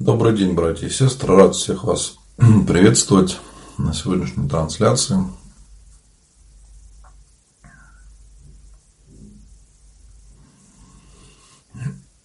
Добрый 0.00 0.34
день, 0.34 0.54
братья 0.54 0.86
и 0.86 0.90
сестры. 0.90 1.36
Рад 1.36 1.54
всех 1.54 1.84
вас 1.84 2.16
приветствовать 2.38 3.38
на 3.76 3.92
сегодняшней 3.92 4.48
трансляции. 4.48 5.18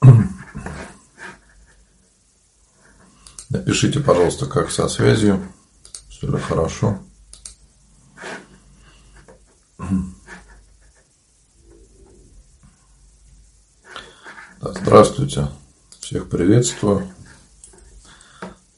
Напишите, 3.50 4.00
пожалуйста, 4.00 4.46
как 4.46 4.72
со 4.72 4.88
связью. 4.88 5.46
Все 6.08 6.28
ли 6.28 6.38
хорошо. 6.38 7.00
Да, 14.62 14.72
здравствуйте. 14.72 15.50
Всех 16.00 16.30
приветствую. 16.30 17.14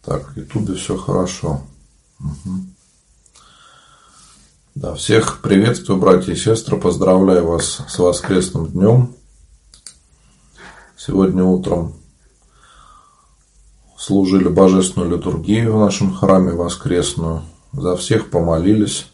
Так, 0.08 0.30
в 0.30 0.38
Ютубе 0.38 0.74
все 0.76 0.96
хорошо. 0.96 1.64
Угу. 2.22 2.56
Да, 4.76 4.96
всех 4.96 5.42
приветствую, 5.42 6.00
братья 6.00 6.32
и 6.32 6.38
сестры. 6.38 6.80
Поздравляю 6.80 7.46
вас 7.46 7.82
с 7.90 8.00
воскресным 8.00 8.68
днем. 8.68 9.14
Сегодня 10.96 11.44
утром 11.44 11.94
служили 13.98 14.48
божественную 14.48 15.18
литургию 15.18 15.76
в 15.76 15.80
нашем 15.82 16.16
храме 16.16 16.54
воскресную. 16.54 17.42
За 17.74 17.98
всех 17.98 18.30
помолились. 18.30 19.08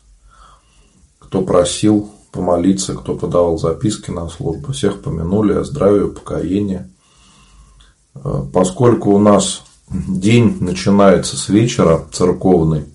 Кто 1.18 1.42
просил 1.42 2.12
помолиться, 2.32 2.94
кто 2.94 3.16
подавал 3.16 3.58
записки 3.58 4.12
на 4.12 4.30
службу. 4.30 4.74
Всех 4.74 5.02
помянули 5.02 5.54
о 5.54 5.64
здравии, 5.64 6.02
упокоении. 6.02 6.88
Э, 8.14 8.44
поскольку 8.54 9.10
у 9.10 9.18
нас 9.18 9.64
день 9.90 10.58
начинается 10.60 11.38
с 11.38 11.50
вечера 11.50 12.04
церковный, 12.12 12.86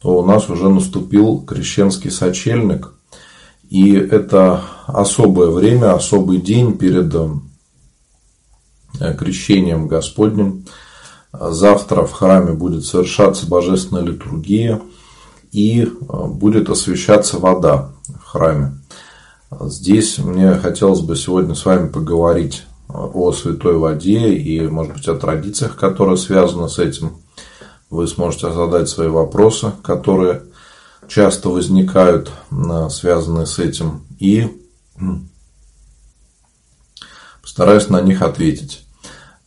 то 0.00 0.18
у 0.18 0.26
нас 0.26 0.50
уже 0.50 0.68
наступил 0.68 1.40
крещенский 1.40 2.10
сочельник. 2.10 2.92
И 3.70 3.94
это 3.94 4.62
особое 4.86 5.48
время, 5.48 5.94
особый 5.94 6.38
день 6.38 6.76
перед 6.76 7.14
э, 7.14 7.30
крещением 9.14 9.88
Господним. 9.88 10.66
Завтра 11.32 12.04
в 12.04 12.12
храме 12.12 12.52
будет 12.52 12.84
совершаться 12.84 13.48
божественная 13.48 14.02
литургия 14.02 14.82
и 15.50 15.82
э, 15.82 15.88
будет 16.26 16.68
освещаться 16.68 17.38
вода 17.38 17.92
в 18.06 18.24
храме. 18.24 18.78
Здесь 19.60 20.18
мне 20.18 20.54
хотелось 20.54 21.00
бы 21.00 21.16
сегодня 21.16 21.54
с 21.54 21.64
вами 21.64 21.88
поговорить 21.88 22.64
о 22.94 23.32
святой 23.32 23.76
воде 23.76 24.34
и, 24.34 24.66
может 24.68 24.94
быть, 24.94 25.08
о 25.08 25.16
традициях, 25.16 25.76
которые 25.76 26.16
связаны 26.16 26.68
с 26.68 26.78
этим. 26.78 27.16
Вы 27.90 28.06
сможете 28.06 28.52
задать 28.52 28.88
свои 28.88 29.08
вопросы, 29.08 29.72
которые 29.82 30.42
часто 31.08 31.48
возникают, 31.48 32.30
связанные 32.90 33.46
с 33.46 33.58
этим, 33.58 34.02
и 34.18 34.48
постараюсь 37.42 37.88
на 37.88 38.00
них 38.00 38.22
ответить. 38.22 38.86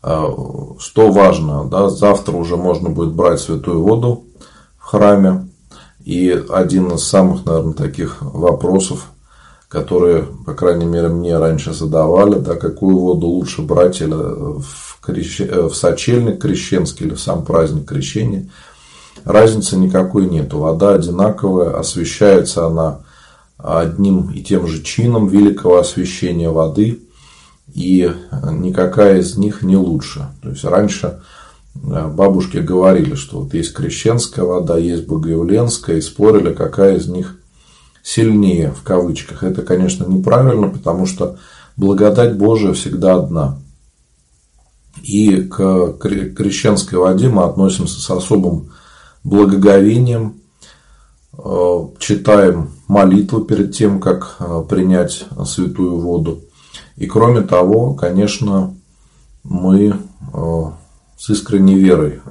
А, 0.04 0.32
что 0.80 1.12
важно, 1.12 1.66
да, 1.66 1.90
завтра 1.90 2.36
уже 2.38 2.56
можно 2.56 2.90
будет 2.90 3.14
брать 3.14 3.40
святую 3.40 3.82
воду 3.82 4.26
в 4.78 4.84
храме. 4.84 5.50
И 6.06 6.30
один 6.50 6.92
из 6.92 7.04
самых, 7.04 7.46
наверное, 7.46 7.74
таких 7.74 8.22
вопросов, 8.22 9.08
которые, 9.68 10.24
по 10.46 10.54
крайней 10.54 10.86
мере, 10.86 11.10
мне 11.10 11.38
раньше 11.38 11.74
задавали, 11.74 12.40
да, 12.40 12.56
какую 12.56 12.98
воду 12.98 13.28
лучше 13.28 13.62
брать 13.62 14.02
или 14.02 14.14
в, 14.14 15.00
крещ... 15.02 15.42
Э, 15.42 15.68
в 15.68 15.76
сочельник 15.76 16.42
крещенский 16.42 17.06
или 17.06 17.14
в 17.14 17.20
сам 17.20 17.44
праздник 17.44 17.88
крещения. 17.88 18.50
Разницы 19.26 19.76
никакой 19.78 20.28
нет. 20.28 20.54
Вода 20.54 20.94
одинаковая, 20.94 21.78
освещается 21.78 22.68
она 22.68 23.00
одним 23.58 24.30
и 24.30 24.42
тем 24.42 24.68
же 24.68 24.84
чином 24.84 25.28
великого 25.28 25.80
освещения 25.80 26.50
воды, 26.50 27.02
и 27.74 28.12
никакая 28.52 29.20
из 29.20 29.36
них 29.38 29.64
не 29.64 29.76
лучше. 29.76 30.28
То 30.42 30.50
есть 30.50 30.64
раньше 30.64 31.20
э, 31.76 32.08
бабушки 32.08 32.58
говорили, 32.58 33.16
что 33.16 33.42
вот 33.42 33.54
есть 33.54 33.74
крещенская 33.74 34.46
вода, 34.46 34.78
есть 34.78 35.08
богоявленская, 35.08 35.98
и 35.98 36.02
спорили, 36.02 36.54
какая 36.54 36.98
из 36.98 37.08
них 37.08 37.38
сильнее 38.08 38.72
в 38.72 38.84
кавычках. 38.84 39.44
Это, 39.44 39.64
конечно, 39.64 40.06
неправильно, 40.06 40.70
потому 40.70 41.06
что 41.06 41.38
благодать 41.76 42.38
Божия 42.38 42.72
всегда 42.72 43.16
одна. 43.16 43.60
И 45.04 45.42
к 45.42 45.98
крещенской 46.00 46.98
воде 47.00 47.28
мы 47.28 47.44
относимся 47.44 48.00
с 48.00 48.10
особым 48.10 48.70
благоговением, 49.26 50.40
э, 51.38 51.80
читаем 52.00 52.70
молитву 52.88 53.42
перед 53.42 53.76
тем, 53.76 54.00
как 54.00 54.38
э, 54.40 54.64
принять 54.70 55.26
святую 55.46 56.00
воду. 56.00 56.40
И 56.96 57.08
кроме 57.08 57.42
того, 57.42 57.94
конечно, 57.94 58.74
мы 59.44 60.00
э, 60.34 60.64
с 61.18 61.30
искренней 61.30 61.76
верой 61.76 62.22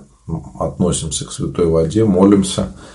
относимся 0.58 1.26
к 1.26 1.32
святой 1.32 1.66
воде, 1.66 2.06
молимся– 2.06 2.74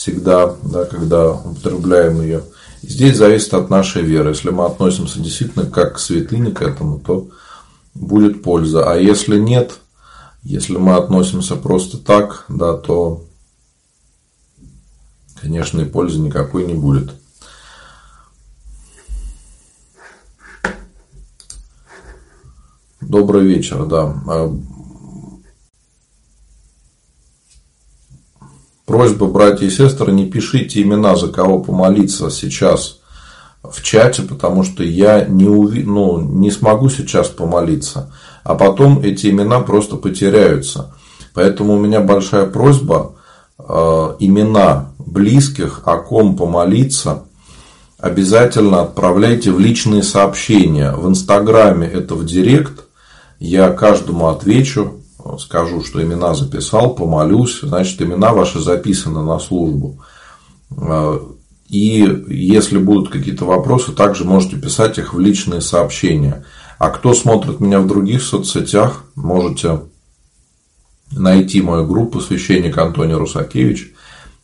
всегда, 0.00 0.56
да, 0.62 0.86
когда 0.86 1.32
употребляем 1.32 2.22
ее. 2.22 2.42
Здесь 2.80 3.18
зависит 3.18 3.52
от 3.52 3.68
нашей 3.68 4.00
веры. 4.00 4.30
Если 4.30 4.48
мы 4.48 4.64
относимся 4.64 5.20
действительно 5.20 5.66
как 5.66 5.96
к 5.96 5.98
святыне 5.98 6.52
к 6.52 6.62
этому, 6.62 6.98
то 6.98 7.28
будет 7.94 8.42
польза. 8.42 8.90
А 8.90 8.96
если 8.96 9.38
нет, 9.38 9.78
если 10.42 10.78
мы 10.78 10.94
относимся 10.94 11.54
просто 11.54 11.98
так, 11.98 12.46
да, 12.48 12.78
то, 12.78 13.26
конечно, 15.38 15.82
и 15.82 15.84
пользы 15.84 16.18
никакой 16.18 16.64
не 16.64 16.72
будет. 16.72 17.12
Добрый 23.02 23.46
вечер, 23.46 23.84
да. 23.84 24.16
Просьба, 28.90 29.28
братья 29.28 29.66
и 29.66 29.70
сестры, 29.70 30.10
не 30.10 30.26
пишите 30.26 30.82
имена, 30.82 31.14
за 31.14 31.28
кого 31.28 31.60
помолиться 31.60 32.28
сейчас 32.28 32.98
в 33.62 33.82
чате, 33.84 34.22
потому 34.22 34.64
что 34.64 34.82
я 34.82 35.24
не, 35.26 35.44
уви... 35.44 35.84
ну, 35.84 36.20
не 36.20 36.50
смогу 36.50 36.90
сейчас 36.90 37.28
помолиться, 37.28 38.12
а 38.42 38.56
потом 38.56 39.00
эти 39.00 39.28
имена 39.28 39.60
просто 39.60 39.94
потеряются. 39.94 40.92
Поэтому 41.34 41.74
у 41.74 41.78
меня 41.78 42.00
большая 42.00 42.46
просьба 42.46 43.12
э, 43.60 43.62
имена 44.18 44.90
близких, 44.98 45.82
о 45.84 45.98
ком 45.98 46.36
помолиться, 46.36 47.22
обязательно 47.96 48.80
отправляйте 48.80 49.52
в 49.52 49.60
личные 49.60 50.02
сообщения. 50.02 50.90
В 50.96 51.08
Инстаграме 51.08 51.86
это 51.86 52.16
в 52.16 52.26
Директ. 52.26 52.86
Я 53.38 53.70
каждому 53.70 54.26
отвечу 54.26 55.00
скажу, 55.38 55.82
что 55.84 56.02
имена 56.02 56.34
записал, 56.34 56.94
помолюсь, 56.94 57.60
значит, 57.62 58.00
имена 58.02 58.32
ваши 58.32 58.60
записаны 58.60 59.22
на 59.22 59.38
службу. 59.38 60.00
А, 60.76 61.20
и 61.68 62.24
если 62.28 62.78
будут 62.78 63.10
какие-то 63.10 63.44
вопросы, 63.44 63.92
также 63.92 64.24
можете 64.24 64.56
писать 64.56 64.98
их 64.98 65.14
в 65.14 65.20
личные 65.20 65.60
сообщения. 65.60 66.44
А 66.78 66.90
кто 66.90 67.14
смотрит 67.14 67.60
меня 67.60 67.80
в 67.80 67.86
других 67.86 68.22
соцсетях, 68.22 69.04
можете 69.14 69.80
найти 71.12 71.62
мою 71.62 71.86
группу 71.86 72.20
«Священник 72.20 72.78
Антоний 72.78 73.14
Русакевич» 73.14 73.92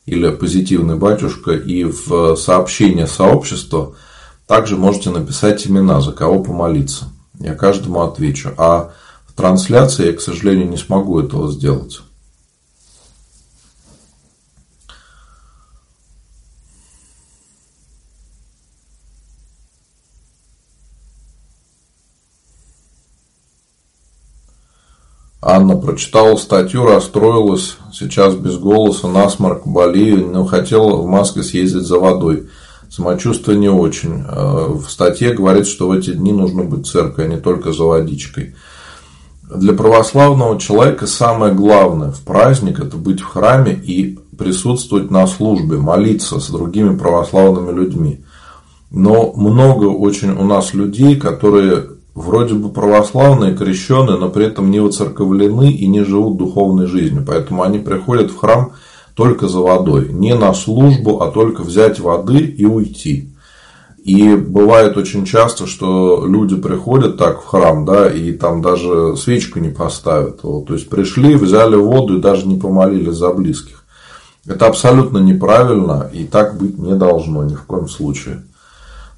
или 0.04 0.30
«Позитивный 0.30 0.96
батюшка» 0.96 1.52
и 1.52 1.84
в 1.84 2.36
сообщение 2.36 3.06
сообщества 3.06 3.94
также 4.46 4.76
можете 4.76 5.10
написать 5.10 5.66
имена, 5.66 6.00
за 6.00 6.12
кого 6.12 6.42
помолиться. 6.42 7.06
Я 7.38 7.54
каждому 7.54 8.02
отвечу. 8.02 8.50
А 8.56 8.92
трансляции 9.36 10.06
я, 10.06 10.12
к 10.12 10.20
сожалению, 10.20 10.68
не 10.68 10.76
смогу 10.76 11.20
этого 11.20 11.52
сделать. 11.52 12.00
Анна 25.48 25.76
прочитала 25.76 26.34
статью, 26.34 26.84
расстроилась, 26.84 27.76
сейчас 27.92 28.34
без 28.34 28.58
голоса, 28.58 29.06
насморк, 29.06 29.64
болею, 29.64 30.26
но 30.26 30.44
хотела 30.44 30.96
в 30.96 31.06
Москве 31.06 31.44
съездить 31.44 31.86
за 31.86 32.00
водой. 32.00 32.48
Самочувствие 32.90 33.56
не 33.56 33.68
очень. 33.68 34.24
Э, 34.28 34.66
в 34.70 34.88
статье 34.90 35.34
говорится, 35.34 35.70
что 35.70 35.86
в 35.86 35.92
эти 35.92 36.12
дни 36.14 36.32
нужно 36.32 36.64
быть 36.64 36.88
церкви, 36.88 37.22
а 37.22 37.28
не 37.28 37.36
только 37.36 37.72
за 37.72 37.84
водичкой. 37.84 38.56
Для 39.54 39.74
православного 39.74 40.58
человека 40.58 41.06
самое 41.06 41.54
главное 41.54 42.10
в 42.10 42.20
праздник– 42.22 42.80
это 42.80 42.96
быть 42.96 43.20
в 43.20 43.26
храме 43.26 43.72
и 43.72 44.18
присутствовать 44.36 45.10
на 45.10 45.26
службе, 45.26 45.76
молиться 45.78 46.40
с 46.40 46.50
другими 46.50 46.96
православными 46.96 47.72
людьми. 47.72 48.24
Но 48.90 49.32
много 49.34 49.86
очень 49.86 50.30
у 50.30 50.44
нас 50.44 50.74
людей, 50.74 51.16
которые 51.16 51.86
вроде 52.14 52.54
бы 52.54 52.70
православные, 52.70 53.54
крещенные, 53.54 54.16
но 54.16 54.30
при 54.30 54.46
этом 54.46 54.70
не 54.70 54.80
воцерковлены 54.80 55.70
и 55.70 55.86
не 55.86 56.02
живут 56.02 56.38
духовной 56.38 56.86
жизнью. 56.86 57.24
Поэтому 57.26 57.62
они 57.62 57.78
приходят 57.78 58.32
в 58.32 58.36
храм 58.36 58.72
только 59.14 59.46
за 59.46 59.60
водой. 59.60 60.08
Не 60.12 60.34
на 60.34 60.52
службу, 60.54 61.20
а 61.22 61.30
только 61.30 61.62
взять 61.62 62.00
воды 62.00 62.38
и 62.38 62.64
уйти. 62.64 63.30
И 64.06 64.36
бывает 64.36 64.96
очень 64.96 65.24
часто, 65.24 65.66
что 65.66 66.24
люди 66.28 66.54
приходят 66.54 67.18
так 67.18 67.42
в 67.42 67.46
храм, 67.46 67.84
да, 67.84 68.08
и 68.08 68.30
там 68.30 68.62
даже 68.62 69.16
свечку 69.16 69.58
не 69.58 69.70
поставят. 69.70 70.44
Вот, 70.44 70.66
то 70.66 70.74
есть 70.74 70.88
пришли, 70.88 71.34
взяли 71.34 71.74
воду 71.74 72.16
и 72.16 72.20
даже 72.20 72.46
не 72.46 72.56
помолились 72.56 73.16
за 73.16 73.32
близких. 73.32 73.82
Это 74.46 74.68
абсолютно 74.68 75.18
неправильно 75.18 76.08
и 76.12 76.22
так 76.22 76.56
быть 76.56 76.78
не 76.78 76.94
должно 76.94 77.42
ни 77.42 77.56
в 77.56 77.64
коем 77.64 77.88
случае. 77.88 78.44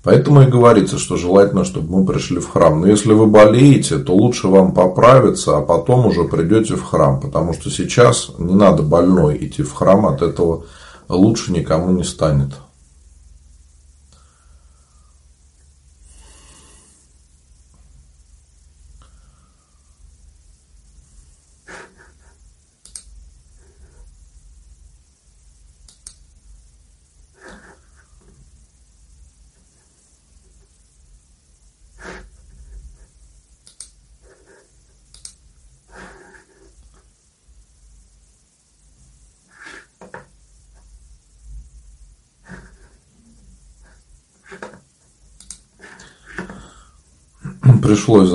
Поэтому 0.03 0.41
и 0.41 0.47
говорится, 0.47 0.97
что 0.97 1.17
желательно, 1.17 1.67
чтобы 1.67 1.99
мы 1.99 2.07
пришли 2.07 2.41
в 2.41 2.49
храм. 2.49 2.81
Но 2.81 2.87
если 2.87 3.13
вы 3.13 3.27
болеете, 3.27 3.99
то 3.99 4.15
лучше 4.15 4.49
вам 4.49 4.73
поправиться, 4.73 5.59
а 5.59 5.61
потом 5.61 6.07
уже 6.07 6.25
придете 6.25 6.77
в 6.77 6.83
храм. 6.83 7.21
Потому 7.21 7.53
что 7.53 7.69
сейчас 7.69 8.31
не 8.39 8.55
надо 8.55 8.83
больной 8.83 9.37
идти 9.37 9.63
в 9.63 9.75
храм, 9.75 10.07
от 10.07 10.23
этого 10.23 10.65
лучше 11.11 11.53
никому 11.53 11.93
не 11.93 12.05
станет. 12.05 12.53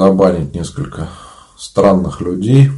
Забанить 0.04 0.54
несколько 0.54 1.08
странных 1.58 2.20
людей. 2.20 2.70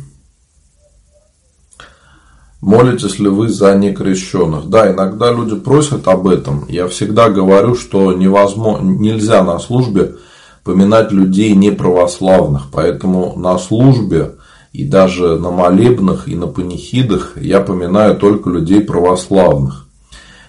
Молитесь 2.62 3.18
ли 3.18 3.30
вы 3.30 3.50
за 3.50 3.74
некрещенных? 3.76 4.70
Да, 4.70 4.92
иногда 4.92 5.32
люди 5.32 5.56
просят 5.56 6.08
об 6.08 6.28
этом. 6.28 6.66
Я 6.70 6.88
всегда 6.88 7.30
говорю, 7.30 7.74
что 7.76 8.14
невозможно, 8.14 8.86
нельзя 8.86 9.44
на 9.44 9.58
службе 9.58 10.18
поминать 10.64 11.12
людей 11.12 11.56
неправославных. 11.56 12.68
Поэтому 12.72 13.36
на 13.38 13.58
службе 13.58 14.36
и 14.72 14.84
даже 14.84 15.40
на 15.40 15.50
молебнах 15.50 16.28
и 16.28 16.36
на 16.36 16.46
панихидах 16.46 17.38
я 17.38 17.60
поминаю 17.62 18.18
только 18.18 18.52
людей 18.52 18.82
православных. 18.82 19.88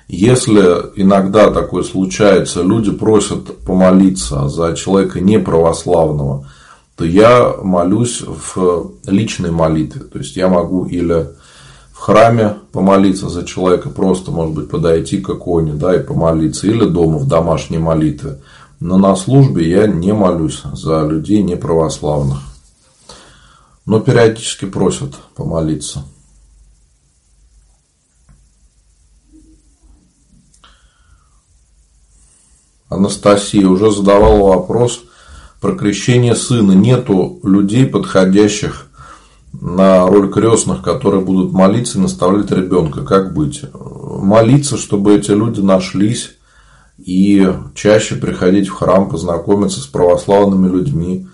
Если 0.09 0.61
иногда 0.95 1.51
такое 1.51 1.83
случается, 1.83 2.63
люди 2.63 2.93
просят 2.93 3.65
помолиться 3.65 4.49
за 4.49 4.77
человека 4.77 5.21
неправославного, 5.21 6.47
то 6.97 7.05
я 7.05 7.55
молюсь 7.63 8.23
в 8.23 8.93
личной 9.07 9.51
молитве. 9.51 10.03
То 10.03 10.19
есть 10.19 10.35
я 10.37 10.49
могу 10.49 10.87
или 10.87 11.29
в 11.93 11.99
храме 11.99 12.57
помолиться 12.73 13.29
за 13.29 13.45
человека, 13.45 13.91
просто, 13.91 14.31
может 14.31 14.55
быть, 14.55 14.71
подойти 14.71 15.19
к 15.19 15.29
иконе 15.29 15.75
да, 15.75 15.95
и 15.95 16.03
помолиться, 16.03 16.67
или 16.67 16.87
дома 16.87 17.19
в 17.19 17.29
домашней 17.29 17.79
молитве. 17.79 18.41
Но 18.81 18.97
на 18.99 19.15
службе 19.15 19.69
я 19.69 19.87
не 19.87 20.13
молюсь 20.13 20.63
за 20.73 21.07
людей 21.07 21.43
неправославных. 21.43 22.39
Но 23.85 24.01
периодически 24.01 24.65
просят 24.65 25.15
помолиться. 25.35 26.03
Анастасия 32.89 33.67
уже 33.67 33.91
задавала 33.91 34.57
вопрос 34.57 35.03
про 35.61 35.75
крещение 35.75 36.35
сына. 36.35 36.73
Нету 36.73 37.41
людей, 37.43 37.87
подходящих 37.87 38.87
на 39.53 40.07
роль 40.07 40.31
крестных, 40.31 40.83
которые 40.83 41.23
будут 41.23 41.53
молиться 41.53 41.99
и 41.99 42.01
наставлять 42.01 42.51
ребенка. 42.51 43.03
Как 43.03 43.35
быть? 43.35 43.63
Молиться, 43.73 44.77
чтобы 44.77 45.15
эти 45.15 45.31
люди 45.31 45.61
нашлись 45.61 46.37
и 46.99 47.49
чаще 47.75 48.17
приходить 48.17 48.69
в 48.69 48.73
храм, 48.73 49.09
познакомиться 49.09 49.81
с 49.81 49.87
православными 49.87 50.69
людьми. 50.69 51.27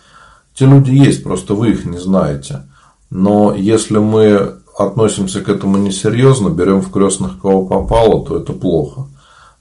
Те 0.55 0.67
люди 0.67 0.91
есть, 0.91 1.23
просто 1.23 1.55
вы 1.55 1.71
их 1.71 1.85
не 1.85 1.99
знаете. 1.99 2.63
Но 3.11 3.55
если 3.55 3.99
мы 3.99 4.55
относимся 4.77 5.41
к 5.41 5.49
этому 5.49 5.77
несерьезно, 5.77 6.49
берем 6.49 6.81
в 6.81 6.91
крестных 6.91 7.41
кого 7.41 7.67
попало, 7.67 8.25
то 8.25 8.39
это 8.39 8.53
плохо. 8.53 9.07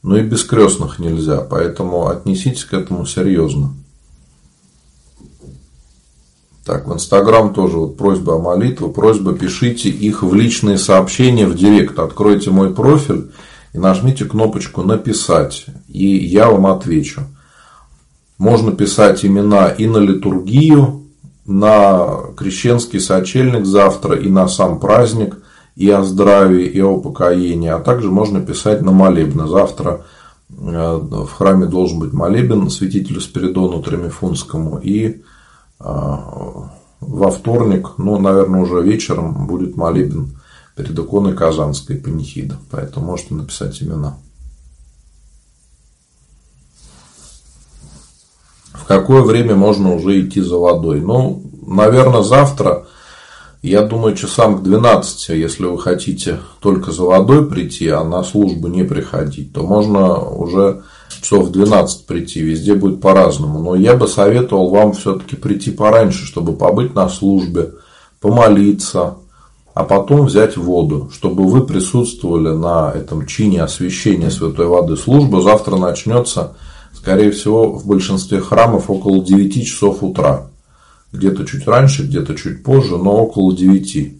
Но 0.04 0.18
и 0.18 0.24
без 0.24 0.44
крестных 0.44 1.00
нельзя, 1.00 1.42
поэтому 1.42 2.08
отнеситесь 2.08 2.66
к 2.66 2.74
этому 2.74 3.06
серьезно. 3.06 3.74
Так, 6.66 6.88
в 6.88 6.94
Инстаграм 6.94 7.54
тоже 7.54 7.78
вот 7.78 7.98
просьба 7.98 8.36
о 8.36 8.40
молитве, 8.40 8.88
просьба 8.88 9.34
пишите 9.34 9.90
их 9.90 10.24
в 10.24 10.34
личные 10.34 10.78
сообщения 10.78 11.48
в 11.48 11.56
директ. 11.56 11.98
Откройте 11.98 12.52
мой 12.52 12.74
профиль 12.74 13.31
и 13.74 13.78
нажмите 13.78 14.25
кнопочку 14.25 14.84
«Написать», 14.84 15.66
и 15.88 16.08
я 16.08 16.50
вам 16.50 16.68
отвечу. 16.68 17.22
Можно 18.38 18.72
писать 18.72 19.25
имена 19.25 19.69
и 19.69 19.88
на 19.88 19.98
литургию, 19.98 21.04
на 21.46 22.19
крещенский 22.38 23.00
сочельник 23.00 23.66
завтра, 23.66 24.16
и 24.16 24.30
на 24.30 24.48
сам 24.48 24.80
праздник– 24.80 25.38
и 25.75 25.90
о 25.90 26.04
здравии, 26.04 26.66
и 26.66 26.81
о 26.81 26.98
покоении, 26.98 27.69
а 27.69 27.80
также 27.80 28.12
можно 28.12 28.42
писать 28.42 28.81
на 28.81 28.92
молебны. 28.92 29.48
Завтра 29.48 30.06
э, 30.50 30.54
в 30.56 31.30
храме 31.30 31.66
должен 31.66 32.00
быть 32.00 32.13
молебен 32.13 32.69
святителю 32.69 33.22
Спиридону 33.22 33.81
Тремифунскому, 33.81 34.80
и 34.80 35.24
во 35.83 37.31
вторник, 37.31 37.94
ну, 37.98 38.19
наверное, 38.19 38.62
уже 38.62 38.81
вечером 38.81 39.48
будет 39.48 39.75
молебен 39.75 40.39
перед 40.75 40.98
иконой 40.98 41.36
Казанской 41.36 41.98
панихида. 41.98 42.57
Поэтому 42.69 43.07
можете 43.07 43.33
написать 43.33 43.81
имена. 43.81 44.18
В 48.74 48.86
какое 48.86 49.22
время 49.22 49.56
можно 49.56 49.94
уже 49.94 50.22
идти 50.22 50.42
за 50.42 50.57
водой? 50.57 51.01
Ну, 51.01 51.44
наверное, 51.66 52.24
завтра 52.24 52.86
я 53.62 53.84
думаю, 53.84 54.16
часам 54.16 54.57
к 54.57 54.63
12, 54.63 55.29
если 55.29 55.65
вы 55.65 55.77
хотите 55.77 56.39
только 56.62 56.91
за 56.91 57.03
водой 57.03 57.48
прийти, 57.48 57.89
а 57.89 58.03
на 58.03 58.24
службу 58.24 58.67
не 58.67 58.84
приходить, 58.84 59.53
то 59.53 59.62
можно 59.62 60.20
уже 60.20 60.82
часов 61.22 61.48
в 61.48 61.51
12 61.51 62.06
прийти, 62.06 62.42
везде 62.42 62.75
будет 62.75 63.01
по-разному. 63.01 63.60
Но 63.60 63.75
я 63.75 63.96
бы 63.96 64.08
советовал 64.08 64.70
вам 64.70 64.94
все-таки 64.94 65.36
прийти 65.36 65.72
пораньше, 65.72 66.25
чтобы 66.25 66.54
побыть 66.54 66.96
на 66.96 67.10
службе, 67.10 67.74
помолиться, 68.20 69.16
а 69.74 69.84
потом 69.84 70.25
взять 70.25 70.58
воду, 70.58 71.10
чтобы 71.13 71.46
вы 71.46 71.66
присутствовали 71.66 72.50
на 72.50 72.92
этом 72.92 73.25
чине 73.25 73.63
освящения 73.63 74.30
святой 74.30 74.68
воды. 74.68 74.98
Служба 74.98 75.42
завтра 75.42 75.78
начнется, 75.78 76.56
скорее 76.94 77.32
всего, 77.32 77.72
в 77.74 77.86
большинстве 77.86 78.40
храмов 78.42 78.90
около 78.90 79.24
9 79.24 79.66
часов 79.66 80.04
утра 80.04 80.48
где-то 81.12 81.46
чуть 81.46 81.68
раньше, 81.68 82.04
где-то 82.04 82.36
чуть 82.36 82.63
позже, 82.63 82.98
но 82.98 83.24
около 83.24 83.56
9. 83.56 84.18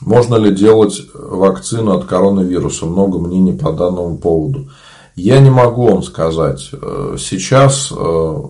Можно 0.00 0.36
ли 0.36 0.54
делать 0.54 1.02
вакцину 1.14 1.92
от 1.92 2.04
коронавируса? 2.04 2.86
Много 2.86 3.18
мнений 3.18 3.52
по 3.52 3.72
данному 3.72 4.16
поводу. 4.18 4.68
Я 5.16 5.40
не 5.40 5.50
могу 5.50 5.88
вам 5.88 6.02
сказать. 6.02 6.70
Сейчас 7.18 7.90
э, 7.90 8.42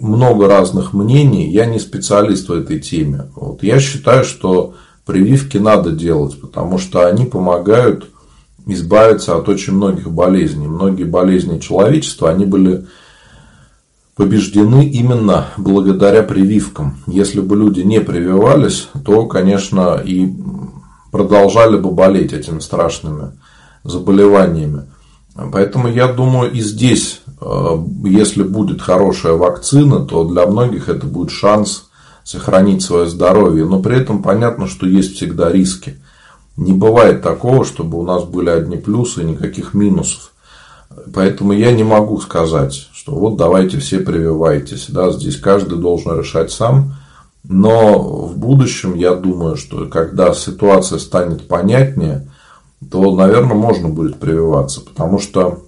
много 0.00 0.48
разных 0.48 0.94
мнений. 0.94 1.50
Я 1.50 1.66
не 1.66 1.78
специалист 1.78 2.48
в 2.48 2.52
этой 2.52 2.80
теме. 2.80 3.30
Вот 3.36 3.62
я 3.62 3.78
считаю, 3.78 4.24
что 4.24 4.74
прививки 5.04 5.58
надо 5.58 5.90
делать, 5.90 6.40
потому 6.40 6.78
что 6.78 7.06
они 7.06 7.26
помогают 7.26 8.08
избавиться 8.66 9.36
от 9.36 9.48
очень 9.50 9.74
многих 9.74 10.10
болезней. 10.10 10.66
Многие 10.66 11.04
болезни 11.04 11.58
человечества, 11.58 12.30
они 12.30 12.46
были 12.46 12.86
побеждены 14.16 14.86
именно 14.86 15.48
благодаря 15.58 16.22
прививкам. 16.22 16.98
Если 17.06 17.40
бы 17.40 17.56
люди 17.56 17.80
не 17.80 18.00
прививались, 18.00 18.88
то, 19.04 19.26
конечно, 19.26 20.00
и 20.02 20.32
продолжали 21.10 21.76
бы 21.76 21.90
болеть 21.90 22.32
этими 22.32 22.60
страшными 22.60 23.32
заболеваниями. 23.84 24.86
Поэтому 25.52 25.88
я 25.88 26.12
думаю, 26.12 26.52
и 26.52 26.60
здесь, 26.60 27.22
э, 27.40 27.78
если 28.04 28.42
будет 28.42 28.82
хорошая 28.82 29.34
вакцина, 29.34 30.04
то 30.04 30.24
для 30.24 30.46
многих 30.46 30.88
это 30.88 31.06
будет 31.06 31.30
шанс 31.30 31.88
сохранить 32.24 32.82
свое 32.82 33.06
здоровье. 33.06 33.64
Но 33.64 33.80
при 33.80 33.96
этом 33.96 34.22
понятно, 34.22 34.66
что 34.66 34.86
есть 34.86 35.16
всегда 35.16 35.50
риски. 35.50 36.00
Не 36.56 36.72
бывает 36.72 37.22
такого, 37.22 37.64
чтобы 37.64 37.98
у 37.98 38.02
нас 38.02 38.24
были 38.24 38.50
одни 38.50 38.76
плюсы 38.76 39.22
и 39.22 39.26
никаких 39.26 39.72
минусов. 39.72 40.32
Поэтому 41.14 41.52
я 41.52 41.72
не 41.72 41.84
могу 41.84 42.20
сказать, 42.20 42.88
что 42.92 43.14
вот 43.14 43.36
давайте 43.36 43.78
все 43.78 44.00
прививайтесь. 44.00 44.86
Да, 44.88 45.10
здесь 45.10 45.36
каждый 45.36 45.78
должен 45.78 46.18
решать 46.18 46.50
сам. 46.50 46.96
Но 47.42 48.26
в 48.26 48.36
будущем, 48.36 48.94
я 48.94 49.14
думаю, 49.14 49.56
что 49.56 49.86
когда 49.86 50.34
ситуация 50.34 50.98
станет 50.98 51.48
понятнее, 51.48 52.28
то, 52.88 53.14
наверное, 53.14 53.56
можно 53.56 53.88
будет 53.88 54.18
прививаться. 54.18 54.80
Потому 54.80 55.18
что, 55.18 55.64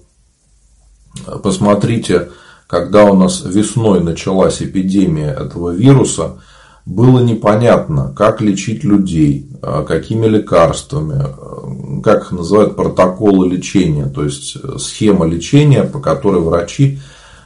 посмотрите, 1.43 2.29
когда 2.67 3.05
у 3.05 3.15
нас 3.15 3.43
весной 3.45 4.01
началась 4.01 4.61
эпидемия 4.61 5.31
этого 5.31 5.71
вируса, 5.71 6.39
было 6.85 7.19
непонятно, 7.19 8.13
как 8.15 8.41
лечить 8.41 8.83
людей, 8.83 9.49
а, 9.61 9.83
какими 9.83 10.25
лекарствами, 10.25 11.23
а, 11.23 12.01
как 12.01 12.23
их 12.23 12.31
называют 12.31 12.75
протоколы 12.75 13.47
лечения, 13.47 14.07
то 14.07 14.23
есть 14.23 14.57
схема 14.79 15.25
лечения, 15.25 15.83
по 15.83 15.99
которой 15.99 16.41
врачи 16.41 16.99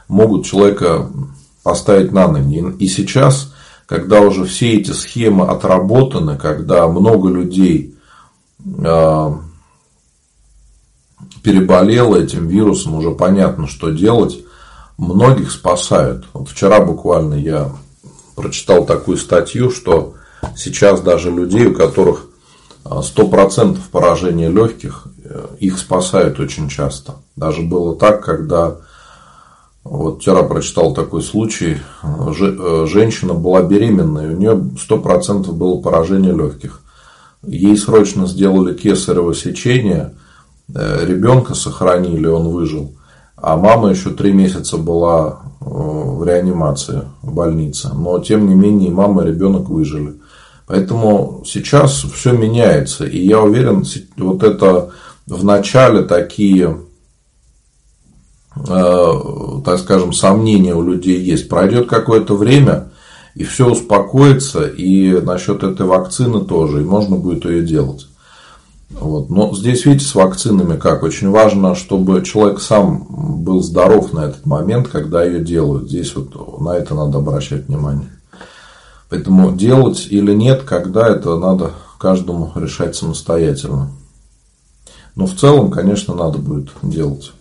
могут 0.08 0.44
человека 0.46 1.08
поставить 1.62 2.12
на 2.12 2.26
ноги. 2.26 2.64
И 2.78 2.88
сейчас, 2.88 3.52
когда 3.86 4.22
уже 4.22 4.44
все 4.44 4.72
эти 4.72 4.90
схемы 4.90 5.46
отработаны, 5.46 6.36
когда 6.36 6.88
много 6.88 7.28
людей 7.28 7.94
переболело 11.42 12.16
этим 12.16 12.48
вирусом, 12.48 12.94
уже 12.94 13.10
понятно, 13.10 13.66
что 13.66 13.90
делать, 13.90 14.38
многих 14.96 15.50
спасают. 15.50 16.26
Вот 16.32 16.48
вчера 16.48 16.80
буквально 16.80 17.34
я 17.34 17.70
прочитал 18.34 18.84
такую 18.84 19.16
статью, 19.16 19.70
что 19.70 20.14
сейчас 20.56 21.00
даже 21.00 21.30
людей, 21.30 21.66
у 21.66 21.74
которых 21.74 22.26
100% 22.84 23.76
а, 23.76 23.80
поражения 23.90 24.48
легких, 24.48 25.06
э, 25.24 25.46
их 25.60 25.78
спасают 25.78 26.40
очень 26.40 26.68
часто. 26.68 27.16
Даже 27.36 27.62
было 27.62 27.96
так, 27.96 28.24
когда 28.24 28.76
вот 29.84 30.20
вчера 30.20 30.42
прочитал 30.42 30.94
такой 30.94 31.22
случай, 31.22 31.78
э, 32.02 32.86
женщина 32.86 33.34
была 33.34 33.62
беременная, 33.62 34.34
у 34.34 34.36
нее 34.36 34.70
100% 34.76 35.52
было 35.52 35.80
поражение 35.80 36.32
легких. 36.32 36.80
Ей 37.42 37.76
срочно 37.76 38.26
сделали 38.26 38.74
кесарево 38.74 39.34
сечение, 39.34 40.14
э, 40.14 40.27
ребенка 40.74 41.54
сохранили, 41.54 42.26
он 42.26 42.48
выжил. 42.48 42.92
А 43.40 43.56
мама 43.56 43.90
еще 43.90 44.10
три 44.10 44.32
месяца 44.32 44.78
была 44.78 45.42
э, 45.60 45.64
в 45.64 46.24
реанимации, 46.26 47.02
в 47.22 47.32
больнице. 47.32 47.90
Но, 47.94 48.18
тем 48.18 48.48
не 48.48 48.54
менее, 48.54 48.90
мама 48.90 49.22
и 49.22 49.28
ребенок 49.28 49.68
выжили. 49.68 50.14
Поэтому 50.66 51.44
сейчас 51.46 52.02
все 52.02 52.32
меняется. 52.32 53.06
И 53.06 53.24
я 53.24 53.40
уверен, 53.40 53.84
вот 54.16 54.42
это 54.42 54.90
в 55.26 55.44
начале 55.44 56.02
такие, 56.02 56.80
э, 58.56 59.12
так 59.64 59.78
скажем, 59.78 60.12
сомнения 60.12 60.74
у 60.74 60.82
людей 60.82 61.20
есть. 61.20 61.48
Пройдет 61.48 61.88
какое-то 61.88 62.34
время, 62.34 62.90
и 63.36 63.44
все 63.44 63.70
успокоится. 63.70 64.66
И 64.66 65.12
насчет 65.20 65.62
этой 65.62 65.86
вакцины 65.86 66.44
тоже. 66.44 66.80
И 66.80 66.84
можно 66.84 67.14
будет 67.14 67.44
ее 67.44 67.64
делать. 67.64 68.07
Вот. 68.90 69.30
Но 69.30 69.54
здесь, 69.54 69.84
видите, 69.84 70.06
с 70.06 70.14
вакцинами 70.14 70.78
как? 70.78 71.02
Очень 71.02 71.30
важно, 71.30 71.74
чтобы 71.74 72.22
человек 72.22 72.60
сам 72.60 73.06
был 73.42 73.62
здоров 73.62 74.12
на 74.12 74.20
этот 74.20 74.46
момент, 74.46 74.88
когда 74.88 75.24
ее 75.24 75.40
делают. 75.40 75.88
Здесь 75.88 76.14
вот 76.16 76.60
на 76.60 76.70
это 76.76 76.94
надо 76.94 77.18
обращать 77.18 77.68
внимание. 77.68 78.10
Поэтому 79.10 79.52
делать 79.52 80.06
или 80.10 80.32
нет, 80.32 80.62
когда 80.62 81.08
это 81.08 81.36
надо 81.36 81.72
каждому 81.98 82.52
решать 82.54 82.94
самостоятельно. 82.94 83.90
Но 85.14 85.26
в 85.26 85.34
целом, 85.34 85.70
конечно, 85.70 86.14
надо 86.14 86.38
будет 86.38 86.68
делать. 86.82 87.32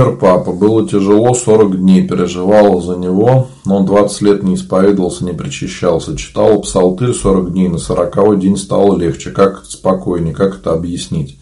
Умер 0.00 0.16
папа, 0.16 0.52
было 0.52 0.88
тяжело, 0.88 1.34
40 1.34 1.78
дней 1.78 2.08
переживала 2.08 2.80
за 2.80 2.96
него, 2.96 3.48
но 3.66 3.76
он 3.76 3.84
20 3.84 4.22
лет 4.22 4.42
не 4.42 4.54
исповедовался, 4.54 5.26
не 5.26 5.32
причащался. 5.32 6.16
Читал 6.16 6.62
псалтырь 6.62 7.12
40 7.12 7.52
дней, 7.52 7.68
на 7.68 7.76
40 7.76 8.38
день 8.38 8.56
стало 8.56 8.96
легче. 8.96 9.30
Как 9.30 9.62
спокойнее, 9.66 10.32
как 10.32 10.56
это 10.60 10.72
объяснить? 10.72 11.38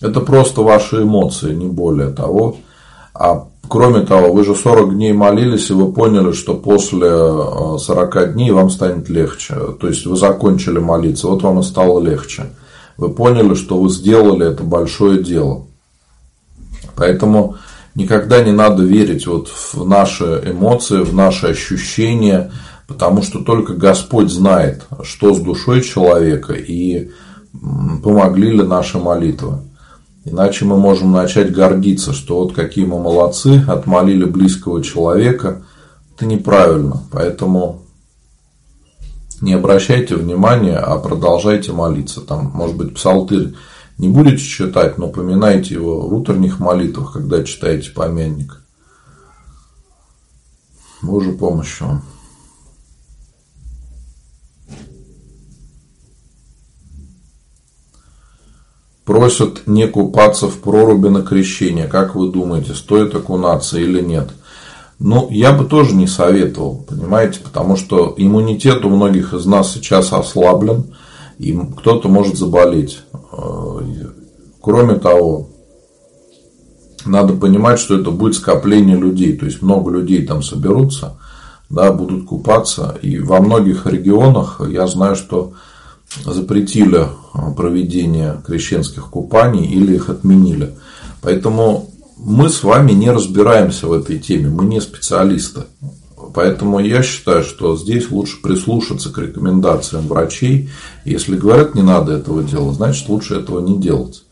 Это 0.00 0.20
просто 0.20 0.62
ваши 0.62 1.02
эмоции, 1.02 1.54
не 1.54 1.66
более 1.66 2.08
того. 2.08 2.56
А 3.12 3.48
кроме 3.68 4.00
того, 4.00 4.32
вы 4.32 4.44
же 4.44 4.54
40 4.54 4.94
дней 4.94 5.12
молились, 5.12 5.68
и 5.68 5.74
вы 5.74 5.92
поняли, 5.92 6.32
что 6.32 6.54
после 6.54 7.10
40 7.10 8.16
э, 8.16 8.32
дней 8.32 8.50
вам 8.50 8.70
станет 8.70 9.10
легче. 9.10 9.56
То 9.78 9.88
есть 9.88 10.06
вы 10.06 10.16
закончили 10.16 10.78
молиться, 10.78 11.28
вот 11.28 11.42
вам 11.42 11.60
и 11.60 11.62
стало 11.62 12.00
легче. 12.00 12.44
Вы 12.96 13.10
поняли, 13.10 13.52
что 13.54 13.76
вы 13.76 13.90
сделали 13.90 14.50
это 14.50 14.62
большое 14.62 15.22
дело. 15.22 15.66
Поэтому 16.96 17.56
никогда 17.94 18.42
не 18.42 18.52
надо 18.52 18.82
верить 18.82 19.26
вот 19.26 19.48
в 19.48 19.86
наши 19.86 20.42
эмоции, 20.46 21.02
в 21.02 21.14
наши 21.14 21.48
ощущения, 21.48 22.52
потому 22.86 23.22
что 23.22 23.40
только 23.40 23.74
Господь 23.74 24.30
знает, 24.30 24.86
что 25.02 25.34
с 25.34 25.40
душой 25.40 25.82
человека 25.82 26.54
и 26.54 27.10
помогли 28.02 28.50
ли 28.50 28.62
наши 28.62 28.98
молитвы. 28.98 29.58
Иначе 30.24 30.64
мы 30.64 30.78
можем 30.78 31.12
начать 31.12 31.52
гордиться, 31.52 32.12
что 32.12 32.38
вот 32.38 32.54
какие 32.54 32.86
мы 32.86 32.98
молодцы, 32.98 33.62
отмолили 33.68 34.24
близкого 34.24 34.82
человека. 34.82 35.62
Это 36.14 36.24
неправильно. 36.24 37.02
Поэтому 37.12 37.82
не 39.42 39.52
обращайте 39.52 40.16
внимания, 40.16 40.78
а 40.78 40.98
продолжайте 40.98 41.72
молиться. 41.72 42.22
Там, 42.22 42.50
может 42.54 42.76
быть, 42.76 42.94
псалтырь 42.94 43.54
не 43.98 44.08
будете 44.08 44.42
читать, 44.42 44.98
но 44.98 45.08
поминайте 45.08 45.74
его 45.74 46.08
в 46.08 46.14
утренних 46.14 46.58
молитвах, 46.58 47.12
когда 47.12 47.44
читаете 47.44 47.90
помянник. 47.90 48.60
Боже 51.02 51.32
помощь 51.32 51.80
вам. 51.80 52.02
Просят 59.04 59.66
не 59.66 59.86
купаться 59.86 60.48
в 60.48 60.60
проруби 60.60 61.08
на 61.08 61.22
крещение. 61.22 61.86
Как 61.86 62.14
вы 62.14 62.32
думаете, 62.32 62.74
стоит 62.74 63.14
окунаться 63.14 63.78
или 63.78 64.00
нет? 64.00 64.30
Ну, 64.98 65.28
я 65.30 65.52
бы 65.52 65.66
тоже 65.66 65.94
не 65.94 66.06
советовал, 66.06 66.84
понимаете, 66.88 67.40
потому 67.40 67.76
что 67.76 68.14
иммунитет 68.16 68.84
у 68.84 68.88
многих 68.88 69.34
из 69.34 69.44
нас 69.44 69.72
сейчас 69.72 70.12
ослаблен, 70.12 70.94
и 71.38 71.58
кто-то 71.78 72.08
может 72.08 72.36
заболеть. 72.36 73.02
Кроме 74.60 74.96
того, 74.96 75.48
надо 77.04 77.34
понимать, 77.34 77.78
что 77.78 77.98
это 77.98 78.10
будет 78.10 78.34
скопление 78.34 78.96
людей, 78.96 79.36
то 79.36 79.44
есть 79.44 79.60
много 79.60 79.90
людей 79.90 80.26
там 80.26 80.42
соберутся, 80.42 81.18
да, 81.68 81.92
будут 81.92 82.26
купаться. 82.26 82.96
И 83.02 83.18
во 83.18 83.40
многих 83.40 83.86
регионах 83.86 84.60
я 84.68 84.86
знаю, 84.86 85.16
что 85.16 85.52
запретили 86.24 87.08
проведение 87.56 88.40
крещенских 88.46 89.10
купаний 89.10 89.66
или 89.66 89.96
их 89.96 90.08
отменили. 90.08 90.74
Поэтому 91.20 91.90
мы 92.16 92.48
с 92.48 92.62
вами 92.62 92.92
не 92.92 93.10
разбираемся 93.10 93.86
в 93.88 93.92
этой 93.92 94.18
теме, 94.18 94.48
мы 94.48 94.64
не 94.64 94.80
специалисты. 94.80 95.64
Поэтому 96.34 96.80
я 96.80 97.02
считаю, 97.02 97.44
что 97.44 97.76
здесь 97.76 98.10
лучше 98.10 98.42
прислушаться 98.42 99.10
к 99.10 99.18
рекомендациям 99.18 100.08
врачей. 100.08 100.68
Если 101.04 101.36
говорят, 101.36 101.76
не 101.76 101.82
надо 101.82 102.12
этого 102.12 102.42
делать, 102.42 102.74
значит 102.74 103.08
лучше 103.08 103.36
этого 103.36 103.60
не 103.60 103.78
делать. 103.78 104.24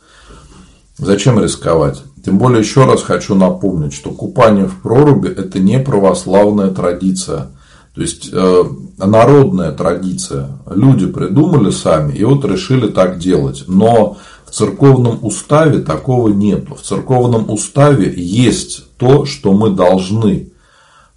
Зачем 0.99 1.41
рисковать? 1.41 2.03
Тем 2.25 2.39
более, 2.39 2.61
еще 2.61 2.85
раз 2.85 3.03
хочу 3.03 3.35
напомнить, 3.37 3.95
что 3.95 4.11
купание 4.11 4.67
в 4.67 4.83
проруби– 4.83 5.29
это 5.37 5.61
не 5.61 5.79
православная 5.79 6.71
традиция. 6.71 7.51
То 7.95 8.01
есть, 8.01 8.31
э, 8.33 8.65
народная 8.99 9.73
традиция. 9.73 10.59
Люди 10.69 11.07
придумали 11.07 11.71
сами 11.71 12.15
и 12.15 12.25
вот 12.25 12.45
решили 12.45 12.89
так 12.89 13.19
делать. 13.19 13.65
Но 13.69 14.17
в 14.47 14.51
церковном 14.51 15.19
уставе 15.23 15.81
такого 15.81 16.29
нет. 16.31 16.69
В 16.69 16.83
церковном 16.83 17.51
уставе 17.51 18.13
есть 18.17 18.97
то, 18.97 19.25
что 19.25 19.53
мы 19.53 19.71
должны 19.71 20.53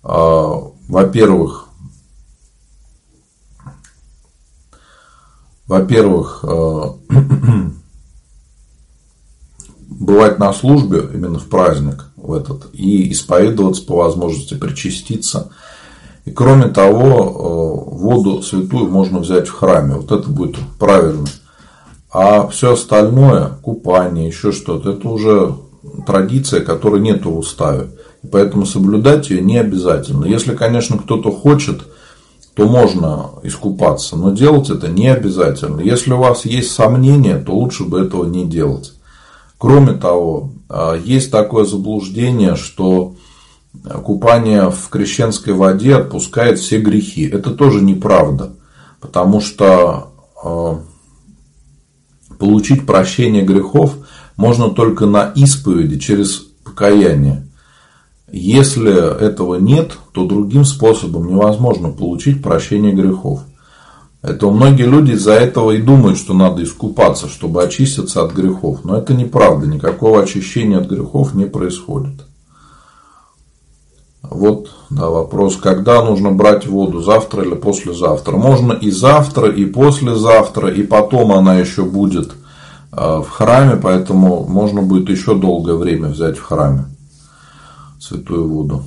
э, 0.03 0.53
во-первых, 0.87 1.69
во-первых, 5.67 6.43
э, 6.43 6.83
бывать 9.87 10.39
на 10.39 10.53
службе 10.53 11.09
именно 11.13 11.39
в 11.39 11.47
праздник 11.47 12.05
в 12.15 12.33
этот 12.33 12.69
и 12.73 13.11
исповедоваться 13.11 13.83
по 13.83 13.97
возможности, 13.97 14.55
причаститься. 14.55 15.51
И 16.25 16.31
кроме 16.31 16.67
того, 16.67 17.03
э, 17.03 17.95
воду 17.95 18.41
святую 18.41 18.89
можно 18.89 19.19
взять 19.19 19.47
в 19.47 19.53
храме. 19.53 19.95
Вот 19.95 20.11
это 20.11 20.29
будет 20.29 20.57
правильно. 20.79 21.27
А 22.11 22.47
все 22.47 22.73
остальное, 22.73 23.57
купание, 23.61 24.27
еще 24.27 24.51
что-то, 24.51 24.91
это 24.91 25.07
уже 25.09 25.55
традиция, 26.05 26.61
которой 26.61 27.01
нет 27.01 27.25
в 27.25 27.37
уставе. 27.37 27.89
Поэтому 28.31 28.65
соблюдать 28.65 29.29
ее 29.29 29.41
не 29.41 29.57
обязательно. 29.57 30.25
Если, 30.25 30.55
конечно, 30.55 30.97
кто-то 30.97 31.31
хочет, 31.31 31.81
то 32.55 32.67
можно 32.67 33.31
искупаться, 33.43 34.15
но 34.15 34.31
делать 34.31 34.69
это 34.69 34.87
не 34.87 35.09
обязательно. 35.09 35.81
Если 35.81 36.13
у 36.13 36.17
вас 36.17 36.45
есть 36.45 36.71
сомнения, 36.71 37.37
то 37.37 37.53
лучше 37.53 37.83
бы 37.83 37.99
этого 37.99 38.25
не 38.25 38.45
делать. 38.45 38.93
Кроме 39.57 39.93
того, 39.93 40.51
а, 40.69 40.95
есть 40.95 41.31
такое 41.31 41.65
заблуждение, 41.65 42.55
что 42.55 43.15
купание 44.03 44.69
в 44.69 44.89
крещенской 44.89 45.53
воде 45.53 45.95
отпускает 45.95 46.59
все 46.59 46.79
грехи. 46.79 47.27
Это 47.27 47.51
тоже 47.51 47.81
неправда, 47.81 48.53
потому 49.01 49.41
что 49.41 50.11
а, 50.43 50.81
получить 52.39 52.85
прощение 52.85 53.43
грехов 53.43 53.95
можно 54.37 54.69
только 54.69 55.05
на 55.05 55.31
исповеди 55.35 55.99
через 55.99 56.47
покаяние. 56.63 57.44
Если 58.31 58.91
этого 59.21 59.55
нет, 59.55 59.97
то 60.11 60.25
другим 60.25 60.65
способом 60.65 61.27
невозможно 61.27 61.89
получить 61.89 62.41
прощение 62.41 62.91
грехов. 62.91 63.41
Это 64.23 64.49
многие 64.49 64.87
люди 64.87 65.11
из-за 65.11 65.33
этого 65.33 65.71
и 65.71 65.81
думают, 65.81 66.17
что 66.17 66.33
надо 66.33 66.63
искупаться, 66.63 67.27
чтобы 67.27 67.63
очиститься 67.63 68.23
от 68.23 68.33
грехов. 68.33 68.79
Но 68.83 68.97
это 68.97 69.13
неправда. 69.13 69.67
Никакого 69.67 70.23
очищения 70.23 70.79
от 70.79 70.89
грехов 70.89 71.35
не 71.35 71.45
происходит. 71.45 72.25
Вот 74.23 74.71
да, 74.89 75.09
вопрос, 75.11 75.57
когда 75.57 76.03
нужно 76.03 76.31
брать 76.31 76.65
воду, 76.65 77.01
завтра 77.01 77.43
или 77.43 77.53
послезавтра. 77.53 78.35
Можно 78.35 78.73
и 78.73 78.89
завтра, 78.89 79.51
и 79.51 79.65
послезавтра, 79.65 80.69
и 80.69 80.81
потом 80.81 81.31
она 81.31 81.59
еще 81.59 81.83
будет 81.83 82.31
э, 82.91 83.19
в 83.19 83.29
храме, 83.29 83.75
поэтому 83.75 84.47
можно 84.47 84.81
будет 84.81 85.09
еще 85.09 85.35
долгое 85.35 85.75
время 85.75 86.07
взять 86.07 86.39
в 86.39 86.41
храме 86.41 86.85
святую 87.99 88.47
воду. 88.47 88.83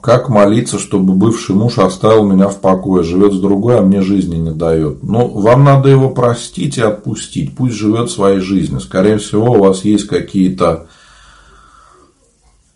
Как 0.00 0.28
молиться, 0.28 0.80
чтобы 0.80 1.14
бывший 1.14 1.54
муж 1.54 1.78
оставил 1.78 2.24
меня 2.24 2.48
в 2.48 2.60
покое, 2.60 3.04
живет 3.04 3.34
с 3.34 3.38
другой, 3.40 3.78
а 3.78 3.82
мне 3.82 4.02
жизни 4.02 4.34
не 4.34 4.50
дает? 4.50 5.04
Ну, 5.04 5.28
вам 5.28 5.62
надо 5.62 5.88
его 5.88 6.10
простить 6.10 6.76
и 6.76 6.82
отпустить. 6.82 7.54
Пусть 7.54 7.76
живет 7.76 8.10
своей 8.10 8.40
жизнью. 8.40 8.80
Скорее 8.80 9.18
всего, 9.18 9.52
у 9.52 9.60
вас 9.60 9.84
есть 9.84 10.08
какие-то 10.08 10.88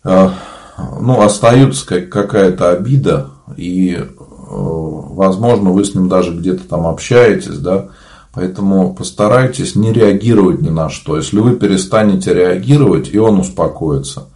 э, 0.05 0.29
ну, 0.77 1.21
остается 1.21 1.85
какая-то 1.85 2.71
обида, 2.71 3.31
и, 3.55 3.93
э, 3.95 4.05
возможно, 4.49 5.71
вы 5.71 5.83
с 5.83 5.95
ним 5.95 6.07
даже 6.07 6.33
где-то 6.33 6.67
там 6.67 6.85
общаетесь, 6.85 7.57
да, 7.57 7.89
Поэтому 8.37 8.93
постарайтесь 8.93 9.75
не 9.75 9.91
реагировать 9.91 10.61
ни 10.61 10.69
на 10.69 10.91
что. 10.91 11.17
Если 11.17 11.39
вы 11.39 11.55
перестанете 11.55 12.35
реагировать, 12.35 13.09
и 13.11 13.17
он 13.17 13.39
успокоится. 13.39 14.27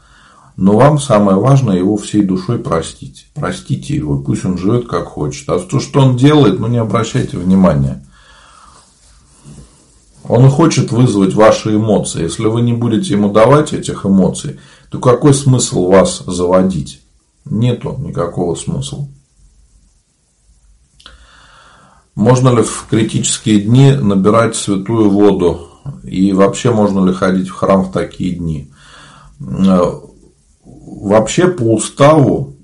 Но 0.57 0.75
вам 0.75 0.97
самое 0.97 1.37
важное 1.37 1.77
его 1.77 1.97
всей 1.97 2.23
душой 2.23 2.57
простить. 2.57 3.27
Простите 3.35 3.95
его, 3.95 4.17
пусть 4.17 4.43
он 4.43 4.57
живет 4.57 4.87
как 4.87 5.05
хочет. 5.05 5.47
А 5.49 5.59
то, 5.59 5.79
что 5.79 5.99
он 5.99 6.17
делает, 6.17 6.59
ну 6.59 6.65
не 6.65 6.79
обращайте 6.79 7.37
внимания. 7.37 8.03
Он 10.27 10.49
хочет 10.49 10.91
вызвать 10.91 11.35
ваши 11.35 11.75
эмоции. 11.75 12.23
Если 12.23 12.47
вы 12.47 12.63
не 12.63 12.73
будете 12.73 13.13
ему 13.13 13.31
давать 13.31 13.71
этих 13.71 14.03
эмоций, 14.03 14.59
то 14.89 14.97
какой 14.97 15.35
смысл 15.35 15.85
вас 15.85 16.23
заводить? 16.25 17.01
Нету 17.45 17.97
никакого 17.99 18.55
смысла. 18.55 19.07
Можно 22.15 22.49
ли 22.49 22.63
в 22.63 22.87
критические 22.89 23.61
дни 23.61 23.93
набирать 23.93 24.55
святую 24.55 25.09
воду? 25.09 25.67
И 26.03 26.33
вообще 26.33 26.71
можно 26.71 27.05
ли 27.05 27.13
ходить 27.13 27.47
в 27.47 27.53
храм 27.53 27.83
в 27.83 27.91
такие 27.91 28.35
дни? 28.35 28.71
Э, 29.39 29.93
вообще 30.63 31.47
по 31.47 31.63
уставу 31.73 32.55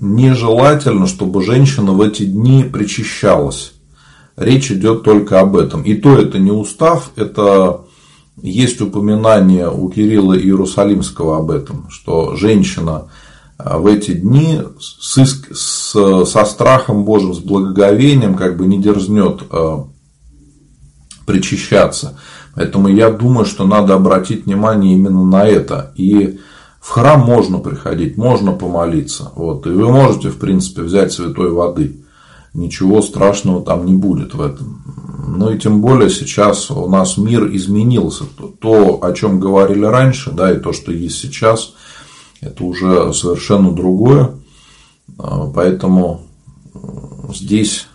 нежелательно, 0.00 1.06
чтобы 1.06 1.42
женщина 1.42 1.92
в 1.92 2.00
эти 2.00 2.24
дни 2.24 2.64
причащалась. 2.64 3.72
Речь 4.36 4.70
идет 4.70 5.02
только 5.02 5.40
об 5.40 5.56
этом. 5.56 5.82
И 5.82 5.94
то 5.94 6.16
это 6.16 6.38
не 6.38 6.52
устав, 6.52 7.10
это 7.16 7.82
есть 8.40 8.80
упоминание 8.80 9.68
у 9.68 9.88
Кирилла 9.88 10.38
Иерусалимского 10.38 11.38
об 11.38 11.50
этом, 11.50 11.88
что 11.90 12.36
женщина 12.36 13.08
в 13.58 13.86
эти 13.86 14.12
дни 14.12 14.60
с, 14.78 15.18
с, 15.52 16.24
со 16.24 16.44
страхом 16.44 17.04
Божьим, 17.04 17.34
с 17.34 17.38
благоговением 17.38 18.36
как 18.36 18.56
бы 18.56 18.66
не 18.66 18.80
дерзнет 18.80 19.42
э, 19.50 19.78
причащаться. 21.26 22.18
Поэтому 22.54 22.88
я 22.88 23.10
думаю, 23.10 23.44
что 23.44 23.66
надо 23.66 23.94
обратить 23.94 24.46
внимание 24.46 24.94
именно 24.94 25.24
на 25.24 25.44
это. 25.44 25.92
И 25.96 26.38
в 26.80 26.88
храм 26.90 27.20
можно 27.20 27.58
приходить, 27.58 28.16
можно 28.16 28.52
помолиться. 28.52 29.32
Вот, 29.34 29.66
и 29.66 29.70
вы 29.70 29.90
можете, 29.90 30.28
в 30.30 30.38
принципе, 30.38 30.82
взять 30.82 31.12
святой 31.12 31.50
воды. 31.50 32.04
Ничего 32.54 33.02
страшного 33.02 33.62
там 33.62 33.86
не 33.86 33.94
будет 33.94 34.34
в 34.34 34.40
этом. 34.40 34.82
Ну 35.36 35.50
и 35.50 35.58
тем 35.58 35.80
более 35.80 36.10
сейчас 36.10 36.70
у 36.70 36.88
нас 36.88 37.18
мир 37.18 37.48
изменился. 37.54 38.24
То, 38.60 39.00
о 39.02 39.12
чем 39.12 39.40
говорили 39.40 39.84
раньше, 39.84 40.30
да, 40.30 40.52
и 40.52 40.60
то, 40.60 40.72
что 40.72 40.92
есть 40.92 41.18
сейчас– 41.18 41.74
это 42.40 42.64
уже 42.64 43.12
совершенно 43.12 43.72
другое. 43.72 44.32
А, 45.18 45.50
поэтому 45.52 46.22
здесь 47.34 47.86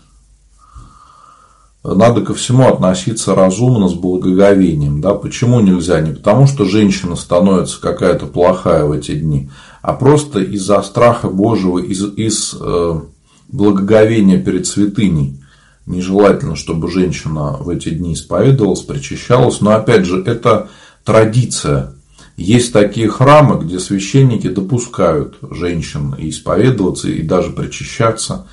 надо 1.84 2.22
ко 2.22 2.32
всему 2.32 2.66
относиться 2.66 3.34
разумно, 3.34 3.88
с 3.88 3.94
благоговением. 3.94 5.02
Да? 5.02 5.14
Почему 5.14 5.60
нельзя? 5.60 6.00
Не 6.00 6.12
потому, 6.12 6.46
что 6.46 6.64
женщина 6.64 7.14
становится 7.14 7.80
какая-то 7.80 8.26
плохая 8.26 8.84
в 8.84 8.92
эти 8.92 9.14
дни, 9.14 9.50
а 9.82 9.92
просто 9.92 10.40
из-за 10.40 10.80
страха 10.82 11.28
Божьего, 11.28 11.78
из, 11.78 12.02
из 12.16 12.56
э, 12.58 13.00
благоговения 13.48 14.42
перед 14.42 14.66
святыней. 14.66 15.40
Нежелательно, 15.84 16.56
чтобы 16.56 16.90
женщина 16.90 17.58
в 17.60 17.68
эти 17.68 17.90
дни 17.90 18.14
исповедовалась, 18.14 18.80
причащалась. 18.80 19.60
Но 19.60 19.72
опять 19.72 20.06
же, 20.06 20.22
это 20.22 20.68
традиция. 21.04 21.92
Есть 22.36 22.72
такие 22.72 23.08
храмы, 23.08 23.62
где 23.62 23.78
священники 23.78 24.48
допускают 24.48 25.38
женщин 25.50 26.14
исповедоваться 26.18 27.08
и 27.08 27.22
даже 27.22 27.50
причащаться. 27.50 28.46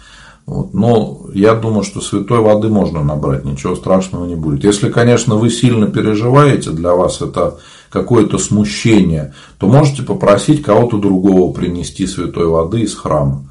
Вот. 0.46 0.74
Но 0.74 1.28
я 1.34 1.56
думаю, 1.56 1.84
что 1.84 2.02
святой 2.02 2.40
воды 2.40 2.70
можно 2.70 3.04
набрать, 3.04 3.46
ничего 3.46 3.76
страшного 3.76 4.26
не 4.26 4.36
будет. 4.36 4.64
Если, 4.64 4.90
конечно, 4.90 5.36
вы 5.36 5.50
сильно 5.50 5.88
переживаете, 5.88 6.72
для 6.72 6.94
вас 6.94 7.22
это 7.22 7.58
какое-то 7.90 8.38
смущение, 8.38 9.34
то 9.58 9.68
можете 9.68 10.04
попросить 10.04 10.62
кого-то 10.62 10.98
другого 10.98 11.52
принести 11.52 12.06
святой 12.06 12.48
воды 12.48 12.82
из 12.82 12.96
храма. 12.96 13.50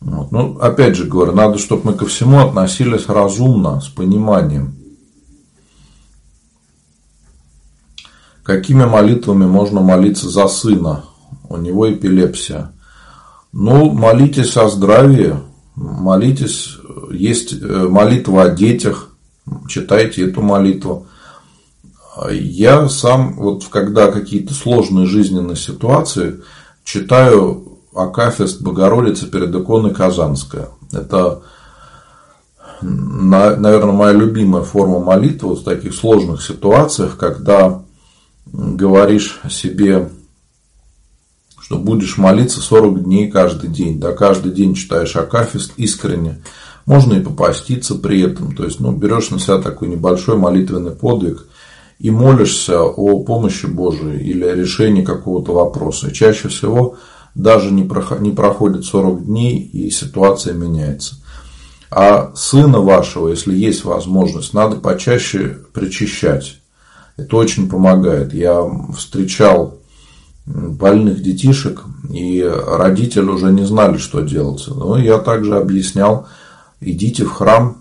Вот. 0.00 0.30
Ну, 0.30 0.58
опять 0.60 0.96
же 0.96 1.04
говорю, 1.04 1.32
надо, 1.32 1.58
чтобы 1.58 1.82
мы 1.84 1.92
ко 1.94 2.04
всему 2.04 2.40
относились 2.40 3.08
разумно, 3.08 3.80
с 3.80 3.88
пониманием. 3.88 4.74
Какими 8.44 8.84
молитвами 8.84 9.46
можно 9.46 9.80
молиться 9.80 10.28
за 10.28 10.48
сына? 10.48 11.06
У 11.48 11.56
него 11.56 11.90
эпилепсия. 11.90 12.72
Ну, 13.52 13.90
молитесь 13.90 14.56
о 14.58 14.68
здравии, 14.68 15.34
молитесь, 15.76 16.76
есть 17.10 17.54
э, 17.54 17.88
молитва 17.88 18.42
о 18.42 18.50
детях, 18.50 19.08
читайте 19.66 20.28
эту 20.28 20.42
молитву. 20.42 21.06
Я 22.30 22.88
сам, 22.88 23.36
вот 23.36 23.64
когда 23.70 24.12
какие-то 24.12 24.52
сложные 24.52 25.06
жизненные 25.06 25.56
ситуации, 25.56 26.42
читаю 26.84 27.78
Акафист 27.94 28.60
Богородицы 28.60 29.26
перед 29.26 29.54
иконой 29.54 29.94
Казанская. 29.94 30.68
Это, 30.92 31.42
наверное, 32.82 33.94
моя 33.94 34.12
любимая 34.12 34.64
форма 34.64 34.98
молитвы 34.98 35.54
в 35.54 35.64
таких 35.64 35.94
сложных 35.94 36.42
ситуациях, 36.42 37.16
когда 37.16 37.83
говоришь 38.52 39.40
себе, 39.50 40.08
что 41.60 41.78
будешь 41.78 42.18
молиться 42.18 42.60
40 42.60 43.04
дней 43.04 43.30
каждый 43.30 43.70
день, 43.70 43.98
да, 43.98 44.12
каждый 44.12 44.52
день 44.52 44.74
читаешь 44.74 45.16
Акафист 45.16 45.72
искренне, 45.76 46.42
можно 46.86 47.14
и 47.14 47.20
попаститься 47.20 47.94
при 47.94 48.20
этом, 48.20 48.54
то 48.54 48.64
есть, 48.64 48.80
ну, 48.80 48.92
берешь 48.92 49.30
на 49.30 49.38
себя 49.38 49.58
такой 49.58 49.88
небольшой 49.88 50.36
молитвенный 50.36 50.92
подвиг 50.92 51.46
и 51.98 52.10
молишься 52.10 52.82
о 52.82 53.22
помощи 53.22 53.66
Божией 53.66 54.22
или 54.22 54.44
о 54.44 54.54
решении 54.54 55.02
какого-то 55.02 55.52
вопроса. 55.52 56.10
Чаще 56.10 56.48
всего 56.48 56.96
даже 57.34 57.70
не 57.70 57.84
проходит 57.84 58.84
40 58.84 59.24
дней, 59.24 59.58
и 59.58 59.90
ситуация 59.90 60.52
меняется. 60.52 61.16
А 61.90 62.32
сына 62.34 62.80
вашего, 62.80 63.28
если 63.28 63.54
есть 63.54 63.84
возможность, 63.84 64.52
надо 64.52 64.76
почаще 64.76 65.58
причащать. 65.72 66.60
Это 67.16 67.36
очень 67.36 67.68
помогает. 67.68 68.34
Я 68.34 68.64
встречал 68.96 69.78
больных 70.46 71.22
детишек, 71.22 71.82
и 72.12 72.42
родители 72.42 73.24
уже 73.24 73.50
не 73.52 73.64
знали, 73.64 73.98
что 73.98 74.20
делать. 74.20 74.64
Но 74.68 74.98
я 74.98 75.18
также 75.18 75.56
объяснял 75.56 76.26
идите 76.84 77.24
в 77.24 77.32
храм, 77.32 77.76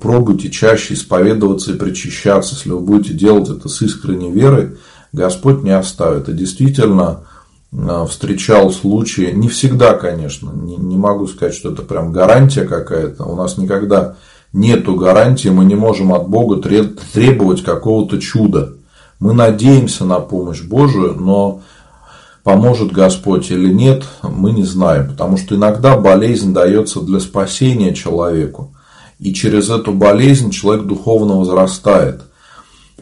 пробуйте 0.00 0.50
чаще 0.50 0.94
исповедоваться 0.94 1.72
и 1.72 1.78
причащаться. 1.78 2.54
Если 2.54 2.70
вы 2.70 2.80
будете 2.80 3.14
делать 3.14 3.48
это 3.48 3.68
с 3.68 3.82
искренней 3.82 4.30
верой, 4.30 4.76
Господь 5.12 5.62
не 5.62 5.70
оставит. 5.70 6.28
И 6.28 6.32
действительно 6.32 7.20
э, 7.72 8.06
встречал 8.08 8.70
случаи, 8.70 9.32
не 9.32 9.48
всегда, 9.48 9.94
конечно, 9.94 10.50
не, 10.50 10.76
не 10.76 10.96
могу 10.96 11.26
сказать, 11.26 11.54
что 11.54 11.72
это 11.72 11.82
прям 11.82 12.12
гарантия 12.12 12.64
какая-то. 12.64 13.24
У 13.24 13.36
нас 13.36 13.58
никогда 13.58 14.16
нету 14.56 14.96
гарантии, 14.96 15.48
мы 15.48 15.64
не 15.64 15.74
можем 15.74 16.12
от 16.12 16.28
Бога 16.28 16.56
требовать 16.60 17.62
какого-то 17.62 18.18
чуда. 18.18 18.72
Мы 19.20 19.32
надеемся 19.32 20.04
на 20.04 20.18
помощь 20.18 20.62
Божию, 20.62 21.14
но 21.14 21.60
поможет 22.42 22.90
Господь 22.90 23.50
или 23.50 23.72
нет, 23.72 24.04
мы 24.22 24.52
не 24.52 24.64
знаем. 24.64 25.08
Потому 25.08 25.36
что 25.36 25.54
иногда 25.54 25.96
болезнь 25.96 26.54
дается 26.54 27.00
для 27.00 27.20
спасения 27.20 27.94
человеку. 27.94 28.72
И 29.18 29.32
через 29.32 29.70
эту 29.70 29.92
болезнь 29.92 30.50
человек 30.50 30.86
духовно 30.86 31.38
возрастает. 31.38 32.22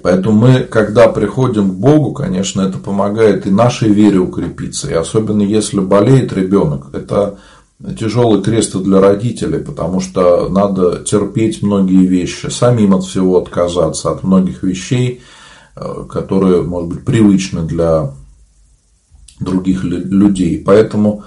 Поэтому 0.02 0.38
мы, 0.46 0.60
когда 0.60 1.08
приходим 1.08 1.70
к 1.70 1.74
Богу, 1.74 2.12
конечно, 2.12 2.60
это 2.60 2.78
помогает 2.78 3.46
и 3.46 3.50
нашей 3.50 3.88
вере 3.88 4.18
укрепиться. 4.18 4.90
И 4.90 4.94
особенно 4.94 5.42
если 5.42 5.80
болеет 5.80 6.32
ребенок, 6.32 6.88
это 6.92 7.38
тяжелый 7.98 8.42
крест 8.42 8.76
для 8.76 9.00
родителей, 9.00 9.58
потому 9.58 10.00
что 10.00 10.48
надо 10.48 11.04
терпеть 11.04 11.62
многие 11.62 12.06
вещи, 12.06 12.46
самим 12.46 12.94
от 12.94 13.04
всего 13.04 13.38
отказаться, 13.38 14.10
от 14.10 14.22
многих 14.22 14.62
вещей, 14.62 15.22
э, 15.76 16.04
которые, 16.08 16.62
может 16.62 16.88
быть, 16.90 17.04
привычны 17.04 17.62
для 17.62 18.12
других 19.40 19.84
людей. 19.84 20.62
Поэтому 20.64 21.24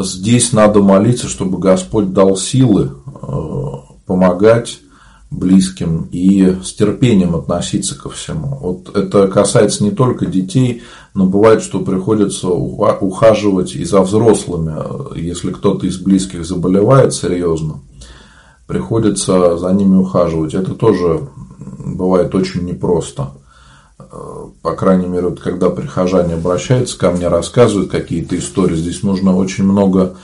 здесь 0.00 0.52
надо 0.52 0.80
молиться, 0.80 1.28
чтобы 1.28 1.58
Господь 1.58 2.12
дал 2.12 2.36
силы 2.36 2.92
э, 3.06 3.66
помогать 4.06 4.80
близким 5.30 6.08
и 6.10 6.56
с 6.64 6.72
терпением 6.72 7.36
относиться 7.36 7.96
ко 7.98 8.08
всему. 8.08 8.56
Вот 8.60 8.96
это 8.96 9.28
касается 9.28 9.84
не 9.84 9.90
только 9.90 10.24
детей, 10.26 10.82
но 11.14 11.26
бывает, 11.26 11.62
что 11.62 11.80
приходится 11.80 12.48
ухаживать 12.48 13.74
и 13.74 13.84
за 13.84 14.02
взрослыми. 14.02 15.18
Если 15.18 15.52
кто-то 15.52 15.86
из 15.86 15.98
близких 15.98 16.44
заболевает 16.44 17.14
серьезно, 17.14 17.80
приходится 18.66 19.56
за 19.56 19.72
ними 19.72 19.96
ухаживать. 19.96 20.54
Это 20.54 20.74
тоже 20.74 21.28
бывает 21.58 22.34
очень 22.34 22.64
непросто. 22.64 23.32
По 24.62 24.74
крайней 24.74 25.06
мере, 25.06 25.28
вот 25.28 25.40
когда 25.40 25.70
прихожане 25.70 26.34
обращаются 26.34 26.98
ко 26.98 27.10
мне, 27.10 27.28
рассказывают 27.28 27.90
какие-то 27.90 28.38
истории, 28.38 28.76
здесь 28.76 29.02
нужно 29.02 29.36
очень 29.36 29.64
много 29.64 30.16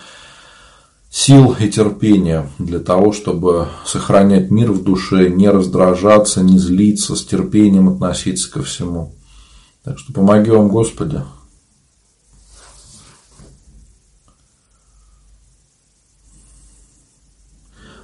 сил 1.11 1.55
и 1.59 1.69
терпения 1.69 2.49
для 2.59 2.79
того, 2.81 3.13
чтобы 3.13 3.69
сохранять 3.85 4.51
мир 4.51 4.73
в 4.73 4.83
душе, 4.83 5.29
не 5.29 5.49
раздражаться, 5.49 6.43
не 6.43 6.59
злиться, 6.59 7.15
с 7.15 7.25
терпением 7.25 7.89
относиться 7.89 8.51
ко 8.51 8.63
всему. 8.63 9.13
Так 9.85 9.99
что 9.99 10.15
помоги 10.15 10.51
вам, 10.51 10.69
Господи. 10.69 11.21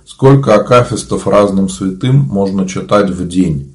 Сколько 0.04 0.56
акафистов 0.56 1.26
разным 1.26 1.70
святым 1.70 2.16
можно 2.16 2.68
читать 2.68 3.08
в 3.08 3.26
день? 3.26 3.74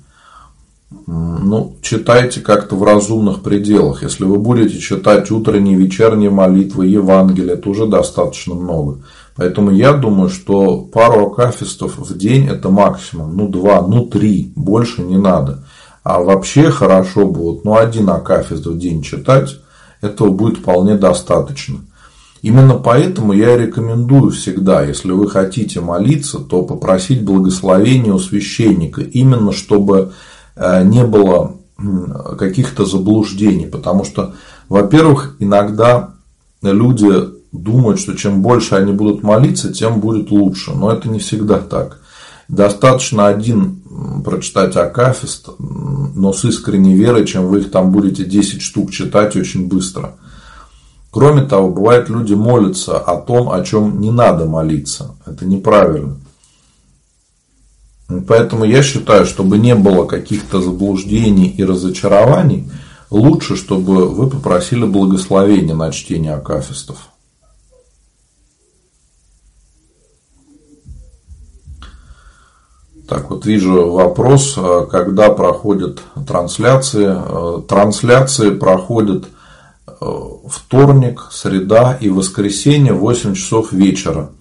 Ну, 1.07 1.77
читайте 1.81 2.41
как-то 2.41 2.75
в 2.75 2.83
разумных 2.83 3.41
пределах. 3.41 4.03
Если 4.03 4.23
вы 4.23 4.37
будете 4.37 4.77
читать 4.77 5.31
утренние, 5.31 5.75
вечерние 5.75 6.29
молитвы, 6.29 6.85
Евангелие, 6.85 7.55
это 7.55 7.67
уже 7.69 7.87
достаточно 7.87 8.53
много. 8.53 8.99
Поэтому 9.35 9.71
я 9.71 9.93
думаю, 9.93 10.29
что 10.29 10.81
пару 10.81 11.31
акафистов 11.31 11.97
в 11.97 12.15
день 12.15 12.47
это 12.47 12.69
максимум. 12.69 13.35
Ну, 13.35 13.47
два, 13.49 13.81
ну, 13.81 14.05
три. 14.05 14.51
Больше 14.55 15.01
не 15.01 15.17
надо. 15.17 15.64
А 16.05 16.21
вообще 16.21 16.69
хорошо 16.69 17.25
будет, 17.25 17.65
ну, 17.65 17.75
один 17.75 18.11
акафист 18.11 18.67
в 18.67 18.77
день 18.77 19.01
читать. 19.01 19.57
Этого 20.01 20.29
будет 20.29 20.59
вполне 20.59 20.97
достаточно. 20.97 21.79
Именно 22.43 22.75
поэтому 22.75 23.33
я 23.33 23.57
рекомендую 23.57 24.29
всегда, 24.29 24.83
если 24.83 25.11
вы 25.11 25.27
хотите 25.27 25.81
молиться, 25.81 26.37
то 26.37 26.61
попросить 26.61 27.25
благословения 27.25 28.13
у 28.13 28.19
священника. 28.19 29.01
Именно 29.01 29.51
чтобы 29.51 30.13
э, 30.55 30.83
не 30.83 31.03
было 31.03 31.55
каких-то 32.37 32.85
заблуждений. 32.85 33.65
Потому 33.65 34.03
что, 34.03 34.35
во-первых, 34.69 35.37
иногда 35.39 36.11
люди 36.61 37.09
думают, 37.51 37.99
что 37.99 38.13
чем 38.13 38.43
больше 38.43 38.75
они 38.75 38.93
будут 38.93 39.23
молиться, 39.23 39.73
тем 39.73 40.01
будет 40.01 40.29
лучше. 40.29 40.71
Но 40.75 40.91
это 40.91 41.09
не 41.09 41.17
всегда 41.17 41.57
так. 41.57 41.99
Достаточно 42.47 43.25
один 43.25 43.81
прочитать 44.23 44.75
Акафист, 44.75 45.49
но 45.59 46.33
с 46.33 46.43
искренней 46.45 46.95
верой, 46.95 47.25
чем 47.25 47.47
вы 47.47 47.59
их 47.59 47.71
там 47.71 47.91
будете 47.91 48.25
10 48.25 48.61
штук 48.61 48.91
читать 48.91 49.35
очень 49.35 49.67
быстро. 49.67 50.15
Кроме 51.11 51.43
того, 51.43 51.69
бывает 51.69 52.09
люди 52.09 52.33
молятся 52.33 52.97
о 52.97 53.17
том, 53.17 53.49
о 53.49 53.63
чем 53.63 54.01
не 54.01 54.11
надо 54.11 54.45
молиться. 54.45 55.15
Это 55.25 55.45
неправильно. 55.45 56.17
Поэтому 58.27 58.65
я 58.65 58.83
считаю, 58.83 59.25
чтобы 59.25 59.57
не 59.57 59.75
было 59.75 60.05
каких-то 60.05 60.61
заблуждений 60.61 61.47
и 61.47 61.63
разочарований, 61.63 62.69
лучше, 63.09 63.55
чтобы 63.55 64.09
вы 64.09 64.29
попросили 64.29 64.85
благословения 64.85 65.73
на 65.73 65.91
чтение 65.91 66.33
акафистов. 66.33 67.09
Так 73.07 73.29
вот 73.29 73.45
вижу 73.45 73.91
вопрос, 73.91 74.55
а 74.57 74.85
когда 74.85 75.29
проходят 75.29 76.01
трансляции. 76.27 77.07
Э, 77.07 77.61
трансляции 77.67 78.49
проходят 78.49 79.25
э, 79.87 80.05
вторник, 80.47 81.27
среда 81.31 81.97
и 81.99 82.09
воскресенье 82.09 82.93
в 82.93 82.99
8 82.99 83.35
часов 83.35 83.71
вечера. 83.71 84.31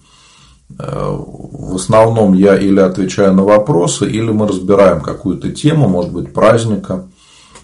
Э, 0.79 1.15
в 1.15 1.75
основном 1.75 2.33
я 2.33 2.57
или 2.57 2.79
отвечаю 2.79 3.33
на 3.33 3.43
вопросы, 3.43 4.09
или 4.09 4.31
мы 4.31 4.47
разбираем 4.47 5.01
какую-то 5.01 5.51
тему, 5.51 5.87
может 5.87 6.11
быть, 6.11 6.33
праздника, 6.33 7.05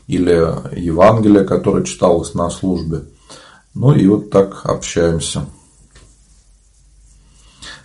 или 0.07 0.79
Евангелие, 0.79 1.45
которое 1.45 1.83
читалось 1.83 2.35
на 2.35 2.49
службе. 2.49 3.05
Ну 3.73 3.93
и 3.93 4.05
вот 4.05 4.29
так 4.29 4.65
общаемся. 4.65 5.45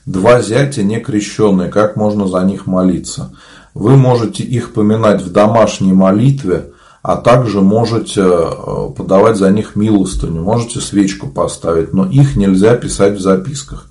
Два 0.06 0.40
зятя 0.40 0.84
не 0.84 1.00
крещенные, 1.00 1.68
как 1.68 1.96
можно 1.96 2.28
за 2.28 2.40
них 2.44 2.66
молиться? 2.66 3.32
Вы 3.74 3.96
можете 3.96 4.44
их 4.44 4.72
поминать 4.72 5.20
в 5.20 5.32
домашней 5.32 5.92
молитве, 5.92 6.70
а 7.02 7.16
также 7.16 7.60
можете 7.60 8.22
э, 8.22 8.90
подавать 8.96 9.36
за 9.36 9.50
них 9.50 9.74
милостыню, 9.74 10.42
можете 10.42 10.80
свечку 10.80 11.28
поставить, 11.28 11.92
но 11.92 12.06
их 12.06 12.36
нельзя 12.36 12.76
писать 12.76 13.18
в 13.18 13.20
записках. 13.20 13.88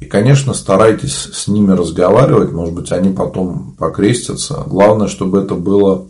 И, 0.00 0.04
конечно, 0.04 0.52
старайтесь 0.52 1.30
с 1.32 1.46
ними 1.46 1.72
разговаривать, 1.72 2.50
может 2.50 2.74
быть, 2.74 2.90
они 2.90 3.12
потом 3.12 3.76
покрестятся. 3.78 4.64
Главное, 4.66 5.06
чтобы 5.06 5.38
это 5.38 5.54
было 5.54 6.06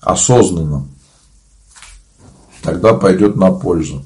осознанно. 0.00 0.86
Тогда 2.62 2.94
пойдет 2.94 3.34
на 3.34 3.50
пользу. 3.50 4.04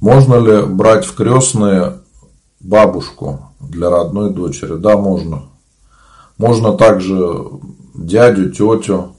Можно 0.00 0.36
ли 0.36 0.62
брать 0.66 1.04
в 1.04 1.14
крестные 1.14 1.98
бабушку 2.60 3.50
для 3.60 3.90
родной 3.90 4.30
дочери? 4.30 4.76
Да, 4.76 4.96
можно. 4.96 5.42
Можно 6.38 6.72
также 6.72 7.50
дядю, 7.94 8.50
тетю, 8.50 9.14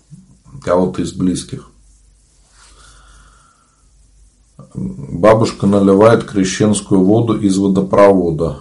кого-то 0.63 1.03
из 1.03 1.13
близких. 1.13 1.69
Бабушка 4.73 5.67
наливает 5.67 6.23
крещенскую 6.23 7.03
воду 7.03 7.37
из 7.37 7.57
водопровода. 7.57 8.59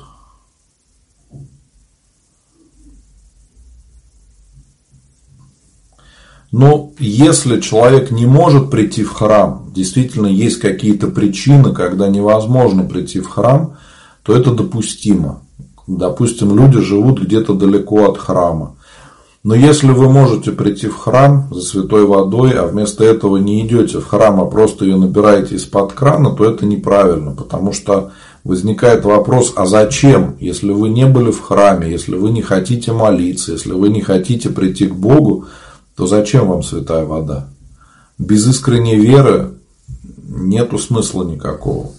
Но 6.53 6.93
если 6.99 7.61
человек 7.61 8.11
не 8.11 8.27
может 8.27 8.71
прийти 8.71 9.05
в 9.05 9.13
храм, 9.13 9.71
действительно 9.75 10.27
есть 10.27 10.59
какие-то 10.59 11.07
причины, 11.07 11.73
когда 11.73 12.09
невозможно 12.09 12.83
прийти 12.83 13.21
в 13.21 13.29
храм, 13.29 13.75
то 14.23 14.35
это 14.35 14.53
допустимо. 14.53 15.43
Допустим, 15.87 16.57
люди 16.57 16.81
живут 16.81 17.21
где-то 17.21 17.55
далеко 17.55 18.11
от 18.11 18.19
храма. 18.19 18.75
Но 19.43 19.55
если 19.55 19.91
вы 19.91 20.11
можете 20.11 20.53
прийти 20.53 20.89
в 20.89 20.97
храм 20.97 21.49
за 21.51 21.63
святой 21.63 22.05
водой, 22.05 22.53
а 22.53 22.67
вместо 22.67 23.05
этого 23.05 23.39
не 23.39 23.67
идете 23.67 23.99
в 23.99 24.07
храм, 24.07 24.39
а 24.41 24.45
просто 24.45 24.85
ее 24.85 24.97
набираете 24.97 25.55
из-под 25.55 25.95
крана, 25.95 26.33
то 26.33 26.45
это 26.45 26.67
неправильно, 26.67 27.31
потому 27.31 27.73
что 27.73 28.13
возникает 28.45 29.05
вопрос, 29.05 29.55
а 29.57 29.65
зачем, 29.65 30.37
если 30.41 30.73
вы 30.73 30.91
не 30.91 31.07
были 31.07 31.31
в 31.31 31.41
храме, 31.41 31.91
если 31.91 32.17
вы 32.17 32.31
не 32.31 32.43
хотите 32.43 32.93
молиться, 32.93 33.53
если 33.53 33.73
вы 33.73 33.89
не 33.89 34.03
хотите 34.03 34.51
прийти 34.51 34.87
к 34.87 34.95
Богу, 34.95 35.47
то 36.01 36.07
зачем 36.07 36.49
вам 36.49 36.63
святая 36.63 37.05
вода? 37.05 37.51
Без 38.17 38.49
искренней 38.49 38.99
веры 38.99 39.53
нету 40.27 40.79
смысла 40.79 41.25
никакого. 41.25 41.91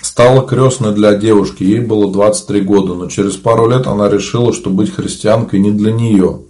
Стала 0.00 0.48
крестной 0.48 0.94
для 0.94 1.14
девушки, 1.14 1.64
ей 1.64 1.80
было 1.80 2.10
23 2.10 2.62
года, 2.62 2.94
но 2.94 3.10
через 3.10 3.36
пару 3.36 3.68
лет 3.68 3.86
она 3.86 4.08
решила, 4.08 4.54
что 4.54 4.70
быть 4.70 4.94
христианкой 4.94 5.60
не 5.60 5.72
для 5.72 5.92
нее– 5.92 6.40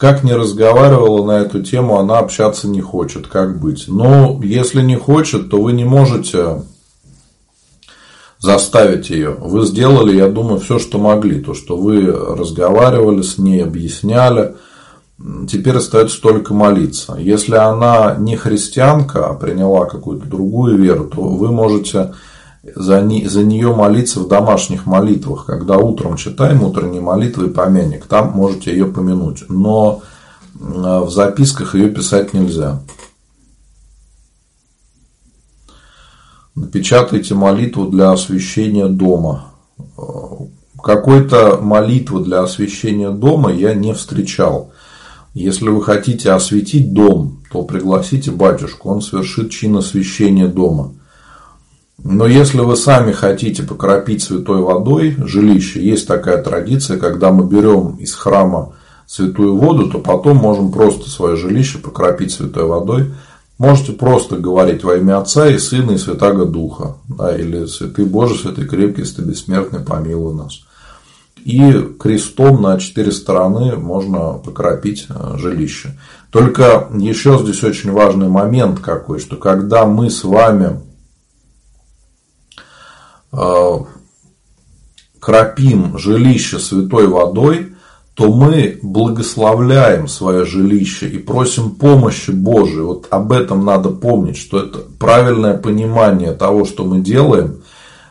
как 0.00 0.24
не 0.24 0.32
разговаривала 0.32 1.26
на 1.26 1.42
эту 1.42 1.62
тему, 1.62 1.98
она 1.98 2.20
общаться 2.20 2.66
не 2.66 2.80
хочет. 2.80 3.26
Как 3.26 3.60
быть? 3.60 3.84
Ну, 3.86 4.40
если 4.40 4.80
не 4.80 4.96
хочет, 4.96 5.50
то 5.50 5.60
вы 5.60 5.74
не 5.74 5.84
можете 5.84 6.62
заставить 8.38 9.10
ее. 9.10 9.36
Вы 9.38 9.66
сделали, 9.66 10.16
я 10.16 10.28
думаю, 10.28 10.58
все, 10.58 10.78
что 10.78 10.96
могли. 10.96 11.42
То, 11.42 11.52
что 11.52 11.76
вы 11.76 12.06
разговаривали 12.06 13.20
с 13.20 13.36
ней, 13.36 13.62
объясняли. 13.62 14.54
Теперь 15.46 15.76
остается 15.76 16.18
только 16.22 16.54
молиться. 16.54 17.16
Если 17.18 17.56
она 17.56 18.16
не 18.18 18.36
христианка, 18.36 19.26
а 19.26 19.34
приняла 19.34 19.84
какую-то 19.84 20.24
другую 20.24 20.78
веру, 20.78 21.10
то 21.14 21.20
вы 21.20 21.52
можете 21.52 22.14
за, 22.62 23.00
не, 23.00 23.26
за 23.26 23.42
нее 23.42 23.74
молиться 23.74 24.20
в 24.20 24.28
домашних 24.28 24.86
молитвах. 24.86 25.46
Когда 25.46 25.78
утром 25.78 26.16
читаем 26.16 26.62
утренние 26.62 27.00
молитвы 27.00 27.46
и 27.46 27.50
помянник, 27.50 28.06
там 28.06 28.32
можете 28.32 28.72
ее 28.72 28.86
помянуть. 28.86 29.44
Но 29.48 30.02
в 30.54 31.10
записках 31.10 31.74
ее 31.74 31.88
писать 31.88 32.34
нельзя. 32.34 32.82
Напечатайте 36.54 37.34
молитву 37.34 37.86
для 37.86 38.10
освящения 38.10 38.88
дома. 38.88 39.52
Какой-то 40.82 41.58
молитвы 41.62 42.24
для 42.24 42.42
освящения 42.42 43.10
дома 43.10 43.52
я 43.52 43.74
не 43.74 43.94
встречал. 43.94 44.72
Если 45.32 45.68
вы 45.68 45.82
хотите 45.82 46.32
осветить 46.32 46.92
дом, 46.92 47.42
то 47.52 47.62
пригласите 47.62 48.30
батюшку, 48.30 48.90
он 48.90 49.00
совершит 49.00 49.50
чин 49.50 49.76
освящения 49.76 50.48
дома. 50.48 50.92
Но 52.02 52.26
если 52.26 52.60
вы 52.60 52.76
сами 52.76 53.12
хотите 53.12 53.62
покропить 53.62 54.22
святой 54.22 54.60
водой 54.62 55.16
жилище, 55.18 55.82
есть 55.82 56.06
такая 56.06 56.42
традиция, 56.42 56.98
когда 56.98 57.30
мы 57.30 57.46
берем 57.46 57.96
из 57.96 58.14
храма 58.14 58.72
святую 59.06 59.56
воду, 59.56 59.90
то 59.90 59.98
потом 59.98 60.38
можем 60.38 60.72
просто 60.72 61.10
свое 61.10 61.36
жилище 61.36 61.78
покропить 61.78 62.32
святой 62.32 62.64
водой. 62.64 63.12
Можете 63.58 63.92
просто 63.92 64.36
говорить 64.36 64.84
во 64.84 64.96
имя 64.96 65.18
Отца 65.18 65.48
и 65.48 65.58
Сына 65.58 65.92
и 65.92 65.98
Святаго 65.98 66.46
Духа. 66.46 66.96
Да, 67.08 67.36
или 67.36 67.66
Святый 67.66 68.06
Боже, 68.06 68.36
Святый 68.36 68.66
Крепкий, 68.66 69.04
Святый 69.04 69.26
Бессмертный, 69.26 69.80
помилуй 69.80 70.34
нас. 70.34 70.60
И 71.44 71.72
крестом 71.98 72.62
на 72.62 72.78
четыре 72.78 73.12
стороны 73.12 73.76
можно 73.76 74.34
покропить 74.34 75.06
э, 75.08 75.36
жилище. 75.36 75.98
Только 76.30 76.88
еще 76.94 77.38
здесь 77.38 77.62
очень 77.64 77.92
важный 77.92 78.28
момент 78.28 78.80
какой, 78.80 79.18
что 79.18 79.36
когда 79.36 79.86
мы 79.86 80.08
с 80.08 80.24
вами 80.24 80.80
кропим 85.20 85.98
жилище 85.98 86.58
святой 86.58 87.06
водой, 87.06 87.74
то 88.14 88.32
мы 88.32 88.78
благословляем 88.82 90.08
свое 90.08 90.44
жилище 90.44 91.08
и 91.08 91.18
просим 91.18 91.70
помощи 91.70 92.32
Божией. 92.32 92.82
Вот 92.82 93.06
об 93.10 93.32
этом 93.32 93.64
надо 93.64 93.90
помнить, 93.90 94.36
что 94.36 94.58
это 94.58 94.80
правильное 94.98 95.56
понимание 95.56 96.32
того, 96.32 96.64
что 96.64 96.84
мы 96.84 97.00
делаем, 97.00 97.62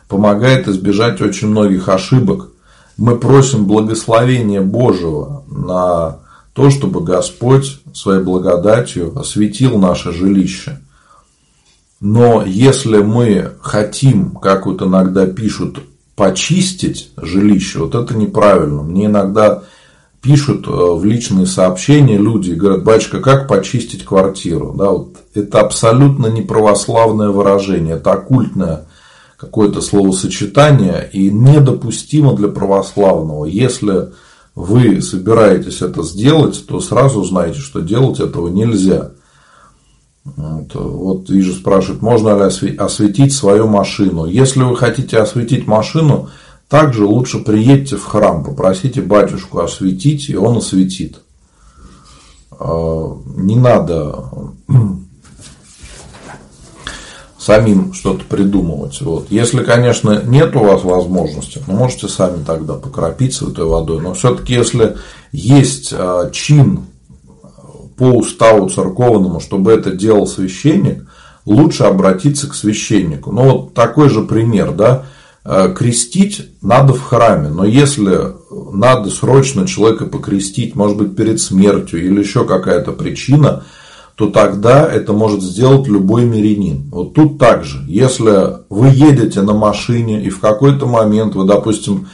помогает 0.08 0.66
избежать 0.66 1.20
очень 1.20 1.48
многих 1.48 1.88
ошибок. 1.88 2.48
Мы 2.96 3.18
просим 3.18 3.66
благословения 3.66 4.62
Божьего 4.62 5.44
на 5.48 6.18
то, 6.54 6.70
чтобы 6.70 7.02
Господь 7.02 7.80
своей 7.94 8.22
благодатью 8.22 9.16
осветил 9.18 9.78
наше 9.78 10.12
жилище– 10.12 10.80
но 12.00 12.42
если 12.44 12.98
мы 12.98 13.52
хотим, 13.60 14.30
как 14.30 14.66
вот 14.66 14.82
иногда 14.82 15.26
пишут, 15.26 15.80
почистить 16.16 17.10
жилище, 17.16 17.78
вот 17.78 17.94
это 17.94 18.14
неправильно. 18.14 18.82
Мне 18.82 19.06
иногда 19.06 19.62
пишут 20.20 20.66
э, 20.66 20.70
в 20.70 21.02
личные 21.04 21.46
сообщения 21.46 22.18
люди 22.18 22.50
и 22.50 22.54
говорят, 22.54 22.84
батюшка, 22.84 23.20
как 23.20 23.48
почистить 23.48 24.04
квартиру? 24.04 24.74
Да, 24.76 24.90
вот 24.90 25.16
это 25.34 25.60
абсолютно 25.60 26.26
неправославное 26.26 27.30
выражение, 27.30 27.96
это 27.96 28.12
оккультное 28.12 28.86
какое-то 29.38 29.80
словосочетание 29.80 31.08
и 31.10 31.30
недопустимо 31.30 32.34
для 32.36 32.48
православного. 32.48 33.46
Если 33.46 34.10
вы 34.54 35.00
собираетесь 35.00 35.80
это 35.80 36.02
сделать, 36.02 36.62
то 36.66 36.80
сразу 36.80 37.24
знаете, 37.24 37.60
что 37.60 37.80
делать 37.80 38.20
этого 38.20 38.48
нельзя. 38.48 39.12
Вот, 40.24 40.74
вот 40.74 41.30
вижу, 41.30 41.54
спрашивают, 41.54 42.02
можно 42.02 42.36
ли 42.36 42.76
осветить 42.76 43.32
свою 43.32 43.66
машину. 43.66 44.26
Если 44.26 44.62
вы 44.62 44.76
хотите 44.76 45.18
осветить 45.18 45.66
машину, 45.66 46.28
также 46.68 47.04
лучше 47.04 47.38
приедьте 47.38 47.96
в 47.96 48.04
храм, 48.04 48.44
попросите 48.44 49.00
батюшку 49.00 49.60
осветить, 49.60 50.28
и 50.28 50.36
он 50.36 50.58
осветит. 50.58 51.22
А, 52.52 53.18
не 53.36 53.56
надо 53.56 54.26
самим 57.38 57.94
что-то 57.94 58.24
придумывать. 58.24 59.00
Вот. 59.00 59.30
Если, 59.30 59.64
конечно, 59.64 60.22
нет 60.22 60.54
у 60.54 60.60
вас 60.60 60.84
возможности, 60.84 61.62
ну, 61.66 61.74
можете 61.74 62.08
сами 62.08 62.44
тогда 62.44 62.74
покропить 62.74 63.34
святой 63.34 63.64
водой. 63.64 64.02
Но 64.02 64.12
все-таки, 64.12 64.52
если 64.52 64.98
есть 65.32 65.94
а, 65.96 66.30
чин 66.30 66.89
по 68.00 68.04
уставу 68.04 68.70
церковному, 68.70 69.40
чтобы 69.40 69.72
это 69.72 69.90
делал 69.90 70.26
священник, 70.26 71.04
лучше 71.44 71.84
обратиться 71.84 72.48
к 72.48 72.54
священнику. 72.54 73.30
Ну, 73.30 73.42
вот 73.42 73.74
такой 73.74 74.08
же 74.08 74.22
пример, 74.22 74.72
да, 74.72 75.04
э, 75.44 75.74
крестить 75.76 76.48
надо 76.62 76.94
в 76.94 77.02
храме, 77.02 77.50
но 77.50 77.66
если 77.66 78.32
надо 78.72 79.10
срочно 79.10 79.66
человека 79.66 80.06
покрестить, 80.06 80.74
может 80.74 80.96
быть, 80.96 81.14
перед 81.14 81.42
смертью 81.42 82.02
или 82.02 82.20
еще 82.20 82.46
какая-то 82.46 82.92
причина, 82.92 83.64
то 84.14 84.28
тогда 84.30 84.90
это 84.90 85.12
может 85.12 85.42
сделать 85.42 85.86
любой 85.86 86.24
мирянин. 86.24 86.88
Вот 86.90 87.12
тут 87.12 87.36
также, 87.36 87.84
если 87.86 88.60
вы 88.70 88.88
едете 88.88 89.42
на 89.42 89.52
машине 89.52 90.24
и 90.24 90.30
в 90.30 90.40
какой-то 90.40 90.86
момент 90.86 91.34
вы, 91.34 91.44
допустим, 91.44 92.08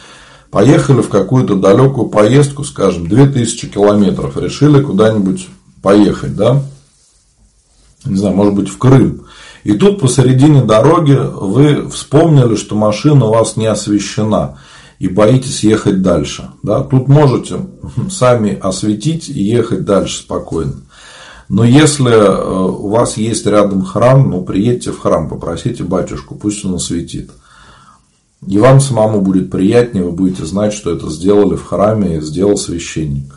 поехали 0.51 1.01
в 1.01 1.09
какую-то 1.09 1.55
далекую 1.55 2.09
поездку, 2.09 2.65
скажем, 2.65 3.07
2000 3.07 3.69
километров, 3.69 4.37
решили 4.37 4.83
куда-нибудь 4.83 5.47
поехать, 5.83 6.37
да, 6.37 6.63
не 8.05 8.17
знаю, 8.17 8.37
может 8.37 8.55
быть, 8.55 8.69
в 8.69 8.79
Крым. 8.79 9.27
И 9.65 9.73
тут 9.73 10.01
посередине 10.01 10.63
дороги 10.63 11.19
вы 11.19 11.89
вспомнили, 11.89 12.55
что 12.55 12.77
машина 12.77 13.27
у 13.27 13.31
вас 13.31 13.57
не 13.57 13.67
освещена 13.67 14.59
и 14.99 15.09
боитесь 15.09 15.65
ехать 15.65 16.03
дальше. 16.03 16.51
Да? 16.63 16.83
Тут 16.83 17.09
можете 17.09 17.67
сами 18.11 18.57
осветить 18.59 19.29
и 19.29 19.43
ехать 19.43 19.85
дальше 19.85 20.19
спокойно. 20.19 20.75
Но 21.49 21.65
если 21.65 22.13
э, 22.13 22.69
у 22.69 22.89
вас 22.89 23.17
есть 23.17 23.47
рядом 23.47 23.85
храм, 23.85 24.31
ну 24.31 24.43
приедьте 24.43 24.91
в 24.91 24.99
храм, 24.99 25.29
попросите 25.29 25.85
батюшку, 25.85 26.35
пусть 26.35 26.65
он 26.65 26.75
осветит. 26.75 27.31
И 28.47 28.59
вам 28.59 28.81
самому 28.81 29.21
будет 29.21 29.51
приятнее, 29.51 30.05
вы 30.05 30.13
будете 30.13 30.45
знать, 30.45 30.73
что 30.73 30.93
это 30.93 31.09
сделали 31.11 31.57
в 31.57 31.65
храме 31.65 32.17
и 32.17 32.21
сделал 32.21 32.57
священник. 32.57 33.35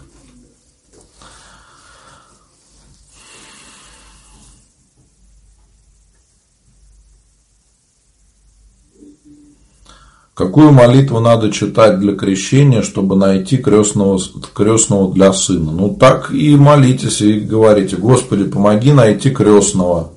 Какую 10.39 10.71
молитву 10.71 11.19
надо 11.19 11.51
читать 11.51 11.99
для 11.99 12.15
крещения, 12.15 12.81
чтобы 12.81 13.17
найти 13.17 13.57
крестного, 13.57 14.21
крестного 14.53 15.13
для 15.13 15.33
сына? 15.33 15.73
Ну, 15.73 15.97
так 15.99 16.31
и 16.31 16.55
молитесь, 16.55 17.19
и 17.19 17.41
говорите, 17.41 17.97
Господи, 17.97 18.45
помоги 18.45 18.93
найти 18.93 19.31
крестного, 19.31 20.13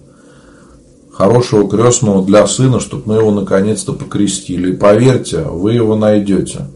хорошего 1.13 1.69
крестного 1.69 2.25
для 2.25 2.47
сына, 2.47 2.79
чтобы 2.79 3.03
мы 3.07 3.15
его 3.17 3.33
наконец-то 3.33 3.95
покрестили. 3.95 4.71
И 4.71 4.77
поверьте, 4.77 5.43
вы 5.43 5.73
его 5.73 5.97
найдете. 5.97 6.69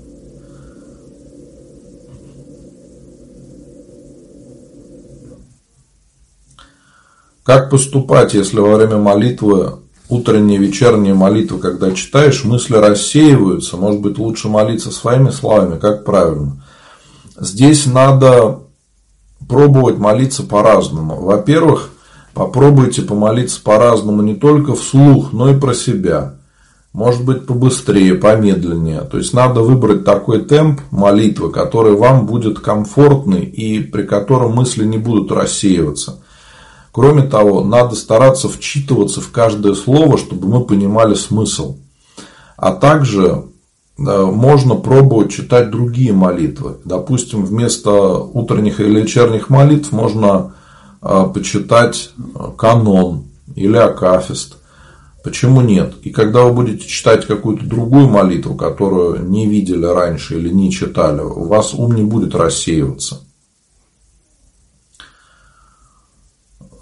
Как 7.44 7.70
поступать, 7.70 8.34
если 8.34 8.58
во 8.58 8.74
время 8.74 8.96
молитвы 8.96 9.85
утренние, 10.08 10.58
вечерние 10.58 11.14
молитвы, 11.14 11.58
когда 11.58 11.92
читаешь, 11.92 12.44
мысли 12.44 12.76
рассеиваются. 12.76 13.76
Может 13.76 14.00
быть, 14.00 14.18
лучше 14.18 14.48
молиться 14.48 14.90
своими 14.90 15.30
словами, 15.30 15.78
как 15.78 16.04
правильно. 16.04 16.62
Здесь 17.38 17.86
надо 17.86 18.60
пробовать 19.48 19.98
молиться 19.98 20.42
по-разному. 20.42 21.20
Во-первых, 21.20 21.90
попробуйте 22.34 23.02
помолиться 23.02 23.60
по-разному 23.62 24.22
не 24.22 24.34
только 24.34 24.74
вслух, 24.74 25.32
но 25.32 25.50
и 25.50 25.58
про 25.58 25.74
себя. 25.74 26.34
Может 26.92 27.26
быть, 27.26 27.46
побыстрее, 27.46 28.14
помедленнее. 28.14 29.02
То 29.02 29.18
есть, 29.18 29.34
надо 29.34 29.60
выбрать 29.60 30.04
такой 30.04 30.42
темп 30.46 30.80
молитвы, 30.90 31.52
который 31.52 31.92
вам 31.92 32.24
будет 32.24 32.60
комфортный 32.60 33.44
и 33.44 33.80
при 33.80 34.04
котором 34.04 34.54
мысли 34.54 34.86
не 34.86 34.96
будут 34.96 35.30
рассеиваться. 35.30 36.22
Кроме 36.96 37.24
того, 37.24 37.62
надо 37.62 37.94
стараться 37.94 38.48
вчитываться 38.48 39.20
в 39.20 39.30
каждое 39.30 39.74
слово, 39.74 40.16
чтобы 40.16 40.48
мы 40.48 40.64
понимали 40.64 41.12
смысл. 41.12 41.76
А 42.56 42.72
также 42.72 43.44
можно 43.98 44.76
пробовать 44.76 45.30
читать 45.30 45.70
другие 45.70 46.14
молитвы. 46.14 46.78
Допустим, 46.86 47.44
вместо 47.44 47.92
утренних 47.92 48.80
или 48.80 49.02
вечерних 49.02 49.50
молитв 49.50 49.92
можно 49.92 50.54
а, 51.02 51.26
почитать 51.26 52.12
канон 52.56 53.24
или 53.54 53.76
акафист. 53.76 54.56
Почему 55.22 55.60
нет? 55.60 55.96
И 56.02 56.08
когда 56.08 56.44
вы 56.44 56.54
будете 56.54 56.86
читать 56.86 57.26
какую-то 57.26 57.66
другую 57.66 58.08
молитву, 58.08 58.54
которую 58.54 59.28
не 59.28 59.46
видели 59.46 59.84
раньше 59.84 60.38
или 60.38 60.48
не 60.48 60.72
читали, 60.72 61.20
у 61.20 61.44
вас 61.44 61.74
ум 61.74 61.94
не 61.94 62.04
будет 62.04 62.34
рассеиваться. 62.34 63.25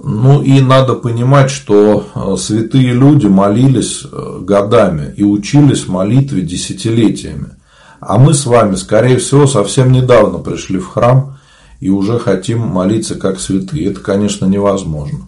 Ну 0.07 0.43
и 0.43 0.61
надо 0.61 0.97
понимать, 0.97 1.51
что 1.51 2.07
э, 2.15 2.37
святые 2.37 2.93
люди 2.93 3.27
молились 3.27 4.03
э, 4.05 4.39
годами 4.43 5.15
и 5.17 5.25
учились 5.25 5.89
молитве 5.89 6.43
десятилетиями. 6.43 7.57
А 8.01 8.19
мы 8.19 8.35
с 8.35 8.45
вами, 8.45 8.75
скорее 8.75 9.17
всего, 9.17 9.47
совсем 9.47 9.93
недавно 9.93 10.41
пришли 10.41 10.79
в 10.79 10.89
храм 10.89 11.39
и 11.81 11.89
уже 11.89 12.19
хотим 12.19 12.59
молиться 12.59 13.15
как 13.15 13.41
святые. 13.41 13.93
Это, 13.93 14.01
конечно, 14.01 14.45
невозможно. 14.45 15.21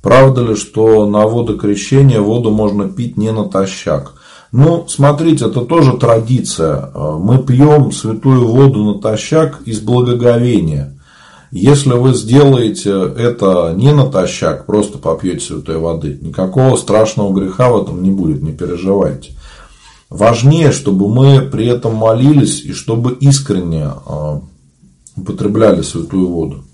Правда 0.00 0.40
ли, 0.40 0.56
что 0.56 1.06
на 1.06 1.26
водокрещение 1.26 2.22
воду 2.22 2.50
можно 2.50 2.88
пить 2.88 3.18
не 3.18 3.30
натощак? 3.30 4.17
Ну, 4.50 4.86
смотрите, 4.88 5.46
это 5.46 5.62
тоже 5.62 5.96
традиция. 5.98 6.90
Мы 6.94 7.38
пьем 7.38 7.92
святую 7.92 8.46
воду 8.48 8.94
натощак 8.94 9.60
из 9.66 9.80
благоговения. 9.80 10.94
Если 11.50 11.92
вы 11.92 12.14
сделаете 12.14 12.90
это 12.90 13.72
не 13.74 13.92
натощак, 13.92 14.66
просто 14.66 14.98
попьете 14.98 15.40
святой 15.40 15.78
воды, 15.78 16.18
никакого 16.20 16.76
страшного 16.76 17.32
греха 17.32 17.70
в 17.70 17.82
этом 17.82 18.02
не 18.02 18.10
будет, 18.10 18.42
не 18.42 18.52
переживайте. 18.52 19.32
Важнее, 20.10 20.72
чтобы 20.72 21.08
мы 21.08 21.42
при 21.42 21.66
этом 21.66 21.94
молились 21.94 22.62
и 22.62 22.72
чтобы 22.72 23.12
искренне 23.12 23.84
а, 23.84 24.40
употребляли 25.16 25.82
святую 25.82 26.28
воду. 26.28 26.64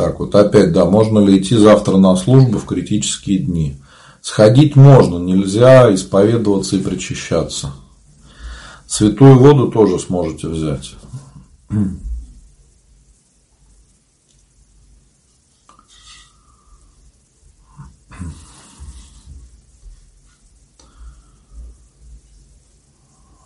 Так, 0.00 0.18
вот 0.18 0.34
опять, 0.34 0.72
да, 0.72 0.86
можно 0.86 1.18
ли 1.18 1.36
идти 1.36 1.54
завтра 1.54 1.98
на 1.98 2.16
службу 2.16 2.56
в 2.56 2.64
критические 2.64 3.40
дни? 3.40 3.76
Сходить 4.22 4.74
можно, 4.74 5.18
нельзя 5.18 5.94
исповедоваться 5.94 6.76
и 6.76 6.80
причащаться. 6.80 7.72
Святую 8.86 9.38
воду 9.38 9.68
тоже 9.70 9.98
сможете 9.98 10.48
взять. 10.48 10.94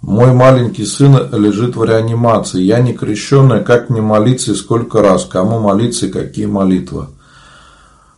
Мой 0.06 0.34
маленький 0.34 0.84
сын 0.84 1.16
лежит 1.32 1.76
в 1.76 1.82
реанимации. 1.82 2.60
Я 2.60 2.80
не 2.80 2.92
крещенная. 2.92 3.60
Как 3.64 3.88
мне 3.88 4.02
молиться 4.02 4.52
и 4.52 4.54
сколько 4.54 5.00
раз? 5.00 5.24
Кому 5.24 5.60
молиться 5.60 6.06
и 6.06 6.10
какие 6.10 6.44
молитвы? 6.44 7.06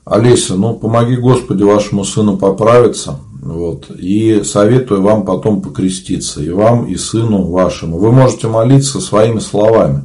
Олеся, 0.05 0.57
ну 0.57 0.75
помоги 0.75 1.15
Господи 1.15 1.63
вашему 1.63 2.05
сыну 2.05 2.39
поправиться. 2.39 3.21
Вот, 3.41 3.89
и 3.91 4.43
советую 4.43 5.03
вам 5.03 5.25
потом 5.25 5.63
покреститься. 5.63 6.43
И 6.43 6.51
вам, 6.51 6.87
и 6.87 6.97
сыну 6.97 7.47
вашему. 7.47 7.99
Вы 7.99 8.11
можете 8.11 8.49
молиться 8.49 9.01
своими 9.01 9.39
словами. 9.39 10.03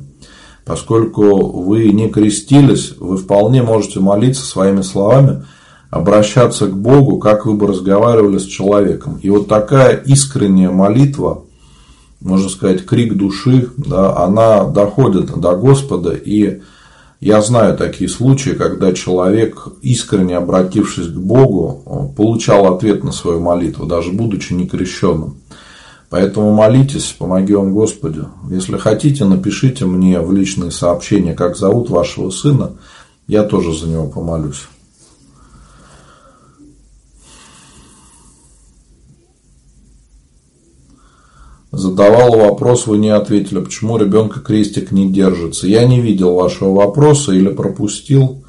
Поскольку 0.65 1.63
вы 1.63 1.91
не 1.91 2.09
крестились, 2.09 2.93
вы 2.99 3.17
вполне 3.17 3.63
можете 3.63 3.99
молиться 3.99 4.45
своими 4.45 4.83
словами, 4.83 5.45
обращаться 5.89 6.67
к 6.67 6.77
Богу, 6.77 7.17
как 7.17 7.47
вы 7.47 7.55
бы 7.55 7.65
разговаривали 7.65 8.37
с 8.37 8.45
человеком. 8.45 9.17
И 9.23 9.31
вот 9.31 9.47
такая 9.47 9.95
искренняя 9.95 10.69
молитва– 10.69 11.45
можно 12.21 12.49
сказать, 12.49 12.85
крик 12.85 13.15
души, 13.15 13.69
да, 13.77 14.17
она 14.17 14.65
доходит 14.65 15.37
до 15.39 15.55
Господа. 15.55 16.11
И 16.11 16.61
я 17.19 17.41
знаю 17.41 17.77
такие 17.77 18.09
случаи, 18.09 18.51
когда 18.51 18.93
человек, 18.93 19.67
искренне 19.81 20.37
обратившись 20.37 21.07
к 21.07 21.17
Богу, 21.17 22.13
получал 22.15 22.73
ответ 22.73 23.03
на 23.03 23.11
свою 23.11 23.39
молитву, 23.39 23.85
даже 23.85 24.11
будучи 24.11 24.53
некрещенным. 24.53 25.37
Поэтому 26.09 26.53
молитесь, 26.53 27.15
помоги 27.17 27.53
вам 27.53 27.73
Господи. 27.73 28.21
Если 28.49 28.77
хотите, 28.77 29.23
напишите 29.23 29.85
мне 29.85 30.19
в 30.19 30.33
личные 30.33 30.69
сообщения, 30.71 31.33
как 31.33 31.55
зовут 31.55 31.89
вашего 31.89 32.29
сына. 32.31 32.71
Я 33.27 33.43
тоже 33.43 33.73
за 33.73 33.87
него 33.87 34.07
помолюсь. 34.07 34.67
Задавал 41.71 42.37
вопрос, 42.37 42.87
вы 42.87 42.97
не 42.97 43.09
ответили, 43.09 43.59
почему 43.59 43.97
ребенка 43.97 44.39
крестик 44.39 44.91
не 44.91 45.11
держится. 45.11 45.67
Я 45.67 45.85
не 45.85 46.01
видел 46.01 46.35
вашего 46.35 46.73
вопроса 46.75 47.31
или 47.31 47.49
пропустил, 47.49 48.43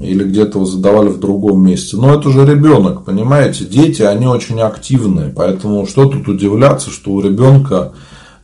или 0.00 0.24
где-то 0.24 0.58
вы 0.58 0.66
задавали 0.66 1.08
в 1.08 1.20
другом 1.20 1.64
месте. 1.64 1.96
Но 1.96 2.14
это 2.14 2.30
же 2.30 2.44
ребенок, 2.44 3.04
понимаете? 3.04 3.64
Дети, 3.64 4.02
они 4.02 4.26
очень 4.26 4.60
активные, 4.60 5.32
поэтому 5.34 5.86
что 5.86 6.06
тут 6.06 6.28
удивляться, 6.28 6.90
что 6.90 7.12
у 7.12 7.20
ребенка 7.20 7.92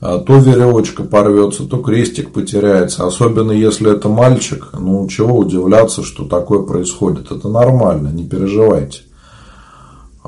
а, 0.01 0.18
то 0.18 0.37
веревочка 0.37 1.03
порвется, 1.03 1.64
то 1.64 1.79
крестик 1.79 2.31
потеряется. 2.31 3.07
Особенно 3.07 3.53
если 3.53 3.90
это 3.90 4.09
мальчик, 4.09 4.68
ну 4.79 5.07
чего 5.09 5.38
удивляться, 5.38 6.03
что 6.03 6.25
такое 6.25 6.61
происходит. 6.61 7.31
Это 7.31 7.49
нормально, 7.49 8.09
не 8.09 8.25
переживайте. 8.25 9.01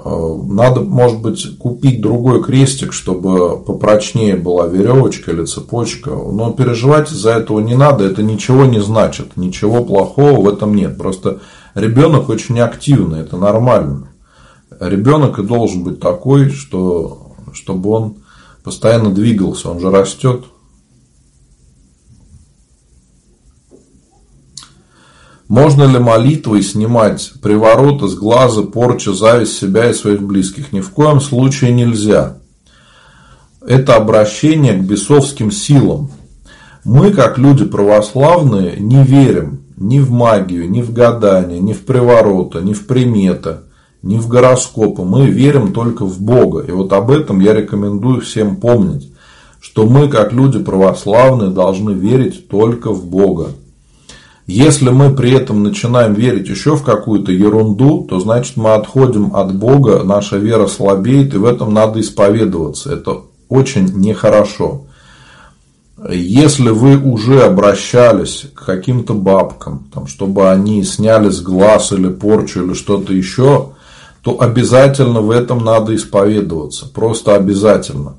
Надо, 0.05 0.83
может 0.83 1.23
быть, 1.23 1.57
купить 1.59 2.03
другой 2.03 2.43
крестик, 2.43 2.93
чтобы 2.93 3.59
попрочнее 3.59 4.37
была 4.37 4.67
веревочка 4.67 5.31
или 5.33 5.47
цепочка. 5.47 6.11
Но 6.11 6.53
переживать 6.53 7.11
из-за 7.11 7.31
этого 7.31 7.61
не 7.61 7.75
надо, 7.75 8.05
это 8.05 8.23
ничего 8.23 8.67
не 8.67 8.81
значит. 8.81 9.37
Ничего 9.37 9.83
плохого 9.83 10.41
в 10.41 10.49
этом 10.49 10.75
нет. 10.75 10.99
Просто 10.99 11.41
ребенок 11.75 12.29
очень 12.29 12.61
активный, 12.61 13.21
это 13.21 13.39
нормально. 13.39 14.09
Ребенок 14.79 15.39
и 15.39 15.43
должен 15.43 15.83
быть 15.83 15.99
такой, 15.99 16.51
что, 16.51 17.33
чтобы 17.55 17.91
он 17.91 18.17
постоянно 18.63 19.11
двигался, 19.11 19.71
он 19.71 19.81
же 19.81 19.91
растет. 19.91 20.45
Можно 25.49 25.85
ли 25.85 25.99
молитвой 25.99 26.63
снимать 26.63 27.33
привороты 27.41 28.09
с 28.09 28.15
глаза, 28.15 28.63
порчу, 28.63 29.13
зависть 29.13 29.57
себя 29.59 29.91
и 29.91 29.95
своих 29.95 30.23
близких? 30.23 30.73
Ни 30.73 30.81
в 30.81 30.91
коем 30.91 31.21
случае 31.21 31.73
нельзя. 31.73 32.39
Это 33.65 33.95
обращение 33.95 34.75
к 34.75 34.83
бесовским 34.83 35.53
силам. 35.53 36.11
Мы, 36.85 37.13
как 37.13 37.39
люди 37.39 37.65
православные, 37.65 38.77
не 38.79 39.05
верим 39.05 39.61
ни 39.77 40.01
в 40.01 40.11
магию, 40.11 40.69
ни 40.69 40.83
в 40.83 40.93
гадание, 40.93 41.61
ни 41.61 41.73
в 41.73 41.85
привороты, 41.85 42.61
ни 42.61 42.73
в 42.73 42.87
приметы, 42.87 43.59
ни 44.03 44.19
в 44.19 44.29
гороскопы. 44.29 45.03
Мы 45.03 45.27
верим 45.27 45.73
только 45.73 46.05
в 46.05 46.21
Бога. 46.21 46.65
И 46.67 46.73
вот 46.73 46.93
об 46.93 47.11
этом 47.11 47.39
я 47.41 47.55
рекомендую 47.55 48.21
всем 48.21 48.57
помнить, 48.57 49.13
что 49.61 49.87
мы, 49.87 50.09
как 50.09 50.33
люди 50.33 50.59
православные, 50.59 51.51
должны 51.51 51.93
верить 51.93 52.49
только 52.49 52.91
в 52.91 53.05
Бога. 53.07 53.51
Если 54.47 54.91
мы 54.91 55.13
при 55.15 55.33
этом 55.33 55.65
начинаем 55.65 56.15
верить 56.15 56.49
еще 56.49 56.77
в 56.77 56.85
какую-то 56.85 57.33
ерунду, 57.33 58.07
то 58.09 58.21
значит 58.21 58.57
мы 58.57 58.75
отходим 58.75 59.35
от 59.35 59.53
Бога, 59.57 60.05
наша 60.05 60.37
вера 60.37 60.69
слабеет, 60.69 61.35
и 61.35 61.39
в 61.39 61.45
этом 61.45 61.75
надо 61.75 62.01
исповедоваться. 62.01 62.93
Это 62.93 63.23
очень 63.49 63.87
нехорошо. 63.99 64.85
Если 66.09 66.69
вы 66.69 66.97
уже 66.97 67.43
обращались 67.43 68.47
к 68.55 68.65
каким-то 68.67 69.15
бабкам, 69.15 69.89
там, 69.93 70.07
чтобы 70.07 70.49
они 70.49 70.85
сняли 70.85 71.31
с 71.31 71.41
глаз 71.41 71.91
или 71.91 72.09
порчу 72.09 72.65
или 72.65 72.75
что-то 72.75 73.13
еще, 73.13 73.71
то 74.23 74.41
обязательно 74.41 75.23
в 75.23 75.31
этом 75.31 75.65
надо 75.65 75.97
исповедоваться. 75.97 76.87
Просто 76.87 77.35
обязательно 77.35 78.15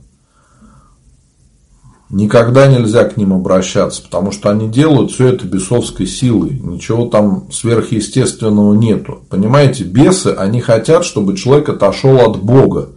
никогда 2.10 2.68
нельзя 2.68 3.03
к 3.05 3.18
ним 3.18 3.34
обращаться, 3.34 4.01
потому 4.03 4.32
что 4.32 4.49
они 4.49 4.68
делают 4.68 5.12
все 5.12 5.28
это 5.28 5.45
бесовской 5.45 6.05
силой. 6.05 6.60
Ничего 6.64 7.05
там 7.05 7.51
сверхъестественного 7.51 8.74
нету. 8.74 9.24
Понимаете, 9.30 9.84
бесы, 9.84 10.36
они 10.38 10.62
хотят, 10.62 11.03
чтобы 11.03 11.36
человек 11.36 11.70
отошел 11.70 12.18
от 12.20 12.41
Бога. 12.41 12.89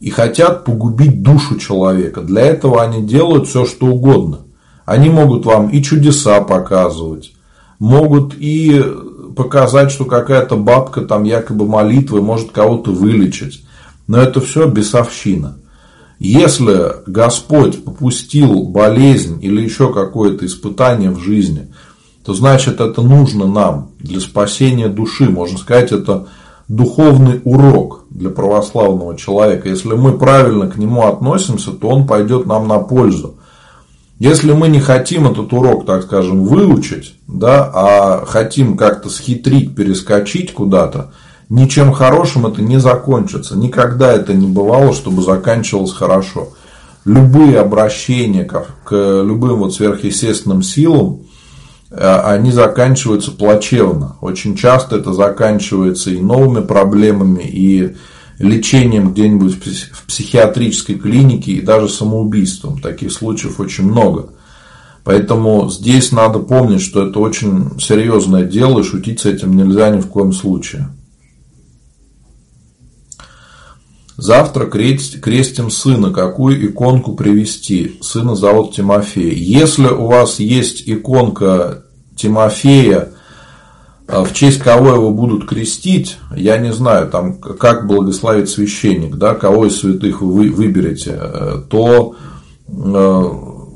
И 0.00 0.10
хотят 0.10 0.64
погубить 0.64 1.22
душу 1.22 1.56
человека. 1.56 2.20
Для 2.20 2.42
этого 2.42 2.82
они 2.82 3.02
делают 3.02 3.48
все, 3.48 3.64
что 3.64 3.86
угодно. 3.86 4.40
Они 4.84 5.08
могут 5.08 5.46
вам 5.46 5.68
и 5.68 5.82
чудеса 5.82 6.42
показывать, 6.42 7.32
могут 7.78 8.34
и 8.36 8.84
показать, 9.34 9.90
что 9.90 10.04
какая-то 10.04 10.56
бабка 10.56 11.00
там 11.02 11.24
якобы 11.24 11.66
молитвой 11.66 12.20
может 12.20 12.50
кого-то 12.50 12.90
вылечить. 12.90 13.64
Но 14.06 14.18
это 14.18 14.42
все 14.42 14.66
бесовщина. 14.66 15.56
Если 16.24 17.04
Господь 17.06 17.84
попустил 17.84 18.62
болезнь 18.64 19.38
или 19.42 19.60
еще 19.60 19.92
какое-то 19.92 20.46
испытание 20.46 21.10
в 21.10 21.18
жизни, 21.18 21.68
то 22.24 22.32
значит 22.32 22.80
это 22.80 23.02
нужно 23.02 23.46
нам 23.46 23.90
для 23.98 24.20
спасения 24.20 24.88
души. 24.88 25.28
Можно 25.28 25.58
сказать, 25.58 25.92
это 25.92 26.28
духовный 26.66 27.42
урок 27.44 28.04
для 28.08 28.30
православного 28.30 29.18
человека. 29.18 29.68
Если 29.68 29.92
мы 29.92 30.16
правильно 30.16 30.66
к 30.66 30.78
нему 30.78 31.06
относимся, 31.06 31.72
то 31.72 31.88
он 31.88 32.06
пойдет 32.06 32.46
нам 32.46 32.68
на 32.68 32.78
пользу. 32.78 33.34
Если 34.18 34.52
мы 34.52 34.68
не 34.68 34.80
хотим 34.80 35.26
этот 35.26 35.52
урок, 35.52 35.84
так 35.84 36.04
скажем, 36.04 36.44
выучить, 36.44 37.16
да, 37.28 37.70
а 37.74 38.24
хотим 38.24 38.78
как-то 38.78 39.10
схитрить, 39.10 39.74
перескочить 39.74 40.54
куда-то, 40.54 41.12
ничем 41.48 41.92
хорошим 41.92 42.46
это 42.46 42.62
не 42.62 42.78
закончится. 42.78 43.56
Никогда 43.56 44.12
это 44.12 44.34
не 44.34 44.46
бывало, 44.46 44.92
чтобы 44.92 45.22
заканчивалось 45.22 45.92
хорошо. 45.92 46.50
Любые 47.04 47.58
обращения 47.58 48.44
к, 48.44 48.66
к 48.84 49.22
любым 49.22 49.58
вот 49.58 49.74
сверхъестественным 49.74 50.62
силам, 50.62 51.20
э, 51.90 52.20
они 52.24 52.50
заканчиваются 52.50 53.30
плачевно. 53.30 54.16
Очень 54.20 54.56
часто 54.56 54.96
это 54.96 55.12
заканчивается 55.12 56.10
и 56.10 56.20
новыми 56.20 56.64
проблемами, 56.64 57.42
и 57.42 57.94
лечением 58.38 59.12
где-нибудь 59.12 59.54
в 59.92 60.06
психиатрической 60.06 60.96
клинике, 60.96 61.52
и 61.52 61.60
даже 61.60 61.88
самоубийством. 61.88 62.80
Таких 62.80 63.12
случаев 63.12 63.60
очень 63.60 63.84
много. 63.84 64.30
Поэтому 65.04 65.68
здесь 65.70 66.10
надо 66.12 66.38
помнить, 66.38 66.80
что 66.80 67.06
это 67.06 67.20
очень 67.20 67.78
серьезное 67.78 68.44
дело, 68.44 68.80
и 68.80 68.82
шутить 68.82 69.20
с 69.20 69.26
этим 69.26 69.54
нельзя 69.54 69.90
ни 69.90 70.00
в 70.00 70.06
коем 70.06 70.32
случае. 70.32 70.88
Завтра 74.16 74.66
крестим 74.66 75.70
сына. 75.70 76.12
Какую 76.12 76.66
иконку 76.66 77.14
привести? 77.14 77.98
Сына 78.00 78.36
зовут 78.36 78.74
Тимофей. 78.74 79.34
Если 79.34 79.86
у 79.86 80.06
вас 80.06 80.38
есть 80.38 80.84
иконка 80.86 81.84
Тимофея, 82.16 83.10
а 84.06 84.22
в 84.24 84.32
честь 84.32 84.60
кого 84.60 84.90
его 84.90 85.10
будут 85.10 85.48
крестить, 85.48 86.18
я 86.36 86.58
не 86.58 86.72
знаю, 86.72 87.08
там, 87.10 87.38
как 87.38 87.86
благословит 87.86 88.50
священник, 88.50 89.16
да, 89.16 89.34
кого 89.34 89.66
из 89.66 89.78
святых 89.78 90.20
вы 90.20 90.50
выберете, 90.50 91.18
э, 91.18 91.62
то 91.68 92.14
э, 92.68 93.24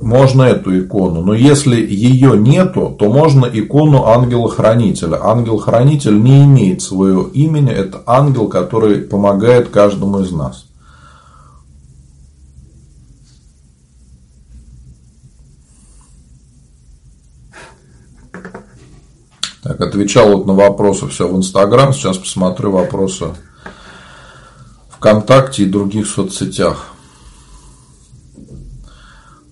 можно 0.00 0.42
эту 0.42 0.78
икону. 0.78 1.22
Но 1.22 1.34
если 1.34 1.76
ее 1.76 2.38
нету, 2.38 2.94
то 2.98 3.10
можно 3.10 3.46
икону 3.46 4.06
ангела-хранителя. 4.06 5.18
Ангел-хранитель 5.22 6.20
не 6.22 6.44
имеет 6.44 6.82
своего 6.82 7.22
имени, 7.22 7.70
это 7.70 8.02
ангел, 8.06 8.48
который 8.48 8.98
помогает 8.98 9.68
каждому 9.68 10.20
из 10.20 10.30
нас. 10.30 10.66
Так, 19.62 19.80
отвечал 19.80 20.30
вот 20.30 20.46
на 20.46 20.54
вопросы 20.54 21.06
все 21.08 21.28
в 21.28 21.36
Инстаграм. 21.36 21.92
Сейчас 21.92 22.16
посмотрю 22.16 22.70
вопросы 22.70 23.34
ВКонтакте 24.90 25.64
и 25.64 25.66
других 25.66 26.06
соцсетях. 26.06 26.86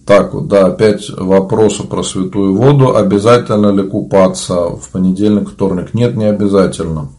Так 0.07 0.35
вот, 0.35 0.47
да, 0.47 0.67
опять 0.67 1.11
вопросы 1.11 1.83
про 1.83 2.05
святую 2.05 2.55
воду. 2.55 2.97
Обязательно 2.97 3.73
ли 3.73 3.83
купаться 3.83 4.71
в 4.71 4.89
понедельник, 4.93 5.51
вторник? 5.51 5.95
Нет, 5.95 6.17
не 6.17 6.27
обязательно. 6.27 7.11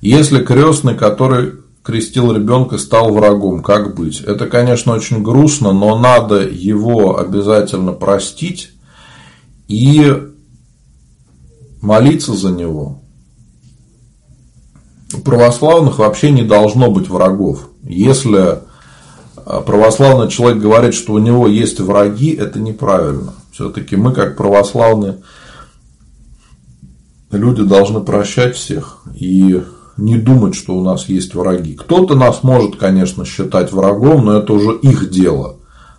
Если 0.00 0.44
крестный, 0.44 0.94
который 0.94 1.54
крестил 1.82 2.32
ребенка, 2.32 2.78
стал 2.78 3.12
врагом, 3.12 3.60
как 3.60 3.96
быть? 3.96 4.20
Это, 4.20 4.46
конечно, 4.46 4.92
очень 4.92 5.24
грустно, 5.24 5.72
но 5.72 5.98
надо 5.98 6.46
его 6.46 7.18
обязательно 7.18 7.92
простить 7.92 8.70
и 9.66 10.14
молиться 11.80 12.34
за 12.34 12.50
него. 12.50 13.02
У 15.12 15.18
православных 15.22 15.98
вообще 15.98 16.30
не 16.30 16.42
должно 16.42 16.92
быть 16.92 17.08
врагов. 17.08 17.68
Если 17.82 18.60
православный 19.44 20.28
человек 20.28 20.62
говорит, 20.62 20.94
что 20.94 21.14
у 21.14 21.18
него 21.18 21.46
есть 21.46 21.80
враги, 21.80 22.30
это 22.30 22.60
неправильно. 22.60 23.34
Все-таки 23.52 23.96
мы, 23.96 24.12
как 24.12 24.36
православные 24.36 25.18
люди, 27.30 27.62
должны 27.62 28.00
прощать 28.00 28.56
всех 28.56 29.02
и 29.14 29.62
не 29.96 30.18
думать, 30.18 30.54
что 30.54 30.76
у 30.76 30.82
нас 30.82 31.08
есть 31.08 31.34
враги. 31.34 31.74
Кто-то 31.74 32.14
нас 32.14 32.42
может, 32.42 32.76
конечно, 32.76 33.24
считать 33.24 33.72
врагом, 33.72 34.24
но 34.24 34.38
это 34.38 34.52
уже 34.52 34.76
их 34.78 35.10
дело. 35.10 35.58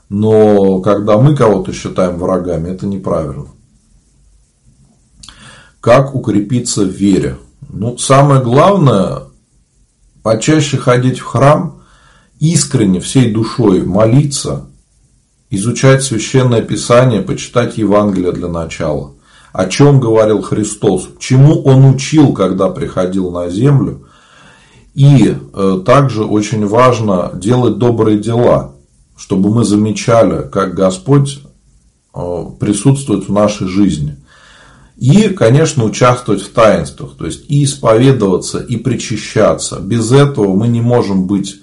Но 0.10 0.82
когда 0.82 1.18
мы 1.18 1.36
кого-то 1.36 1.72
считаем 1.72 2.18
врагами, 2.18 2.70
это 2.70 2.86
неправильно. 2.86 3.46
Как 5.80 6.16
укрепиться 6.16 6.84
в 6.84 6.90
вере? 6.90 7.38
Ну, 7.70 7.98
самое 7.98 8.42
главное, 8.42 9.24
почаще 10.24 10.78
ходить 10.78 11.20
в 11.20 11.26
храм 11.26 11.75
искренне, 12.40 13.00
всей 13.00 13.32
душой 13.32 13.84
молиться, 13.84 14.66
изучать 15.50 16.04
священное 16.04 16.62
писание, 16.62 17.22
почитать 17.22 17.78
Евангелие 17.78 18.32
для 18.32 18.48
начала. 18.48 19.14
О 19.54 19.68
чем 19.68 20.00
говорил 20.00 20.42
Христос, 20.42 21.08
чему 21.18 21.62
Он 21.64 21.86
учил, 21.86 22.34
когда 22.34 22.70
приходил 22.70 23.32
на 23.32 23.50
землю. 23.50 24.08
И 24.94 25.34
э, 25.34 25.82
также 25.86 26.26
очень 26.26 26.66
важно 26.66 27.32
делать 27.34 27.78
добрые 27.78 28.18
дела, 28.18 28.74
чтобы 29.16 29.54
мы 29.54 29.64
замечали, 29.64 30.48
как 30.50 30.74
Господь 30.74 31.40
э, 32.14 32.46
присутствует 32.60 33.28
в 33.28 33.32
нашей 33.32 33.68
жизни. 33.68 34.18
И, 34.98 35.30
конечно, 35.30 35.84
участвовать 35.84 36.42
в 36.42 36.50
таинствах, 36.52 37.16
то 37.18 37.26
есть 37.26 37.46
и 37.50 37.66
исповедоваться, 37.66 38.60
и 38.60 38.78
причащаться. 38.78 39.80
Без 39.80 40.12
этого 40.12 40.54
мы 40.54 40.70
не 40.70 40.82
можем 40.82 41.28
быть 41.28 41.56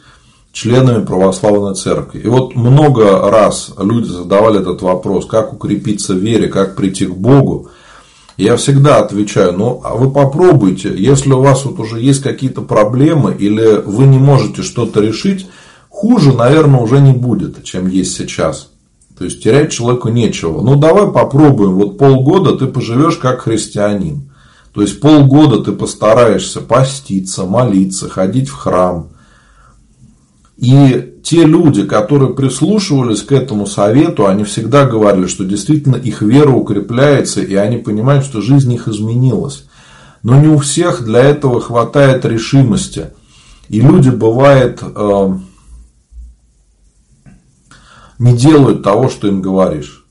членами 0.53 1.05
православной 1.05 1.74
церкви. 1.74 2.20
И 2.20 2.28
вот 2.28 2.55
много 2.55 3.30
раз 3.30 3.72
люди 3.78 4.09
задавали 4.09 4.61
этот 4.61 4.82
вопрос, 4.82 5.26
как 5.26 5.53
укрепиться 5.53 6.14
в 6.14 6.18
вере, 6.18 6.48
как 6.48 6.76
прийти 6.76 7.07
к 7.07 7.14
Богу. 7.14 7.68
Я 8.36 8.57
всегда 8.57 8.98
отвечаю, 8.98 9.53
ну, 9.53 9.80
а 9.84 9.94
вы 9.94 10.11
попробуйте, 10.11 10.92
если 10.94 11.32
у 11.32 11.40
вас 11.40 11.64
вот 11.64 11.78
уже 11.80 12.00
есть 12.00 12.22
какие-то 12.22 12.62
проблемы 12.62 13.34
или 13.38 13.82
вы 13.84 14.05
не 14.05 14.18
можете 14.18 14.62
что-то 14.62 15.00
решить, 15.00 15.46
хуже, 15.88 16.32
наверное, 16.32 16.80
уже 16.80 17.00
не 17.00 17.12
будет, 17.12 17.62
чем 17.64 17.88
есть 17.88 18.16
сейчас. 18.16 18.68
То 19.18 19.24
есть 19.24 19.42
терять 19.42 19.72
человеку 19.72 20.09
нечего. 20.09 20.62
Ну 20.62 20.76
давай 20.76 21.11
попробуем. 21.12 21.74
Вот 21.74 21.98
полгода 21.98 22.57
ты 22.57 22.66
поживешь 22.66 23.16
как 23.16 23.42
христианин. 23.42 24.30
То 24.72 24.80
есть 24.80 25.00
полгода 25.00 25.62
ты 25.62 25.72
постараешься 25.72 26.61
поститься, 26.61 27.44
молиться, 27.44 28.09
ходить 28.09 28.48
в 28.48 28.55
храм, 28.55 29.11
и 30.63 31.19
те 31.25 31.45
люди, 31.45 31.83
которые 31.83 32.35
прислушивались 32.35 33.23
к 33.23 33.33
этому 33.33 33.67
совету, 33.67 34.29
они 34.29 34.45
всегда 34.45 34.85
говорили, 34.85 35.27
что 35.27 35.45
действительно 35.45 35.97
их 35.97 36.23
вера 36.23 36.53
укрепляется, 36.53 37.41
и 37.41 37.57
они 37.57 37.79
понимают, 37.79 38.25
что 38.25 38.41
жизнь 38.41 38.73
их 38.73 38.87
изменилась. 38.87 39.65
Но 40.23 40.41
не 40.41 40.47
у 40.47 40.59
всех 40.59 41.03
для 41.03 41.19
этого 41.19 41.61
хватает 41.61 42.25
решимости. 42.25 43.09
И 43.71 43.81
люди, 43.81 44.11
бывает, 44.11 44.81
э, 44.85 45.29
не 48.21 48.37
делают 48.37 48.85
того, 48.85 49.09
что 49.09 49.27
им 49.27 49.43
говоришь. 49.43 50.07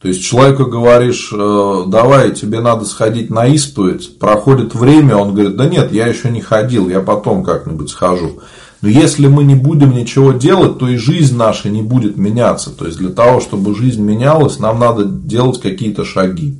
То 0.00 0.06
есть 0.06 0.22
человеку 0.22 0.66
говоришь, 0.66 1.32
э, 1.36 1.82
давай, 1.88 2.30
тебе 2.30 2.60
надо 2.60 2.84
сходить 2.84 3.30
на 3.30 3.46
исповедь, 3.46 4.20
проходит 4.20 4.76
время, 4.76 5.16
он 5.16 5.34
говорит, 5.34 5.56
да 5.56 5.66
нет, 5.66 5.90
я 5.90 6.06
еще 6.06 6.30
не 6.30 6.40
ходил, 6.40 6.88
я 6.88 7.00
потом 7.00 7.42
как-нибудь 7.42 7.90
схожу. 7.90 8.38
Но 8.80 8.88
если 8.88 9.26
мы 9.26 9.42
не 9.42 9.56
будем 9.56 9.90
ничего 9.90 10.32
делать, 10.32 10.78
то 10.78 10.88
и 10.88 10.96
жизнь 10.96 11.36
наша 11.36 11.68
не 11.68 11.82
будет 11.82 12.16
меняться. 12.16 12.70
То 12.70 12.86
есть 12.86 12.98
для 12.98 13.10
того, 13.10 13.40
чтобы 13.40 13.74
жизнь 13.74 14.02
менялась, 14.02 14.60
нам 14.60 14.78
надо 14.78 15.04
делать 15.04 15.60
какие-то 15.60 16.04
шаги. 16.04 16.56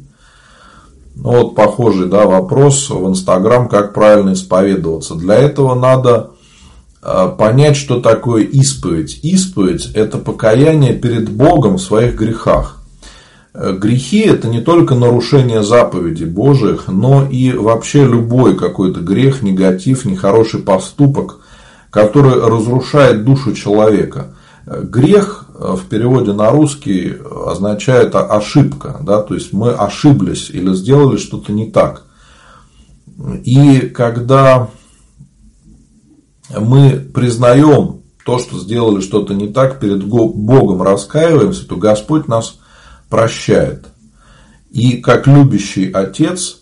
Ну, 1.14 1.30
вот 1.30 1.54
похожий 1.54 2.08
да, 2.08 2.26
вопрос 2.26 2.90
в 2.90 3.08
Инстаграм, 3.08 3.68
как 3.68 3.94
правильно 3.94 4.32
исповедоваться. 4.32 5.14
Для 5.14 5.36
этого 5.36 5.74
надо 5.74 6.30
а, 7.02 7.28
понять, 7.28 7.76
что 7.76 8.00
такое 8.00 8.42
исповедь. 8.42 9.20
Исповедь– 9.22 9.90
это 9.94 10.18
покаяние 10.18 10.94
перед 10.94 11.28
Богом 11.28 11.76
в 11.76 11.82
своих 11.82 12.16
грехах. 12.16 12.82
Э, 13.54 13.76
грехи– 13.76 14.20
это 14.26 14.48
не 14.48 14.60
только 14.60 14.94
нарушение 14.94 15.62
заповедей 15.62 16.26
Божьих, 16.26 16.84
но 16.86 17.26
и 17.28 17.52
вообще 17.52 18.04
любой 18.04 18.56
какой-то 18.56 19.00
грех, 19.00 19.42
негатив, 19.42 20.04
нехороший 20.04 20.60
поступок– 20.60 21.38
который 21.90 22.34
разрушает 22.34 23.24
душу 23.24 23.54
человека. 23.54 24.34
Грех 24.66 25.46
э, 25.54 25.74
в 25.74 25.86
переводе 25.88 26.32
на 26.32 26.50
русский 26.50 27.16
означает 27.46 28.14
ошибка, 28.14 28.98
да, 29.02 29.22
то 29.22 29.34
есть 29.34 29.52
мы 29.52 29.70
ошиблись 29.70 30.50
или 30.50 30.74
сделали 30.74 31.16
что-то 31.16 31.52
не 31.52 31.70
так. 31.70 32.04
И 33.44 33.80
когда 33.80 34.68
мы 36.56 36.90
признаем 37.14 38.02
то, 38.24 38.38
что 38.38 38.58
сделали 38.58 39.00
что-то 39.00 39.34
не 39.34 39.48
так, 39.48 39.80
перед 39.80 40.04
Богом 40.04 40.82
раскаиваемся, 40.82 41.66
то 41.66 41.76
Господь 41.76 42.28
нас 42.28 42.58
прощает. 43.08 43.86
И 44.70 44.98
как 44.98 45.26
любящий 45.26 45.90
отец 45.90 46.58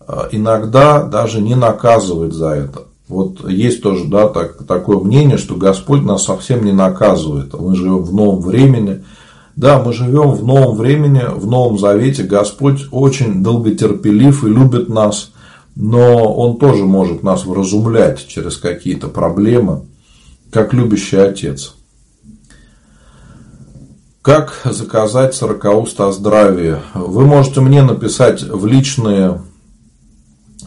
э, 0.00 0.28
иногда 0.32 1.02
даже 1.02 1.42
не 1.42 1.54
наказывает 1.54 2.32
за 2.32 2.48
это. 2.50 2.89
Вот 3.10 3.50
есть 3.50 3.82
тоже 3.82 4.04
да, 4.04 4.28
так, 4.28 4.64
такое 4.68 5.00
мнение, 5.00 5.36
что 5.36 5.56
Господь 5.56 6.02
нас 6.02 6.24
совсем 6.24 6.64
не 6.64 6.70
наказывает. 6.70 7.52
Мы 7.58 7.74
живем 7.74 8.04
в 8.04 8.14
новом 8.14 8.40
времени. 8.40 9.02
Да, 9.56 9.82
мы 9.82 9.92
живем 9.92 10.30
в 10.30 10.44
новом 10.44 10.76
времени, 10.76 11.24
в 11.28 11.44
Новом 11.44 11.76
Завете. 11.76 12.22
Господь 12.22 12.82
очень 12.92 13.42
долготерпелив 13.42 14.44
и 14.44 14.48
любит 14.48 14.88
нас, 14.88 15.32
но 15.74 16.32
Он 16.32 16.56
тоже 16.58 16.84
может 16.84 17.24
нас 17.24 17.44
вразумлять 17.44 18.24
через 18.28 18.56
какие-то 18.58 19.08
проблемы, 19.08 19.82
как 20.52 20.72
любящий 20.72 21.16
Отец. 21.16 21.74
Как 24.22 24.52
заказать 24.64 25.34
сорокауст 25.34 26.00
о 26.00 26.12
здравии? 26.12 26.76
Вы 26.94 27.26
можете 27.26 27.60
мне 27.60 27.82
написать 27.82 28.44
в 28.44 28.66
личные 28.66 29.40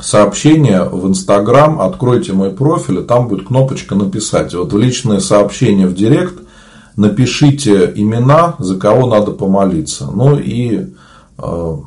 сообщения 0.02 0.84
в 0.84 1.08
Инстаграм, 1.08 1.82
откройте 1.82 2.34
мой 2.34 2.50
профиль, 2.50 3.00
и 3.00 3.04
там 3.04 3.28
будет 3.28 3.48
кнопочка 3.48 3.96
«Написать». 3.96 4.54
Вот 4.54 4.74
в 4.74 4.78
личные 4.78 5.20
сообщения 5.20 5.88
в 5.88 5.94
Директ 5.94 6.36
напишите 6.96 7.92
имена, 7.96 8.56
за 8.60 8.78
кого 8.78 9.08
надо 9.08 9.32
помолиться. 9.32 10.08
Ну 10.14 10.38
и 10.38 10.88
э, 11.38 11.78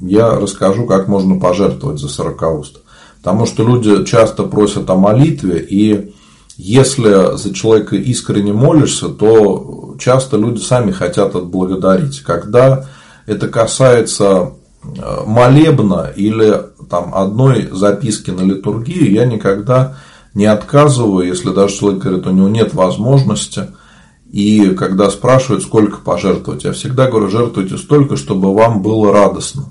я 0.00 0.30
расскажу, 0.30 0.86
как 0.86 1.08
можно 1.08 1.38
пожертвовать 1.38 2.00
за 2.00 2.08
сорокауст. 2.08 2.80
Потому 3.18 3.46
что 3.46 3.64
люди 3.64 4.04
часто 4.04 4.44
просят 4.44 4.88
о 4.88 4.96
молитве, 4.96 5.58
и 5.60 6.14
если 6.56 7.36
за 7.36 7.54
человека 7.54 7.96
искренне 7.96 8.52
молишься, 8.52 9.08
то 9.08 9.94
часто 9.98 10.36
люди 10.36 10.60
сами 10.60 10.90
хотят 10.90 11.34
отблагодарить. 11.34 12.20
Когда 12.20 12.86
это 13.26 13.48
касается 13.48 14.52
молебна 14.82 16.12
или 16.16 16.62
там, 16.88 17.14
одной 17.14 17.68
записки 17.72 18.30
на 18.30 18.40
литургию, 18.40 19.12
я 19.12 19.26
никогда 19.26 19.96
не 20.34 20.46
отказываю, 20.46 21.26
если 21.26 21.52
даже 21.52 21.76
человек 21.76 22.02
говорит, 22.02 22.26
у 22.26 22.30
него 22.30 22.48
нет 22.48 22.74
возможности. 22.74 23.68
И 24.30 24.74
когда 24.74 25.10
спрашивают, 25.10 25.64
сколько 25.64 25.98
пожертвовать, 25.98 26.64
я 26.64 26.72
всегда 26.72 27.10
говорю, 27.10 27.28
жертвуйте 27.28 27.76
столько, 27.76 28.16
чтобы 28.16 28.54
вам 28.54 28.80
было 28.80 29.12
радостно. 29.12 29.64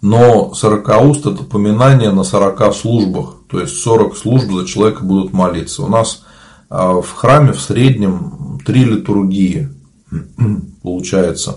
Но 0.00 0.54
сорокауст– 0.54 1.26
это 1.26 1.42
поминание 1.42 2.12
на 2.12 2.22
40 2.22 2.72
службах. 2.74 3.34
То 3.50 3.60
есть 3.60 3.78
40 3.78 4.16
служб 4.16 4.52
за 4.52 4.64
человека 4.64 5.02
будут 5.02 5.32
молиться. 5.32 5.82
У 5.82 5.88
нас 5.88 6.24
а, 6.70 7.00
в 7.00 7.12
храме 7.12 7.52
в 7.52 7.60
среднем 7.60 8.60
три 8.64 8.84
литургии 8.84 9.70
получается 10.82 11.56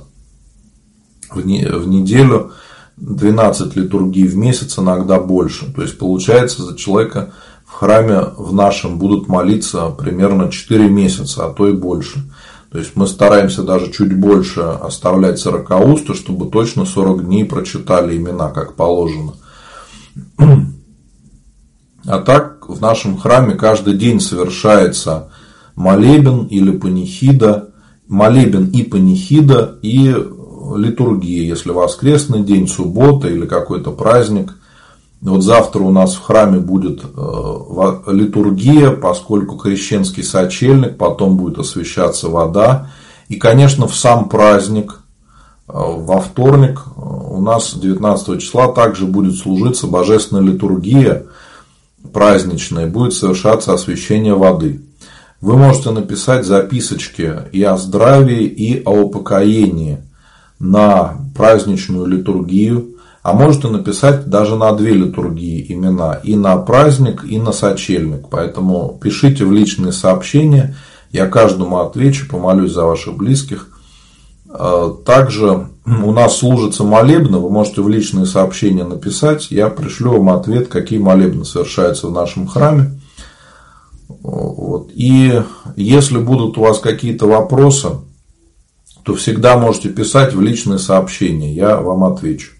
в 1.34 1.46
неделю 1.46 2.52
12 2.98 3.76
литургий 3.76 4.28
в 4.28 4.36
месяц, 4.36 4.78
иногда 4.78 5.20
больше. 5.20 5.72
То 5.74 5.82
есть 5.82 5.98
получается 5.98 6.64
за 6.64 6.76
человека 6.76 7.34
в 7.66 7.74
храме 7.74 8.22
в 8.38 8.54
нашем 8.54 9.00
будут 9.00 9.28
молиться 9.28 9.90
примерно 9.90 10.52
4 10.52 10.90
месяца, 10.90 11.46
а 11.46 11.54
то 11.54 11.68
и 11.68 11.74
больше. 11.74 12.20
То 12.72 12.78
есть 12.78 12.96
мы 12.96 13.08
стараемся 13.08 13.64
даже 13.64 13.92
чуть 13.92 14.18
больше 14.18 14.62
оставлять 14.62 15.40
сорокауста, 15.40 16.14
чтобы 16.14 16.50
точно 16.50 16.86
40 16.86 17.26
дней 17.26 17.44
прочитали 17.44 18.16
имена, 18.18 18.50
как 18.50 18.76
положено. 18.76 19.34
А 22.06 22.20
так 22.20 22.70
в 22.70 22.82
нашем 22.82 23.18
храме 23.18 23.56
каждый 23.56 23.96
день 23.96 24.20
совершается 24.20 25.32
молебен 25.76 26.46
или 26.46 26.72
панихида, 26.72 27.70
молебен 28.08 28.68
и 28.68 28.84
панихида 28.84 29.80
и 29.82 30.16
литургия, 30.76 31.44
если 31.44 31.72
воскресный 31.72 32.42
день, 32.42 32.68
суббота 32.68 33.28
или 33.28 33.46
какой-то 33.46 33.92
праздник. 33.92 34.54
Вот 35.22 35.44
завтра 35.44 35.82
у 35.82 35.92
нас 35.92 36.16
в 36.16 36.22
храме 36.22 36.60
будет 36.60 37.04
э, 37.04 37.94
литургия, 38.08 38.90
поскольку 38.92 39.58
крещенский 39.58 40.24
сочельник, 40.24 40.98
потом 40.98 41.38
будет 41.38 41.60
освещаться 41.60 42.28
вода. 42.28 42.90
И, 43.30 43.36
конечно, 43.36 43.88
в 43.88 43.96
сам 43.96 44.30
праздник, 44.30 45.00
э, 45.68 45.74
во 45.74 46.20
вторник, 46.20 46.82
э, 46.86 47.00
у 47.00 47.40
нас 47.40 47.76
19 47.76 48.42
числа 48.42 48.70
также 48.70 49.06
будет 49.06 49.36
служиться 49.36 49.86
божественная 49.86 50.44
литургия 50.44 51.28
праздничная, 52.12 52.88
будет 52.88 53.14
совершаться 53.14 53.74
освящение 53.74 54.34
воды. 54.34 54.82
Вы 55.40 55.58
можете 55.58 55.90
написать 55.92 56.46
записочки 56.46 57.34
и 57.52 57.64
о 57.64 57.78
здравии, 57.78 58.44
и 58.44 58.84
о 58.84 58.92
упокоении 58.92 60.00
на 60.62 61.18
праздничную 61.36 62.06
литургию– 62.06 62.88
а 63.24 63.34
можете 63.34 63.68
написать 63.68 64.28
даже 64.28 64.56
на 64.56 64.72
две 64.74 64.94
литургии 64.94 65.66
имена, 65.70 66.16
и 66.24 66.36
на 66.36 66.58
праздник, 66.58 67.24
и 67.24 67.38
на 67.38 67.52
сочельник. 67.52 68.28
Поэтому 68.30 68.98
пишите 69.02 69.46
в 69.46 69.52
личные 69.52 69.92
сообщения, 69.92 70.76
я 71.12 71.28
каждому 71.28 71.80
отвечу, 71.80 72.28
помолюсь 72.28 72.74
за 72.74 72.84
ваших 72.84 73.16
близких. 73.16 73.68
А, 74.50 74.92
также 75.06 75.68
у 75.86 76.12
нас 76.12 76.38
служится 76.38 76.84
молебны, 76.84 77.38
вы 77.38 77.52
можете 77.52 77.82
в 77.82 77.90
личные 77.90 78.26
сообщения 78.26 78.86
написать, 78.86 79.52
я 79.52 79.70
пришлю 79.70 80.14
вам 80.14 80.30
ответ, 80.30 80.68
какие 80.68 80.98
молебны 80.98 81.46
совершаются 81.46 82.08
в 82.08 82.12
нашем 82.12 82.48
храме. 82.48 83.00
Вот. 84.08 84.90
И 84.94 85.42
если 85.76 86.18
будут 86.18 86.58
у 86.58 86.62
вас 86.62 86.80
какие-то 86.80 87.28
вопросы, 87.28 87.90
то 89.04 89.16
всегда 89.16 89.58
можете 89.58 89.90
писать 89.90 90.34
в 90.34 90.42
личные 90.42 90.80
сообщения, 90.80 91.54
я 91.54 91.78
вам 91.78 92.04
отвечу. 92.04 92.52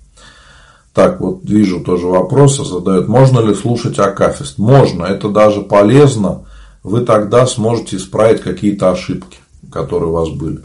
Так, 0.94 1.22
вот 1.22 1.40
вижу 1.44 1.80
тоже 1.82 2.08
вопросы 2.08 2.66
задают. 2.66 3.08
Можно 3.08 3.40
ли 3.40 3.56
слушать 3.56 3.98
Акафист? 3.98 4.58
Можно, 4.58 5.06
это 5.06 5.30
даже 5.30 5.62
полезно. 5.62 6.46
Вы 6.84 7.02
тогда 7.02 7.46
сможете 7.46 7.98
исправить 7.98 8.42
какие-то 8.42 8.92
ошибки, 8.92 9.38
которые 9.72 10.10
у 10.10 10.14
вас 10.14 10.30
были. 10.30 10.60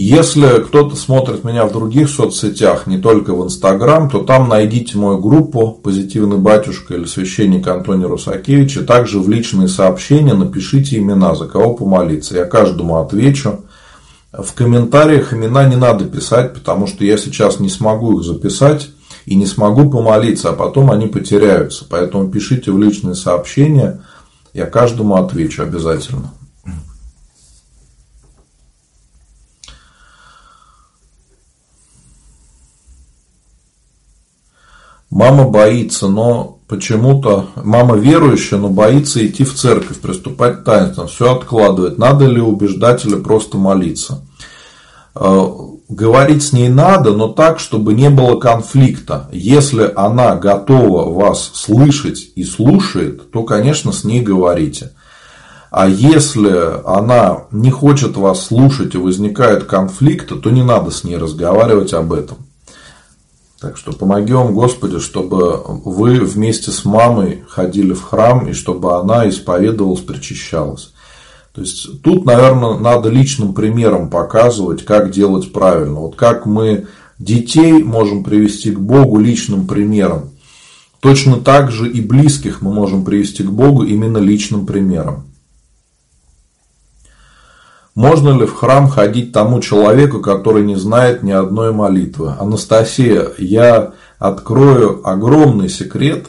Если 0.00 0.62
кто-то 0.62 0.94
смотрит 0.94 1.42
меня 1.42 1.66
в 1.66 1.72
других 1.72 2.08
соцсетях, 2.08 2.86
не 2.86 2.98
только 2.98 3.34
в 3.34 3.44
Инстаграм, 3.44 4.08
то 4.08 4.20
там 4.20 4.48
найдите 4.48 4.96
мою 4.96 5.18
группу 5.18 5.72
«Позитивный 5.72 6.38
батюшка» 6.38 6.94
или 6.94 7.04
«Священник 7.04 7.66
Антоний 7.66 8.06
Русакевич». 8.06 8.76
И 8.76 8.84
также 8.84 9.18
в 9.18 9.28
личные 9.28 9.66
сообщения 9.66 10.34
напишите 10.34 10.98
имена, 10.98 11.34
за 11.34 11.46
кого 11.46 11.74
помолиться. 11.74 12.36
Я 12.36 12.44
каждому 12.44 12.98
отвечу. 12.98 13.64
В 14.32 14.52
комментариях 14.52 15.32
имена 15.32 15.64
не 15.66 15.76
надо 15.76 16.04
писать, 16.04 16.52
потому 16.52 16.86
что 16.86 17.02
я 17.04 17.16
сейчас 17.16 17.60
не 17.60 17.70
смогу 17.70 18.18
их 18.18 18.24
записать 18.24 18.90
и 19.24 19.34
не 19.34 19.46
смогу 19.46 19.90
помолиться, 19.90 20.50
а 20.50 20.52
потом 20.52 20.90
они 20.90 21.06
потеряются. 21.06 21.86
Поэтому 21.88 22.30
пишите 22.30 22.70
в 22.70 22.78
личные 22.78 23.14
сообщения, 23.14 24.02
я 24.52 24.66
каждому 24.66 25.16
отвечу 25.16 25.62
обязательно. 25.62 26.32
Мама 35.10 35.48
боится, 35.48 36.06
но 36.06 36.57
почему-то 36.68 37.46
мама 37.56 37.96
верующая, 37.96 38.58
но 38.58 38.68
боится 38.68 39.26
идти 39.26 39.44
в 39.44 39.54
церковь, 39.54 39.98
приступать 39.98 40.60
к 40.60 40.64
таинствам, 40.64 41.08
все 41.08 41.34
откладывает. 41.34 41.98
Надо 41.98 42.26
ли 42.26 42.40
убеждать 42.40 43.04
или 43.06 43.16
просто 43.16 43.56
молиться? 43.56 44.22
Э, 45.14 45.46
говорить 45.88 46.42
с 46.42 46.52
ней 46.52 46.68
надо, 46.68 47.12
но 47.12 47.28
так, 47.28 47.58
чтобы 47.58 47.94
не 47.94 48.10
было 48.10 48.38
конфликта. 48.38 49.28
Если 49.32 49.90
она 49.96 50.36
готова 50.36 51.12
вас 51.12 51.50
слышать 51.54 52.30
и 52.36 52.44
слушает, 52.44 53.30
то, 53.30 53.42
конечно, 53.42 53.90
с 53.90 54.04
ней 54.04 54.20
говорите. 54.20 54.92
А 55.70 55.88
если 55.88 56.80
она 56.86 57.44
не 57.50 57.70
хочет 57.70 58.16
вас 58.16 58.46
слушать 58.46 58.94
и 58.94 58.98
возникает 58.98 59.64
конфликт, 59.64 60.28
то 60.42 60.50
не 60.50 60.62
надо 60.62 60.90
с 60.90 61.04
ней 61.04 61.16
разговаривать 61.16 61.92
об 61.92 62.12
этом. 62.12 62.47
Так 63.60 63.76
что 63.76 63.92
помогем 63.92 64.54
Господи, 64.54 65.00
чтобы 65.00 65.60
вы 65.84 66.20
вместе 66.20 66.70
с 66.70 66.84
мамой 66.84 67.44
ходили 67.48 67.92
в 67.92 68.02
храм 68.02 68.48
и 68.48 68.52
чтобы 68.52 68.96
она 68.96 69.28
исповедовалась, 69.28 70.00
причащалась. 70.00 70.92
То 71.52 71.62
есть 71.62 72.02
тут, 72.02 72.24
наверное, 72.24 72.78
надо 72.78 73.08
личным 73.08 73.54
примером 73.54 74.10
показывать, 74.10 74.84
как 74.84 75.10
делать 75.10 75.52
правильно. 75.52 76.00
Вот 76.00 76.14
как 76.14 76.46
мы 76.46 76.86
детей 77.18 77.82
можем 77.82 78.22
привести 78.22 78.70
к 78.70 78.78
Богу 78.78 79.18
личным 79.18 79.66
примером. 79.66 80.30
Точно 81.00 81.36
так 81.36 81.72
же 81.72 81.90
и 81.90 82.00
близких 82.00 82.62
мы 82.62 82.72
можем 82.72 83.04
привести 83.04 83.42
к 83.42 83.50
Богу 83.50 83.82
именно 83.82 84.18
личным 84.18 84.66
примером. 84.66 85.27
Можно 87.98 88.30
ли 88.38 88.46
в 88.46 88.54
храм 88.54 88.88
ходить 88.88 89.32
тому 89.32 89.60
человеку, 89.60 90.20
который 90.20 90.64
не 90.64 90.76
знает 90.76 91.24
ни 91.24 91.32
одной 91.32 91.72
молитвы? 91.72 92.32
Анастасия, 92.38 93.32
я 93.38 93.90
открою 94.20 95.00
огромный 95.02 95.68
секрет. 95.68 96.28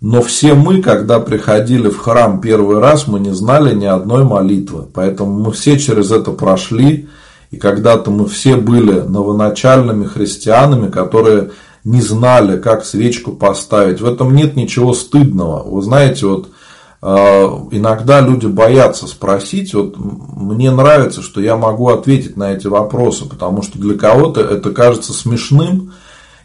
Но 0.00 0.22
все 0.22 0.54
мы, 0.54 0.80
когда 0.80 1.20
приходили 1.20 1.90
в 1.90 1.98
храм 1.98 2.40
первый 2.40 2.78
раз, 2.78 3.08
мы 3.08 3.20
не 3.20 3.34
знали 3.34 3.74
ни 3.74 3.84
одной 3.84 4.24
молитвы. 4.24 4.86
Поэтому 4.94 5.38
мы 5.38 5.52
все 5.52 5.78
через 5.78 6.10
это 6.12 6.30
прошли. 6.30 7.10
И 7.50 7.58
когда-то 7.58 8.10
мы 8.10 8.26
все 8.26 8.56
были 8.56 9.00
новоначальными 9.00 10.06
христианами, 10.06 10.90
которые 10.90 11.50
не 11.84 12.00
знали, 12.00 12.58
как 12.58 12.86
свечку 12.86 13.32
поставить. 13.32 14.00
В 14.00 14.06
этом 14.06 14.34
нет 14.34 14.56
ничего 14.56 14.94
стыдного. 14.94 15.62
Вы 15.62 15.82
знаете, 15.82 16.24
вот 16.24 16.48
иногда 17.70 18.20
люди 18.20 18.46
боятся 18.46 19.06
спросить. 19.06 19.74
Вот 19.74 19.96
мне 19.96 20.70
нравится, 20.70 21.22
что 21.22 21.40
я 21.40 21.56
могу 21.56 21.88
ответить 21.88 22.36
на 22.36 22.52
эти 22.52 22.66
вопросы, 22.66 23.28
потому 23.28 23.62
что 23.62 23.78
для 23.78 23.94
кого-то 23.96 24.40
это 24.40 24.70
кажется 24.70 25.12
смешным. 25.12 25.92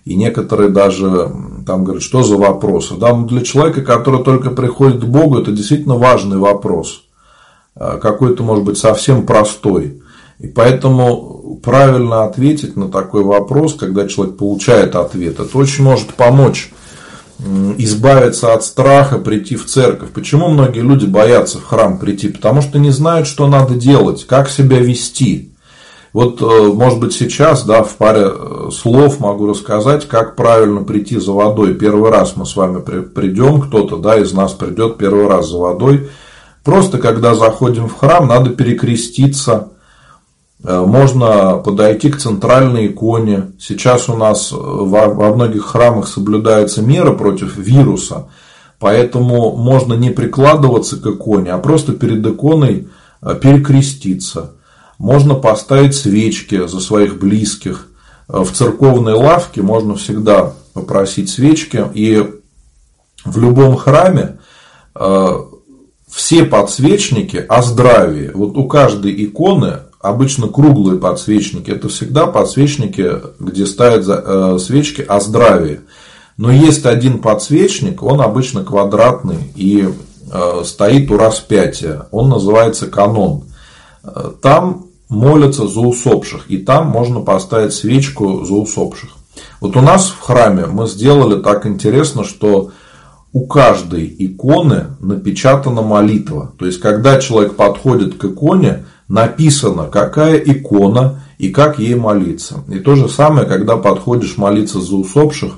И 0.03 0.15
некоторые 0.15 0.69
даже 0.69 1.31
там 1.65 1.83
говорят, 1.83 2.03
что 2.03 2.23
за 2.23 2.35
вопросы. 2.35 2.95
Да, 2.95 3.15
но 3.15 3.27
для 3.27 3.41
человека, 3.41 3.81
который 3.81 4.23
только 4.23 4.49
приходит 4.49 5.01
к 5.01 5.05
Богу, 5.05 5.39
это 5.39 5.51
действительно 5.51 5.95
важный 5.95 6.37
вопрос. 6.37 7.03
Э, 7.75 7.99
какой-то, 8.01 8.43
может 8.43 8.63
быть, 8.63 8.77
совсем 8.77 9.25
простой. 9.25 10.01
И 10.39 10.47
поэтому 10.47 11.59
правильно 11.63 12.23
ответить 12.23 12.75
на 12.75 12.89
такой 12.89 13.23
вопрос, 13.23 13.75
когда 13.75 14.07
человек 14.07 14.37
получает 14.37 14.95
ответ, 14.95 15.39
это 15.39 15.57
очень 15.57 15.83
может 15.83 16.15
помочь 16.15 16.71
избавиться 17.77 18.53
от 18.53 18.63
страха 18.63 19.17
прийти 19.17 19.55
в 19.55 19.65
церковь. 19.65 20.11
Почему 20.11 20.47
многие 20.49 20.81
люди 20.81 21.05
боятся 21.05 21.57
в 21.57 21.65
храм 21.65 21.97
прийти? 21.97 22.27
Потому 22.27 22.61
что 22.61 22.79
не 22.79 22.91
знают, 22.91 23.27
что 23.27 23.47
надо 23.47 23.75
делать, 23.75 24.25
как 24.27 24.49
себя 24.49 24.79
вести. 24.79 25.51
Вот, 26.13 26.41
э, 26.41 26.45
может 26.73 26.99
быть, 26.99 27.13
сейчас, 27.13 27.63
да, 27.63 27.83
в 27.83 27.95
паре 27.95 28.25
э, 28.25 28.69
слов 28.71 29.19
могу 29.19 29.47
рассказать, 29.47 30.07
как 30.07 30.35
правильно 30.35 30.83
прийти 30.83 31.17
за 31.17 31.31
водой. 31.31 31.73
Первый 31.73 32.11
раз 32.11 32.35
мы 32.35 32.45
с 32.45 32.55
вами 32.55 32.81
придем, 32.81 33.61
кто-то, 33.61 33.97
да, 33.97 34.17
из 34.17 34.33
нас 34.33 34.51
придет 34.51 34.97
первый 34.97 35.27
раз 35.27 35.49
за 35.49 35.57
водой. 35.57 36.09
Просто, 36.63 36.97
когда 36.97 37.33
заходим 37.33 37.87
в 37.87 37.97
храм, 37.97 38.27
надо 38.27 38.49
перекреститься, 38.49 39.69
можно 40.63 41.57
подойти 41.57 42.09
к 42.11 42.17
центральной 42.17 42.87
иконе. 42.87 43.53
Сейчас 43.59 44.09
у 44.09 44.15
нас 44.15 44.51
э, 44.51 44.55
во 44.55 45.33
многих 45.33 45.65
храмах 45.65 46.07
соблюдается 46.07 46.83
мера 46.83 47.13
против 47.13 47.57
вируса, 47.57 48.27
поэтому 48.77 49.55
можно 49.55 49.95
не 49.95 50.11
прикладываться 50.11 50.97
к 50.97 51.07
иконе, 51.07 51.51
а 51.51 51.57
просто 51.57 51.93
перед 51.93 52.25
иконой 52.25 52.89
э, 53.21 53.35
перекреститься. 53.41 54.53
Можно 54.99 55.33
поставить 55.33 55.95
свечки 55.95 56.67
за 56.67 56.79
своих 56.79 57.17
близких. 57.17 57.87
В 58.27 58.51
церковной 58.51 59.13
лавке 59.13 59.63
можно 59.63 59.95
всегда 59.95 60.53
попросить 60.73 61.31
свечки. 61.31 61.83
И 61.95 62.23
в 63.25 63.39
любом 63.39 63.75
храме 63.77 64.37
все 66.07 66.45
подсвечники 66.45 67.37
о 67.37 67.63
здравии. 67.63 68.29
Вот 68.31 68.55
у 68.57 68.67
каждой 68.67 69.25
иконы 69.25 69.79
обычно 70.01 70.47
круглые 70.47 70.99
подсвечники. 70.99 71.71
Это 71.71 71.89
всегда 71.89 72.27
подсвечники, 72.27 73.09
где 73.39 73.65
ставят 73.65 74.05
э, 74.07 74.57
свечки 74.59 75.01
о 75.01 75.19
здравии. 75.19 75.81
Но 76.37 76.51
есть 76.51 76.85
один 76.85 77.19
подсвечник, 77.19 78.01
он 78.01 78.21
обычно 78.21 78.63
квадратный 78.63 79.51
и 79.55 79.87
э, 80.31 80.61
стоит 80.65 81.11
у 81.11 81.17
распятия. 81.17 82.07
Он 82.11 82.29
называется 82.29 82.87
канон. 82.87 83.43
Э, 84.03 84.31
там 84.41 84.87
молятся 85.09 85.67
за 85.67 85.81
усопших. 85.81 86.45
И 86.49 86.57
там 86.57 86.87
можно 86.87 87.19
поставить 87.19 87.73
свечку 87.73 88.45
за 88.45 88.53
усопших. 88.53 89.11
Вот 89.59 89.75
у 89.75 89.81
нас 89.81 90.09
в 90.09 90.19
храме 90.19 90.65
мы 90.65 90.87
сделали 90.87 91.41
так 91.41 91.65
интересно, 91.65 92.23
что 92.23 92.71
у 93.33 93.45
каждой 93.45 94.13
иконы 94.19 94.87
напечатана 94.99 95.81
молитва. 95.81 96.53
То 96.57 96.65
есть, 96.65 96.79
когда 96.79 97.19
человек 97.19 97.55
подходит 97.55 98.17
к 98.17 98.25
иконе, 98.25 98.85
написано, 99.11 99.89
какая 99.91 100.37
икона 100.37 101.23
и 101.37 101.49
как 101.49 101.79
ей 101.79 101.95
молиться. 101.95 102.63
И 102.69 102.79
то 102.79 102.95
же 102.95 103.09
самое, 103.09 103.45
когда 103.45 103.75
подходишь 103.75 104.37
молиться 104.37 104.79
за 104.79 104.95
усопших, 104.95 105.51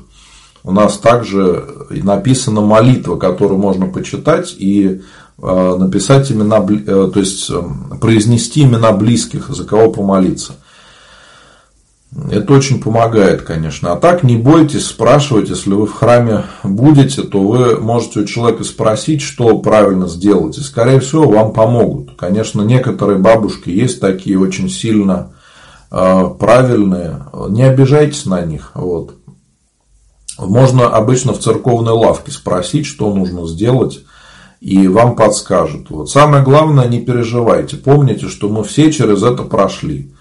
у 0.63 0.71
нас 0.71 0.97
также 0.97 1.63
написана 1.91 2.61
молитва, 2.61 3.17
которую 3.17 3.59
можно 3.59 3.85
почитать 3.85 4.55
и 4.57 5.01
э, 5.37 5.75
написать 5.77 6.31
имена, 6.31 6.65
э, 6.67 7.11
то 7.13 7.19
есть 7.19 7.51
э, 7.51 7.61
произнести 8.01 8.63
имена 8.63 8.91
близких, 8.91 9.49
за 9.49 9.65
кого 9.65 9.91
помолиться. 9.91 10.55
Это 12.31 12.53
очень 12.53 12.79
помогает, 12.79 13.41
конечно. 13.41 13.91
А 13.91 13.95
так 13.95 14.21
не 14.21 14.37
бойтесь 14.37 14.85
спрашивать, 14.85 15.49
если 15.49 15.71
вы 15.71 15.87
в 15.87 15.93
храме 15.93 16.43
будете, 16.63 17.23
то 17.23 17.39
вы 17.39 17.77
можете 17.77 18.19
у 18.19 18.25
человека 18.25 18.63
спросить, 18.63 19.21
что 19.21 19.57
правильно 19.59 20.07
сделать. 20.07 20.57
И, 20.57 20.61
скорее 20.61 20.99
всего, 20.99 21.27
вам 21.27 21.53
помогут. 21.53 22.15
Конечно, 22.15 22.61
некоторые 22.61 23.17
бабушки 23.17 23.69
есть 23.69 23.99
такие 23.99 24.39
очень 24.39 24.69
сильно 24.69 25.33
э, 25.91 26.29
правильные. 26.39 27.25
Не 27.49 27.63
обижайтесь 27.63 28.25
на 28.25 28.41
них. 28.41 28.71
Вот. 28.75 29.15
Можно 30.37 30.87
обычно 30.89 31.33
в 31.33 31.39
церковной 31.39 31.93
лавке 31.93 32.31
спросить, 32.31 32.85
что 32.85 33.13
нужно 33.13 33.47
сделать, 33.47 34.01
и 34.61 34.87
вам 34.87 35.15
подскажут. 35.15 35.89
Вот. 35.89 36.11
Самое 36.11 36.43
главное, 36.43 36.87
не 36.87 37.01
переживайте. 37.01 37.77
Помните, 37.77 38.27
что 38.27 38.49
мы 38.49 38.63
все 38.63 38.91
через 38.91 39.23
это 39.23 39.43
прошли. 39.43 40.13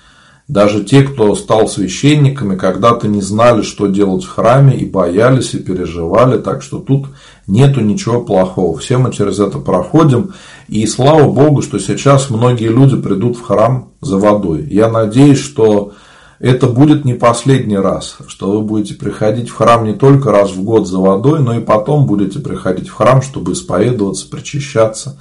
Даже 0.53 0.85
те, 0.85 1.01
кто 1.03 1.35
стал 1.35 1.67
священниками, 1.67 2.57
когда-то 2.57 3.09
не 3.09 3.23
знали, 3.23 3.63
что 3.63 3.87
делать 3.87 4.23
в 4.23 4.29
храме, 4.29 4.77
и 4.77 4.85
боялись, 4.85 5.55
и 5.55 5.59
переживали. 5.59 6.37
Так 6.37 6.61
что 6.61 6.79
тут 6.79 7.07
нету 7.47 7.81
ничего 7.81 8.21
плохого. 8.21 8.77
Все 8.77 8.99
мы 8.99 9.15
через 9.15 9.39
это 9.39 9.59
проходим. 9.61 10.35
И 10.69 10.87
слава 10.87 11.33
Богу, 11.33 11.63
что 11.63 11.79
сейчас 11.79 12.29
многие 12.29 12.69
люди 12.69 13.01
придут 13.01 13.39
в 13.39 13.41
храм 13.41 13.93
за 14.03 14.19
водой. 14.19 14.69
Я 14.71 14.91
надеюсь, 14.91 15.41
что 15.41 15.93
это 16.39 16.67
будет 16.67 17.07
не 17.07 17.15
последний 17.15 17.79
раз, 17.79 18.19
что 18.27 18.53
вы 18.53 18.61
будете 18.61 18.93
приходить 18.93 19.49
в 19.49 19.57
храм 19.57 19.87
не 19.87 19.95
только 19.95 20.33
раз 20.33 20.51
в 20.51 20.63
год 20.63 20.87
за 20.87 20.99
водой, 20.99 21.41
но 21.41 21.55
и 21.55 21.61
потом 21.61 22.05
будете 22.05 22.41
приходить 22.41 22.91
в 22.91 22.95
храм, 22.95 23.23
чтобы 23.23 23.53
исповедоваться, 23.53 24.29
причащаться. 24.29 25.19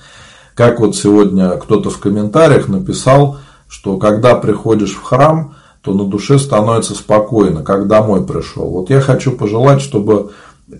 Как 0.56 0.82
вот 0.82 0.98
сегодня 0.98 1.52
кто-то 1.52 1.90
в 1.90 2.00
комментариях 2.00 2.68
написал– 2.68 3.38
что 3.72 3.98
когда 3.98 4.36
приходишь 4.36 4.92
в 4.92 5.02
храм, 5.02 5.56
то 5.82 5.94
на 5.94 6.04
душе 6.04 6.38
становится 6.38 6.94
спокойно, 6.94 7.64
как 7.64 7.88
домой 7.88 8.28
пришел. 8.28 8.70
Вот 8.70 8.90
я 8.90 9.00
хочу 9.00 9.32
пожелать, 9.32 9.82
чтобы 9.82 10.32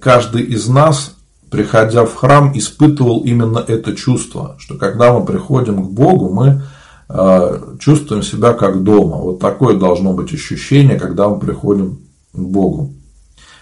каждый 0.02 0.44
из 0.44 0.68
нас, 0.68 1.16
приходя 1.50 2.04
в 2.04 2.14
храм, 2.14 2.52
испытывал 2.54 3.22
именно 3.22 3.60
это 3.66 3.96
чувство, 3.96 4.58
что 4.60 4.76
когда 4.76 5.14
мы 5.14 5.26
приходим 5.26 5.86
к 5.86 5.90
Богу, 5.90 6.34
мы 6.34 6.64
э, 7.08 7.76
чувствуем 7.80 8.24
себя 8.24 8.52
как 8.52 8.84
дома. 8.84 9.16
Вот 9.16 9.40
такое 9.40 9.80
должно 9.80 10.12
быть 10.12 10.34
ощущение, 10.34 11.00
когда 11.00 11.30
мы 11.30 11.40
приходим 11.40 12.00
к 12.34 12.40
Богу. 12.40 12.94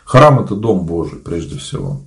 Храм– 0.06 0.40
это 0.44 0.56
дом 0.56 0.88
Божий, 0.88 1.20
прежде 1.20 1.60
всего. 1.60 2.02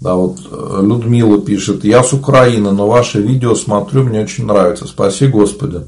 Да, 0.00 0.14
вот 0.14 0.38
э, 0.50 0.80
Людмила 0.82 1.40
пишет, 1.40 1.84
я 1.84 2.02
с 2.02 2.12
Украины, 2.12 2.72
но 2.72 2.88
ваши 2.88 3.20
видео 3.22 3.54
смотрю, 3.54 4.02
мне 4.02 4.22
очень 4.22 4.46
нравится. 4.46 4.86
Спаси 4.86 5.26
Господи. 5.26 5.82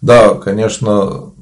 Да, 0.00 0.34
конечно, 0.34 1.32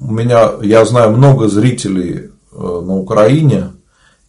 у 0.00 0.12
меня, 0.12 0.52
я 0.62 0.84
знаю 0.84 1.10
много 1.10 1.48
зрителей 1.48 2.30
э, 2.52 2.56
на 2.56 2.96
Украине, 2.96 3.70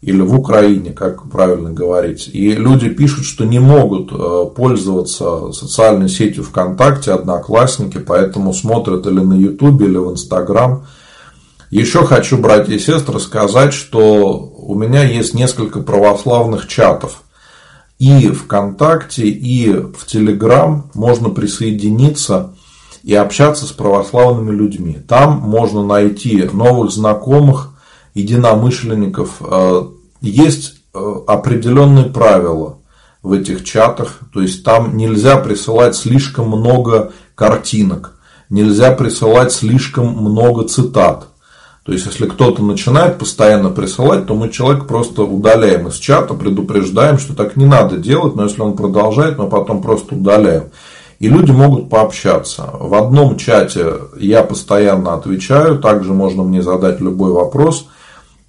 или 0.05 0.21
в 0.21 0.35
Украине, 0.35 0.91
как 0.91 1.29
правильно 1.31 1.71
говорить. 1.71 2.29
И 2.31 2.51
люди 2.51 2.89
пишут, 2.89 3.25
что 3.25 3.43
не 3.43 3.57
могут 3.57 4.11
э, 4.11 4.45
пользоваться 4.55 5.51
социальной 5.51 6.09
сетью 6.09 6.43
ВКонтакте, 6.43 7.11
Одноклассники, 7.11 7.97
поэтому 7.97 8.53
смотрят 8.53 9.07
или 9.07 9.19
на 9.19 9.33
Ютубе, 9.33 9.87
или 9.87 9.97
в 9.97 10.11
Инстаграм. 10.11 10.85
Еще 11.71 12.05
хочу, 12.05 12.37
братья 12.37 12.73
и 12.73 12.79
сестры, 12.79 13.19
сказать, 13.19 13.73
что 13.73 14.37
у 14.65 14.73
меня 14.73 15.03
есть 15.03 15.35
несколько 15.35 15.79
православных 15.81 16.67
чатов. 16.67 17.21
И 17.99 18.27
ВКонтакте, 18.29 19.27
и 19.27 19.71
в 19.71 20.05
Телеграм 20.05 20.89
можно 20.95 21.29
присоединиться 21.29 22.55
и 23.03 23.13
общаться 23.13 23.65
с 23.65 23.71
православными 23.71 24.51
людьми. 24.51 24.97
Там 25.07 25.37
можно 25.37 25.85
найти 25.85 26.49
новых 26.51 26.91
знакомых, 26.91 27.73
единомышленников. 28.15 29.37
Э, 29.39 29.83
есть 30.19 30.81
э, 30.93 31.13
определенные 31.27 32.05
правила 32.05 32.79
в 33.21 33.31
этих 33.33 33.63
чатах. 33.63 34.19
То 34.33 34.41
есть 34.41 34.63
там 34.63 34.97
нельзя 34.97 35.37
присылать 35.37 35.95
слишком 35.95 36.47
много 36.47 37.13
картинок, 37.35 38.19
нельзя 38.49 38.91
присылать 38.91 39.51
слишком 39.51 40.07
много 40.07 40.67
цитат. 40.67 41.27
То 41.85 41.91
есть, 41.91 42.07
если 42.07 42.25
кто-то 42.25 42.63
начинает 42.63 43.19
постоянно 43.19 43.69
присылать, 43.69 44.25
то 44.25 44.33
мы 44.33 44.49
человека 44.49 44.85
просто 44.85 45.21
удаляем 45.21 45.87
из 45.87 45.95
чата, 45.95 46.33
предупреждаем, 46.33 47.19
что 47.19 47.35
так 47.35 47.55
не 47.55 47.65
надо 47.65 47.97
делать, 47.97 48.35
но 48.35 48.45
если 48.45 48.61
он 48.61 48.75
продолжает, 48.75 49.37
мы 49.37 49.47
потом 49.47 49.83
просто 49.83 50.15
удаляем. 50.15 50.71
и 51.19 51.27
люди 51.27 51.51
могут 51.51 51.89
пообщаться. 51.89 52.69
В 52.73 52.93
одном 52.93 53.37
чате 53.37 53.93
я 54.17 54.43
постоянно 54.43 55.13
отвечаю, 55.13 55.79
также 55.79 56.13
можно 56.13 56.43
мне 56.43 56.61
задать 56.61 56.99
любой 56.99 57.31
вопрос, 57.31 57.87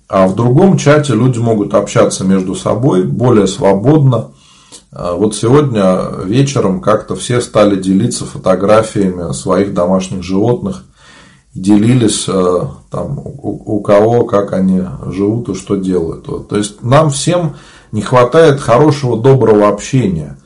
а 0.09 0.27
в 0.27 0.35
другом 0.35 0.77
чате 0.77 1.15
люди 1.15 1.39
могут 1.39 1.75
общаться 1.75 2.25
между 2.25 2.55
собой 2.55 3.05
более 3.05 3.47
свободно. 3.47 4.31
А 4.93 5.15
вот 5.15 5.35
сегодня 5.35 6.25
вечером 6.25 6.81
как-то 6.81 7.15
все 7.17 7.41
стали 7.41 7.77
делиться 7.77 8.25
фотографиями 8.25 9.33
своих 9.33 9.75
домашних 9.75 10.23
животных, 10.23 10.85
делились 11.57 12.27
э, 12.29 12.61
там, 12.91 13.19
у, 13.19 13.81
кого, 13.81 14.25
как 14.25 14.53
они 14.53 14.83
живут 15.07 15.49
и 15.49 15.55
что 15.55 15.77
делают. 15.77 16.27
То 16.49 16.57
есть 16.57 16.83
нам 16.83 17.11
всем 17.11 17.57
не 17.93 18.03
хватает 18.03 18.61
хорошего, 18.61 19.21
доброго 19.21 19.69
общения. 19.69 20.39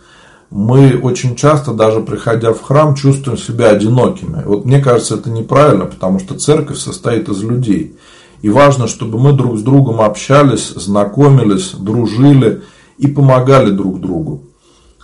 Мы 0.51 0.99
очень 0.99 1.37
часто, 1.37 1.73
даже 1.73 2.01
приходя 2.01 2.53
в 2.53 2.63
храм, 2.63 2.95
чувствуем 2.95 3.39
себя 3.39 3.71
одинокими. 3.71 4.43
Вот 4.45 4.65
мне 4.65 4.81
кажется, 4.81 5.17
это 5.17 5.31
неправильно, 5.31 5.87
потому 5.87 6.21
что 6.21 6.39
церковь 6.39 6.79
состоит 6.79 7.29
из 7.29 7.43
людей. 7.43 7.97
И 8.43 8.49
важно, 8.49 8.87
чтобы 8.87 9.19
мы 9.19 9.33
друг 9.33 9.59
с 9.59 9.63
другом 9.63 10.01
общались, 10.01 10.71
знакомились, 10.71 11.73
дружили 11.73 12.63
и 12.99 13.07
помогали 13.07 13.71
друг 13.71 14.01
другу. 14.01 14.43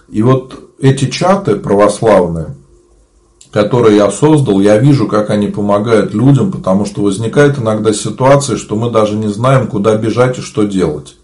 И 0.08 0.22
вот 0.22 0.58
эти 0.80 1.10
чаты 1.10 1.56
православные, 1.56 2.55
которые 3.52 3.96
я 3.96 4.10
создал, 4.10 4.60
я 4.60 4.78
вижу, 4.78 5.06
как 5.06 5.30
они 5.30 5.48
помогают 5.48 6.14
людям, 6.14 6.52
потому 6.52 6.84
что 6.84 7.02
возникает 7.02 7.58
иногда 7.58 7.92
ситуация, 7.92 8.56
что 8.56 8.76
мы 8.76 8.90
даже 8.90 9.16
не 9.16 9.28
знаем, 9.28 9.66
куда 9.66 9.96
бежать 9.96 10.38
и 10.38 10.42
что 10.42 10.64
делать. 10.64 11.16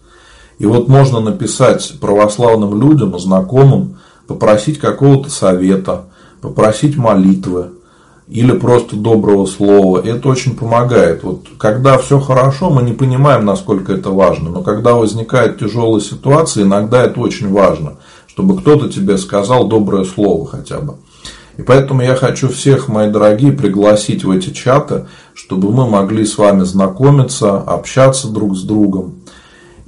И 0.59 0.65
вот 0.65 0.87
можно 0.87 1.19
написать 1.19 1.95
православным 1.99 2.79
людям, 2.79 3.17
знакомым, 3.19 3.97
попросить 4.27 4.79
какого-то 4.79 5.29
совета, 5.29 6.05
попросить 6.41 6.97
молитвы 6.97 7.71
или 8.27 8.51
просто 8.51 8.95
доброго 8.95 9.45
слова. 9.45 9.99
Это 9.99 10.29
очень 10.29 10.55
помогает. 10.55 11.23
Вот 11.23 11.47
когда 11.57 11.97
все 11.97 12.19
хорошо, 12.19 12.69
мы 12.69 12.83
не 12.83 12.93
понимаем, 12.93 13.45
насколько 13.45 13.93
это 13.93 14.11
важно. 14.11 14.49
Но 14.49 14.61
когда 14.61 14.95
возникает 14.95 15.59
тяжелая 15.59 16.01
ситуация, 16.01 16.63
иногда 16.63 17.03
это 17.03 17.19
очень 17.19 17.51
важно, 17.51 17.93
чтобы 18.27 18.57
кто-то 18.57 18.89
тебе 18.89 19.17
сказал 19.17 19.67
доброе 19.67 20.05
слово 20.05 20.47
хотя 20.47 20.79
бы. 20.79 20.95
И 21.57 21.61
поэтому 21.61 22.01
я 22.01 22.15
хочу 22.15 22.49
всех, 22.49 22.87
мои 22.87 23.09
дорогие, 23.09 23.51
пригласить 23.51 24.23
в 24.23 24.31
эти 24.31 24.49
чаты, 24.49 25.05
чтобы 25.33 25.71
мы 25.71 25.87
могли 25.87 26.25
с 26.25 26.37
вами 26.37 26.63
знакомиться, 26.63 27.57
общаться 27.57 28.27
друг 28.27 28.55
с 28.55 28.63
другом. 28.63 29.15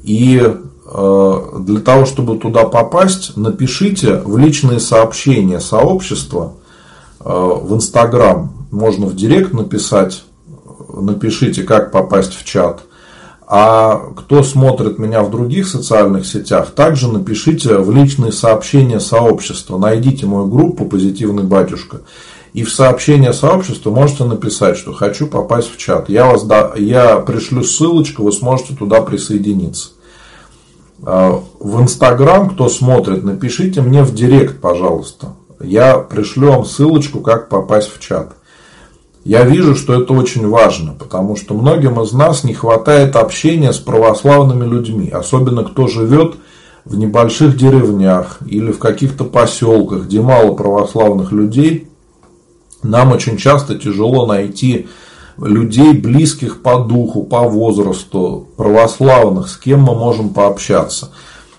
И 0.03 0.41
э, 0.41 1.41
для 1.59 1.79
того, 1.79 2.05
чтобы 2.05 2.37
туда 2.37 2.65
попасть, 2.65 3.35
напишите 3.35 4.17
в 4.17 4.37
личные 4.37 4.79
сообщения 4.79 5.59
сообщества 5.59 6.53
э, 7.19 7.29
в 7.29 7.73
Инстаграм. 7.73 8.51
Можно 8.69 9.07
в 9.07 9.15
Директ 9.15 9.53
написать, 9.53 10.23
напишите, 10.93 11.63
как 11.63 11.91
попасть 11.91 12.33
в 12.33 12.45
чат– 12.45 12.81
а 13.47 14.11
кто 14.15 14.41
смотрит 14.41 14.97
меня 14.97 15.21
в 15.21 15.29
других 15.29 15.67
социальных 15.67 16.25
сетях, 16.25 16.71
также 16.71 17.11
напишите 17.11 17.77
в 17.77 17.91
личные 17.91 18.31
сообщения 18.31 18.99
сообщества. 18.99 19.77
Найдите 19.77 20.25
мою 20.25 20.47
группу 20.47 20.85
«Позитивный 20.85 21.43
батюшка». 21.43 22.01
И 22.53 22.63
в 22.63 22.71
сообщение 22.71 23.33
сообщества 23.33 23.91
можете 23.91 24.23
написать, 24.23 24.77
что 24.77 24.93
хочу 24.93 25.27
попасть 25.27 25.71
в 25.71 25.77
чат. 25.77 26.07
Я, 26.09 26.25
вас, 26.27 26.43
да, 26.43 26.71
я 26.77 27.17
пришлю 27.17 27.63
ссылочку, 27.63 28.23
вы 28.23 28.31
сможете 28.31 28.73
туда 28.73 29.01
присоединиться. 29.01 29.89
А, 31.03 31.43
в 31.59 31.81
Инстаграм, 31.81 32.49
кто 32.49 32.69
смотрит, 32.69 33.23
напишите 33.23 33.81
мне 33.81 34.03
в 34.03 34.15
директ, 34.15 34.61
пожалуйста. 34.61 35.33
Я 35.59 35.97
пришлю 35.97 36.51
вам 36.51 36.65
ссылочку, 36.65 37.19
как 37.19 37.49
попасть 37.49 37.91
в 37.93 37.99
чат. 37.99 38.35
Я 39.25 39.43
вижу, 39.43 39.75
что 39.75 39.99
это 39.99 40.13
очень 40.13 40.47
важно, 40.47 40.93
потому 40.93 41.35
что 41.35 41.55
многим 41.55 41.99
из 41.99 42.13
нас 42.13 42.43
не 42.43 42.53
хватает 42.53 43.15
общения 43.15 43.73
с 43.73 43.79
православными 43.79 44.69
людьми, 44.69 45.09
особенно 45.09 45.63
кто 45.63 45.87
живет 45.87 46.35
в 46.85 46.95
небольших 46.95 47.57
деревнях 47.57 48.37
или 48.45 48.71
в 48.71 48.77
каких-то 48.77 49.23
поселках, 49.23 50.03
где 50.03 50.21
мало 50.21 50.53
православных 50.53 51.31
людей. 51.31 51.87
Нам 52.83 53.13
очень 53.13 53.37
часто 53.37 53.73
тяжело 53.73 54.27
найти 54.27 54.87
людей, 55.39 55.93
близких 55.93 56.61
по 56.61 56.77
духу, 56.77 57.23
по 57.23 57.41
возрасту, 57.41 58.47
православных, 58.57 59.49
с 59.49 59.57
кем 59.57 59.81
мы 59.81 59.95
можем 59.95 60.29
пообщаться. 60.29 61.09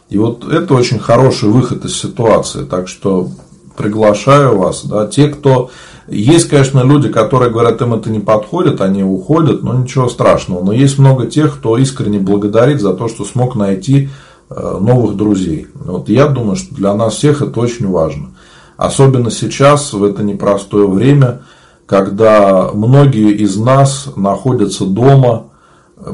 И 0.09 0.19
вот 0.19 0.47
это 0.49 0.73
очень 0.73 1.01
хороший 1.01 1.49
выход 1.49 1.85
из 1.85 1.99
ситуации. 1.99 2.65
Так 2.65 2.87
что 2.87 3.29
приглашаю 3.77 4.59
вас. 4.59 4.85
Да, 4.85 5.07
те, 5.07 5.29
кто 5.29 5.71
есть, 6.09 6.49
конечно, 6.49 6.81
люди, 6.81 7.09
которые 7.09 7.51
говорят, 7.51 7.83
им 7.83 7.95
это 7.95 8.11
не 8.11 8.21
подходит, 8.21 8.81
они 8.81 9.03
уходят, 9.03 9.63
но 9.63 9.75
ничего 9.75 10.09
страшного. 10.09 10.65
Но 10.65 10.73
есть 10.73 10.99
много 10.99 11.27
тех, 11.27 11.57
кто 11.57 11.79
искренне 11.79 12.19
благодарит 12.19 12.81
за 12.81 12.95
то, 12.95 13.09
что 13.09 13.25
смог 13.25 13.57
найти 13.57 14.09
э, 14.49 14.79
новых 14.81 15.17
друзей. 15.17 15.67
Вот 15.75 16.09
я 16.09 16.29
думаю, 16.29 16.57
что 16.57 16.75
для 16.75 16.95
нас 16.95 17.15
всех 17.15 17.43
это 17.43 17.59
очень 17.61 17.89
важно. 17.89 18.31
Особенно 18.77 19.31
сейчас, 19.31 19.93
в 19.93 20.05
это 20.05 20.23
непростое 20.23 20.87
время, 20.87 21.43
когда 21.87 22.71
многие 22.73 23.33
из 23.33 23.57
нас 23.57 24.09
находятся 24.17 24.85
дома, 24.85 25.47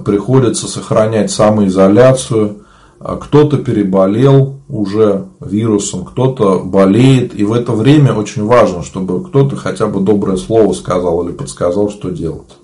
приходится 0.05 0.69
сохранять 0.69 1.31
самоизоляцию, 1.31 2.63
а 3.01 3.17
кто-то 3.17 3.59
переболел 3.59 4.61
уже 4.73 5.27
вирусом, 5.39 6.05
кто-то 6.07 6.61
болеет. 6.61 7.39
И 7.39 7.45
в 7.45 7.53
это 7.53 7.73
время 7.73 8.15
очень 8.15 8.45
важно, 8.45 8.83
чтобы 8.83 9.23
кто-то 9.23 9.55
хотя 9.55 9.87
бы 9.87 10.01
доброе 10.01 10.39
слово 10.39 10.73
сказал 10.73 11.23
или 11.23 11.33
подсказал, 11.33 11.91
что 11.91 12.09
делать. 12.09 12.57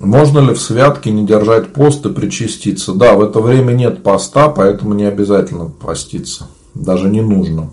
Можно 0.00 0.40
ли 0.40 0.52
в 0.52 0.60
святке 0.60 1.10
не 1.12 1.24
держать 1.24 1.72
пост 1.72 2.04
и 2.04 2.12
причаститься? 2.12 2.92
Да, 2.92 3.14
в 3.14 3.22
это 3.22 3.40
время 3.40 3.72
нет 3.72 4.02
поста, 4.02 4.48
поэтому 4.48 4.94
не 4.94 5.04
обязательно 5.04 5.66
поститься. 5.66 6.48
Даже 6.74 7.08
не 7.08 7.22
нужно. 7.22 7.70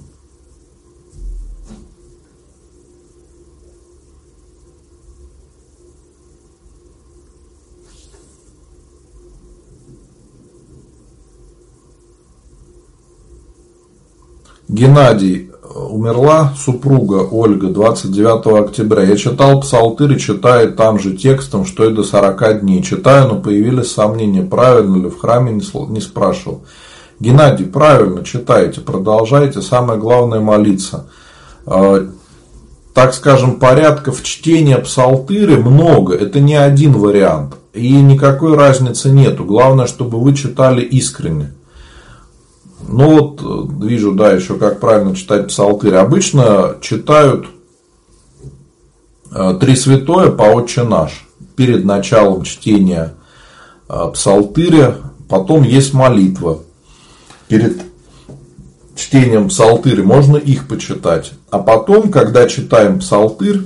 Геннадий. 14.74 15.52
Умерла 15.76 16.54
супруга 16.58 17.28
Ольга 17.32 17.68
29 17.68 18.66
октября. 18.66 19.04
Я 19.04 19.16
читал 19.18 19.60
псалтырь 19.62 20.14
и 20.14 20.20
читаю 20.20 20.74
там 20.74 20.98
же 20.98 21.16
текстом, 21.16 21.66
что 21.66 21.88
и 21.88 21.94
до 21.94 22.04
40 22.04 22.62
дней. 22.62 22.82
Читаю, 22.82 23.28
но 23.28 23.36
появились 23.40 23.92
сомнения, 23.92 24.42
правильно 24.42 24.96
ли 24.96 25.10
в 25.10 25.20
храме 25.20 25.52
не 25.52 26.02
спрашивал. 26.02 26.64
Геннадий, 27.20 27.68
правильно 27.68 28.24
читайте, 28.24 28.82
продолжайте. 28.82 29.62
Самое 29.62 30.00
главное 30.00 30.40
молиться. 30.40 31.06
А, 31.68 32.08
так 32.96 33.14
скажем, 33.14 33.60
порядков 33.60 34.24
чтения 34.24 34.80
псалтыря 34.80 35.58
много. 35.58 36.16
Это 36.16 36.40
не 36.40 36.56
один 36.56 36.94
вариант. 36.94 37.54
И 37.74 37.94
никакой 38.02 38.58
разницы 38.58 39.12
нету. 39.12 39.46
Главное, 39.46 39.86
чтобы 39.86 40.20
вы 40.20 40.36
читали 40.36 40.82
искренне. 40.82 41.52
Ну 42.88 43.20
вот 43.20 43.42
э, 43.42 43.86
вижу, 43.86 44.14
да, 44.14 44.32
еще 44.32 44.56
как 44.56 44.80
правильно 44.80 45.16
читать 45.16 45.48
псалтырь. 45.48 45.96
Обычно 45.96 46.78
читают 46.82 47.48
э, 49.32 49.58
Три 49.60 49.76
святое 49.76 50.32
по 50.32 50.44
Отче 50.44 50.84
наш 50.84 51.28
перед 51.56 51.86
началом 51.86 52.44
чтения 52.44 53.14
э, 53.90 54.12
псалтыря. 54.14 54.98
Потом 55.30 55.64
есть 55.64 55.94
молитва. 55.94 56.60
Перед 57.48 57.82
чтением 58.96 59.50
псалтыря 59.50 60.04
можно 60.04 60.38
их 60.38 60.68
почитать. 60.68 61.34
А 61.50 61.60
потом, 61.60 62.12
когда 62.12 62.48
читаем 62.48 63.00
псалтырь, 63.00 63.62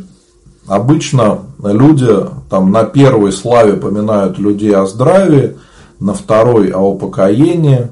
обычно 0.67 1.41
люди 1.61 2.07
там 2.49 2.71
на 2.71 2.83
первой 2.83 3.31
славе 3.31 3.73
поминают 3.73 4.37
людей 4.39 4.75
о 4.75 4.85
здравии, 4.85 5.57
на 5.99 6.13
второй 6.13 6.69
о 6.69 6.81
упокоении, 6.81 7.89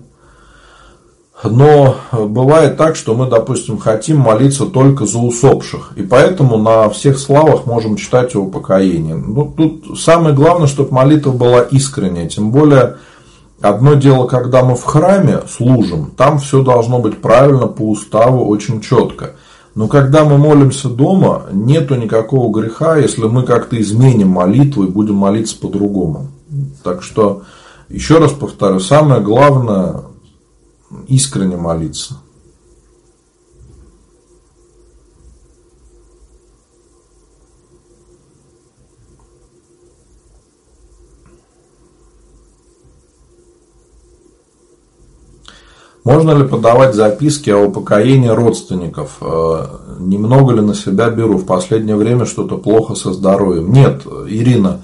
но 1.50 1.96
бывает 2.12 2.78
так, 2.78 2.96
что 2.96 3.16
мы, 3.16 3.28
допустим, 3.28 3.78
хотим 3.78 4.18
молиться 4.18 4.66
только 4.66 5.06
за 5.06 5.20
усопших. 5.20 5.94
И 5.96 6.04
поэтому 6.04 6.58
на 6.58 6.90
всех 6.90 7.18
славах 7.18 7.66
можем 7.66 7.96
читать 7.96 8.36
о 8.36 8.42
упокоении. 8.42 9.14
Ну, 9.14 9.54
тут 9.56 10.00
самое 10.00 10.36
главное, 10.36 10.68
чтобы 10.68 10.94
молитва 10.94 11.32
была 11.32 11.62
искренняя. 11.62 12.28
Тем 12.28 12.52
более, 12.52 12.98
одно 13.62 13.96
дело, 13.96 14.28
когда 14.28 14.64
мы 14.64 14.76
в 14.76 14.84
храме 14.84 15.42
служим, 15.50 16.12
там 16.18 16.40
все 16.40 16.64
должно 16.64 17.00
быть 17.00 17.22
правильно, 17.22 17.68
по 17.68 17.84
уставу, 17.84 18.46
очень 18.46 18.82
четко. 18.82 19.32
Но 19.76 19.88
когда 19.88 20.24
мы 20.24 20.38
молимся 20.38 20.88
дома, 20.88 21.44
нету 21.52 21.96
никакого 21.96 22.52
греха, 22.52 22.96
если 22.96 23.24
мы 23.24 23.44
как-то 23.44 23.80
изменим 23.80 24.30
молитву 24.30 24.84
и 24.84 24.90
будем 24.90 25.16
молиться 25.16 25.58
по-другому. 25.60 26.28
Так 26.84 27.04
что, 27.04 27.42
еще 27.90 28.20
раз 28.20 28.32
повторю, 28.32 28.80
самое 28.80 29.22
главное 29.22 30.04
искренне 31.08 31.58
молиться. 31.58 32.18
Можно 46.06 46.34
ли 46.34 46.48
подавать 46.48 46.94
записки 46.94 47.50
о 47.50 47.66
упокоении 47.66 48.28
родственников? 48.28 49.18
Э, 49.22 49.66
немного 50.00 50.54
ли 50.54 50.62
на 50.62 50.76
себя 50.76 51.10
беру? 51.10 51.40
В 51.40 51.46
последнее 51.48 51.96
время 51.96 52.26
что-то 52.26 52.60
плохо 52.60 52.94
со 52.94 53.12
здоровьем. 53.12 53.74
Нет, 53.74 54.04
Ирина, 54.28 54.84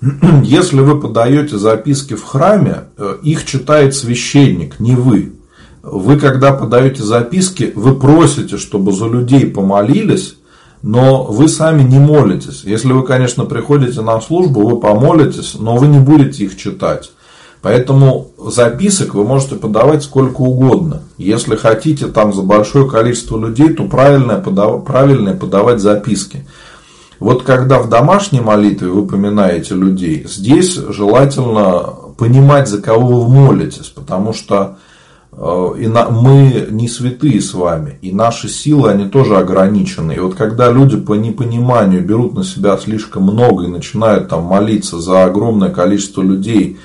если 0.44 0.80
вы 0.80 1.00
подаете 1.00 1.58
записки 1.58 2.14
в 2.14 2.22
храме, 2.22 2.84
э, 2.96 3.16
их 3.24 3.44
читает 3.44 3.96
священник, 3.96 4.78
не 4.78 4.94
вы. 4.94 5.32
Вы, 5.82 6.18
когда 6.18 6.52
подаете 6.52 7.02
записки, 7.02 7.72
вы 7.74 7.94
просите, 7.96 8.56
чтобы 8.56 8.92
за 8.92 9.06
людей 9.06 9.46
помолились, 9.46 10.36
но 10.82 11.24
вы 11.24 11.48
сами 11.48 11.82
не 11.82 11.98
молитесь. 11.98 12.62
Если 12.64 12.92
вы, 12.92 13.04
конечно, 13.04 13.44
приходите 13.44 14.00
на 14.00 14.20
службу, 14.20 14.68
вы 14.68 14.80
помолитесь, 14.80 15.56
но 15.58 15.76
вы 15.76 15.88
не 15.88 15.98
будете 15.98 16.44
их 16.44 16.56
читать. 16.56 17.10
Поэтому 17.62 18.32
записок 18.44 19.14
вы 19.14 19.24
можете 19.24 19.54
подавать 19.54 20.02
сколько 20.02 20.40
угодно. 20.40 21.02
Если 21.18 21.54
хотите 21.54 22.08
там 22.08 22.32
за 22.32 22.42
большое 22.42 22.88
количество 22.88 23.38
людей, 23.38 23.72
то 23.72 23.84
правильно 23.84 24.36
подавать, 24.40 24.84
правильно 24.84 25.34
подавать 25.34 25.80
записки. 25.80 26.44
Вот 27.20 27.44
когда 27.44 27.78
в 27.78 27.88
домашней 27.88 28.40
молитве 28.40 28.88
вы 28.88 29.06
поминаете 29.06 29.74
людей, 29.74 30.26
здесь 30.28 30.74
желательно 30.74 31.94
понимать, 32.18 32.66
за 32.66 32.82
кого 32.82 33.20
вы 33.20 33.32
молитесь, 33.32 33.86
потому 33.86 34.32
что 34.32 34.78
э, 35.32 36.08
мы 36.10 36.68
не 36.70 36.88
святые 36.88 37.40
с 37.40 37.54
вами, 37.54 37.98
и 38.02 38.12
наши 38.12 38.48
силы, 38.48 38.90
они 38.90 39.08
тоже 39.08 39.36
ограничены. 39.36 40.12
И 40.12 40.18
вот 40.18 40.34
когда 40.34 40.70
люди 40.70 40.96
по 40.96 41.14
непониманию 41.14 42.04
берут 42.04 42.34
на 42.34 42.44
себя 42.44 42.76
слишком 42.76 43.24
много 43.24 43.64
и 43.64 43.68
начинают 43.68 44.28
там 44.28 44.44
молиться 44.44 45.00
за 45.00 45.24
огромное 45.24 45.70
количество 45.70 46.22
людей, 46.22 46.78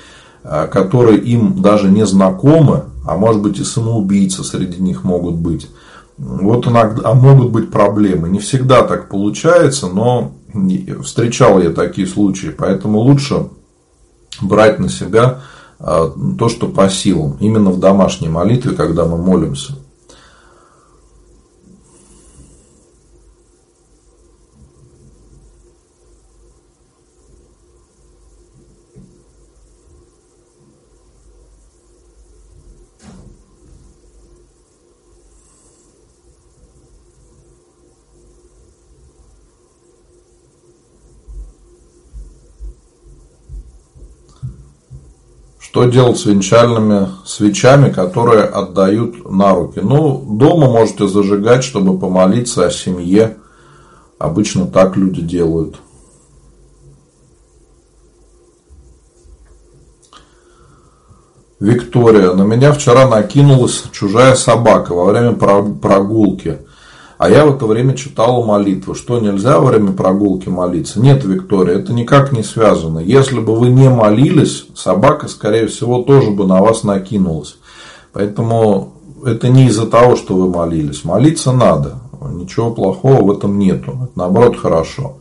Э, 0.50 0.66
которые 0.66 1.18
им 1.18 1.60
даже 1.60 1.90
не 1.90 2.06
знакомы, 2.06 2.84
а 3.06 3.16
может 3.16 3.42
быть 3.42 3.58
и 3.58 3.64
самоубийцы 3.64 4.42
среди 4.44 4.80
них 4.80 5.04
могут 5.04 5.34
быть. 5.34 5.68
Вот 6.16 6.66
иногда 6.66 7.10
а 7.10 7.14
могут 7.14 7.50
быть 7.50 7.70
проблемы. 7.70 8.30
Не 8.30 8.38
всегда 8.38 8.82
так 8.82 9.10
получается, 9.10 9.88
но 9.88 10.32
встречал 11.02 11.60
я 11.60 11.70
такие 11.70 12.06
случаи. 12.06 12.54
Поэтому 12.56 13.00
лучше 13.00 13.48
брать 14.40 14.78
на 14.78 14.88
себя 14.88 15.40
то, 15.78 16.48
что 16.48 16.68
по 16.68 16.88
силам. 16.88 17.36
Именно 17.40 17.70
в 17.70 17.78
домашней 17.78 18.28
молитве, 18.28 18.74
когда 18.74 19.04
мы 19.04 19.16
молимся. 19.16 19.74
Что 45.78 45.86
делать 45.88 46.18
с 46.18 46.24
венчальными 46.24 47.06
свечами, 47.24 47.92
которые 47.92 48.46
отдают 48.46 49.30
на 49.30 49.54
руки? 49.54 49.78
Ну, 49.80 50.24
дома 50.28 50.66
можете 50.68 51.06
зажигать, 51.06 51.62
чтобы 51.62 51.96
помолиться 51.96 52.66
о 52.66 52.70
семье. 52.72 53.36
Обычно 54.18 54.66
так 54.66 54.96
люди 54.96 55.22
делают. 55.22 55.76
Виктория. 61.60 62.32
На 62.32 62.42
меня 62.42 62.72
вчера 62.72 63.06
накинулась 63.06 63.84
чужая 63.92 64.34
собака 64.34 64.94
во 64.94 65.04
время 65.04 65.34
прогулки. 65.34 66.58
А 67.18 67.28
я 67.28 67.44
в 67.44 67.56
это 67.56 67.66
время 67.66 67.96
читала 67.96 68.44
молитву. 68.44 68.94
Что, 68.94 69.18
нельзя 69.18 69.58
во 69.58 69.66
время 69.66 69.92
прогулки 69.92 70.48
молиться? 70.48 71.00
Нет, 71.00 71.24
Виктория, 71.24 71.78
это 71.78 71.92
никак 71.92 72.30
не 72.30 72.44
связано. 72.44 73.00
Если 73.00 73.40
бы 73.40 73.56
вы 73.56 73.70
не 73.70 73.90
молились, 73.90 74.66
собака, 74.76 75.26
скорее 75.26 75.66
всего, 75.66 76.02
тоже 76.02 76.30
бы 76.30 76.46
на 76.46 76.62
вас 76.62 76.84
накинулась. 76.84 77.58
Поэтому 78.12 78.92
это 79.26 79.48
не 79.48 79.66
из-за 79.66 79.86
того, 79.86 80.14
что 80.14 80.34
вы 80.34 80.48
молились. 80.48 81.04
Молиться 81.04 81.50
надо. 81.50 81.96
Ничего 82.32 82.70
плохого 82.70 83.22
в 83.22 83.32
этом 83.32 83.58
нету. 83.58 83.98
Это, 84.04 84.12
наоборот, 84.14 84.56
хорошо. 84.56 85.16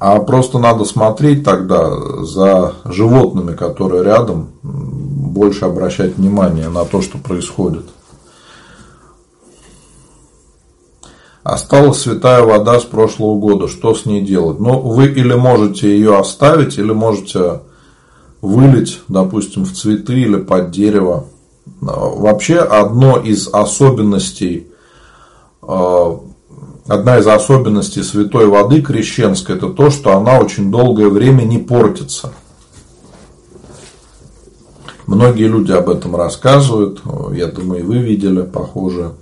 А 0.00 0.18
просто 0.20 0.58
надо 0.58 0.84
смотреть 0.86 1.44
тогда 1.44 1.90
за 2.22 2.72
животными, 2.86 3.54
которые 3.54 4.02
рядом, 4.02 4.48
больше 4.62 5.66
обращать 5.66 6.16
внимание 6.16 6.70
на 6.70 6.84
то, 6.86 7.02
что 7.02 7.18
происходит. 7.18 7.84
Осталась 11.48 12.02
святая 12.02 12.42
вода 12.42 12.78
с 12.78 12.84
прошлого 12.84 13.38
года. 13.38 13.68
Что 13.68 13.94
с 13.94 14.04
ней 14.04 14.20
делать? 14.20 14.60
Ну, 14.60 14.80
вы 14.80 15.06
или 15.06 15.32
можете 15.32 15.88
ее 15.88 16.18
оставить, 16.18 16.76
или 16.76 16.92
можете 16.92 17.60
вылить, 18.42 19.00
допустим, 19.08 19.64
в 19.64 19.72
цветы 19.72 20.12
или 20.12 20.36
под 20.36 20.70
дерево. 20.70 21.24
Вообще, 21.80 22.58
одно 22.58 23.16
из 23.16 23.48
особенностей, 23.48 24.66
э, 25.62 26.16
одна 26.86 27.18
из 27.18 27.26
особенностей 27.26 28.02
святой 28.02 28.44
воды 28.46 28.82
крещенской, 28.82 29.56
это 29.56 29.70
то, 29.70 29.88
что 29.88 30.18
она 30.18 30.40
очень 30.40 30.70
долгое 30.70 31.08
время 31.08 31.44
не 31.44 31.56
портится. 31.56 32.34
Многие 35.06 35.46
люди 35.46 35.72
об 35.72 35.88
этом 35.88 36.14
рассказывают, 36.14 37.00
я 37.32 37.46
думаю, 37.46 37.80
и 37.80 37.84
вы 37.84 37.96
видели 38.00 38.42
похожее. 38.42 39.12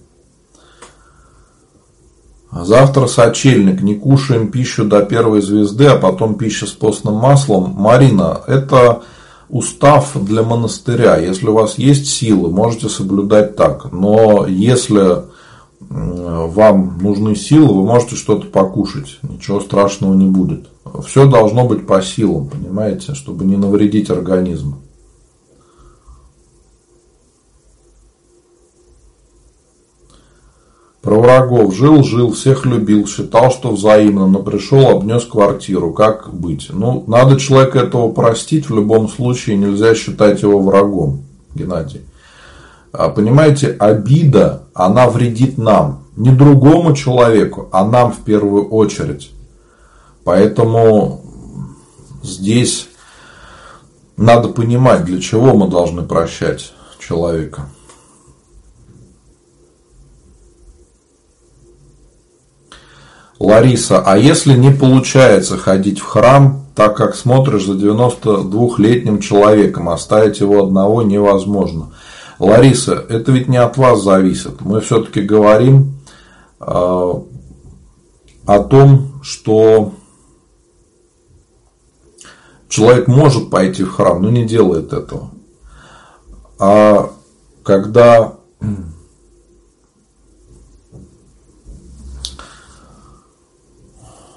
Завтра 2.63 3.07
сочельник, 3.07 3.83
не 3.83 3.95
кушаем 3.95 4.49
пищу 4.49 4.85
до 4.85 5.03
первой 5.03 5.43
звезды, 5.43 5.87
а 5.87 5.97
потом 5.97 6.35
пища 6.35 6.67
с 6.67 6.71
постным 6.71 7.15
маслом. 7.15 7.75
Марина, 7.77 8.41
это 8.47 9.03
устав 9.49 10.13
для 10.15 10.43
монастыря. 10.43 11.19
Если 11.19 11.47
у 11.47 11.55
вас 11.55 11.79
есть 11.79 12.07
силы, 12.07 12.51
можете 12.51 12.89
соблюдать 12.89 13.57
так. 13.57 13.93
Но 13.93 14.47
если 14.47 15.25
вам 15.79 16.99
нужны 17.01 17.37
силы, 17.37 17.75
вы 17.75 17.85
можете 17.85 18.17
что-то 18.17 18.47
покушать. 18.47 19.19
Ничего 19.23 19.61
страшного 19.61 20.15
не 20.15 20.27
будет. 20.27 20.67
Все 21.05 21.27
должно 21.29 21.67
быть 21.67 21.87
по 21.87 22.01
силам, 22.03 22.49
понимаете, 22.49 23.15
чтобы 23.15 23.45
не 23.45 23.57
навредить 23.57 24.11
организму. 24.11 24.79
Про 31.07 31.21
врагов 31.21 31.73
жил, 31.73 32.03
жил, 32.03 32.33
всех 32.33 32.67
любил, 32.67 33.07
считал, 33.07 33.53
что 33.53 33.71
взаимно, 33.71 34.27
но 34.27 34.41
пришел, 34.41 34.89
обнес 34.89 35.25
квартиру. 35.25 35.93
Как 35.93 36.35
быть? 36.35 36.67
Ну, 36.73 37.05
надо 37.07 37.39
человека 37.39 37.79
этого 37.79 38.11
простить, 38.11 38.69
в 38.69 38.75
любом 38.75 39.09
случае 39.09 39.57
нельзя 39.57 39.95
считать 39.95 40.43
его 40.43 40.59
врагом, 40.59 41.23
Геннадий. 41.55 42.01
А, 42.91 43.09
понимаете, 43.09 43.69
обида, 43.79 44.65
она 44.75 45.09
вредит 45.09 45.59
нам. 45.59 46.07
Не 46.17 46.31
другому 46.31 46.93
человеку, 46.97 47.69
а 47.71 47.87
нам 47.87 48.11
в 48.11 48.25
первую 48.25 48.69
очередь. 48.69 49.31
Поэтому 50.25 51.21
здесь 52.25 52.89
надо 54.17 54.49
понимать, 54.49 55.05
для 55.05 55.21
чего 55.21 55.55
мы 55.55 55.69
должны 55.69 56.03
прощать 56.03 56.73
человека. 56.99 57.69
Лариса, 63.39 64.03
а 64.05 64.16
если 64.16 64.55
не 64.55 64.70
получается 64.70 65.59
ходить 65.59 66.01
в 66.01 66.05
храм, 66.05 66.66
так 66.74 66.97
как 66.97 67.14
смотришь 67.14 67.66
за 67.66 67.72
92-летним 67.72 69.20
человеком, 69.20 69.89
оставить 69.89 70.41
его 70.41 70.64
одного 70.64 71.03
невозможно. 71.03 71.93
Лариса, 72.39 73.05
это 73.09 73.32
ведь 73.32 73.49
не 73.49 73.57
от 73.57 73.76
вас 73.76 74.03
зависит. 74.03 74.61
Мы 74.61 74.80
все-таки 74.80 75.20
говорим 75.20 75.95
э, 76.61 76.64
о 76.64 77.22
том, 78.68 79.20
что 79.22 79.93
человек 82.68 83.09
может 83.09 83.51
пойти 83.51 83.84
в 83.84 83.93
храм, 83.93 84.20
но 84.20 84.30
не 84.30 84.45
делает 84.45 84.93
этого. 84.93 85.30
А 86.59 87.11
когда 87.62 88.34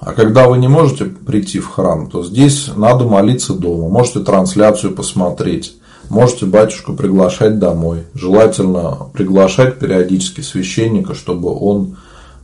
А 0.09 0.13
когда 0.13 0.47
вы 0.47 0.57
не 0.57 0.67
можете 0.67 1.05
прийти 1.05 1.59
в 1.59 1.67
храм, 1.67 2.09
то 2.09 2.23
здесь 2.23 2.71
надо 2.75 3.05
молиться 3.05 3.53
дома. 3.53 3.89
Можете 3.89 4.21
трансляцию 4.21 4.95
посмотреть. 4.95 5.75
Можете 6.09 6.47
батюшку 6.47 6.93
приглашать 6.93 7.59
домой. 7.59 8.05
Желательно 8.15 9.11
приглашать 9.13 9.77
периодически 9.77 10.41
священника, 10.41 11.13
чтобы 11.13 11.55
он 11.55 11.97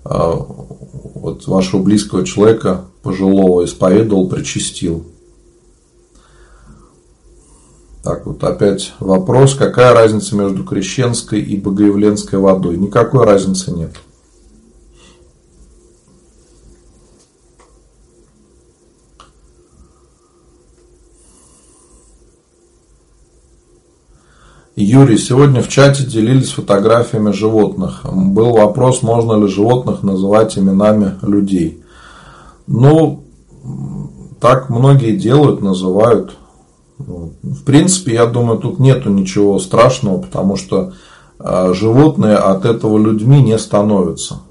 э, 0.05 0.09
вот 0.11 1.47
вашего 1.47 1.81
близкого 1.81 2.23
человека, 2.23 2.85
пожилого, 3.01 3.65
исповедовал, 3.65 4.29
причастил. 4.29 5.03
Так 8.03 8.27
вот, 8.27 8.43
опять 8.43 8.93
вопрос, 8.99 9.55
какая 9.55 9.95
разница 9.95 10.35
между 10.35 10.63
крещенской 10.63 11.41
и 11.41 11.57
богоявленской 11.59 12.37
водой? 12.37 12.77
Никакой 12.77 13.25
разницы 13.25 13.71
нет. 13.71 13.95
Юрий, 24.77 25.17
сегодня 25.17 25.61
в 25.61 25.69
чате 25.69 26.03
делились 26.03 26.51
фотографиями 26.51 27.31
животных. 27.31 28.01
Был 28.03 28.51
вопрос, 28.51 29.03
можно 29.03 29.41
ли 29.41 29.47
животных 29.47 30.03
называть 30.03 30.57
именами 30.57 31.13
людей. 31.21 31.81
Ну, 32.67 33.23
так 34.41 34.69
многие 34.69 35.15
делают, 35.15 35.61
называют. 35.61 36.35
В 36.97 37.63
принципе, 37.63 38.15
я 38.15 38.25
думаю, 38.25 38.59
тут 38.59 38.79
нету 38.79 39.09
ничего 39.09 39.59
страшного, 39.59 40.21
потому 40.21 40.57
что 40.57 40.91
а, 41.39 41.73
животные 41.73 42.35
от 42.35 42.65
этого 42.65 42.97
людьми 42.97 43.41
не 43.41 43.57
становятся. 43.57 44.41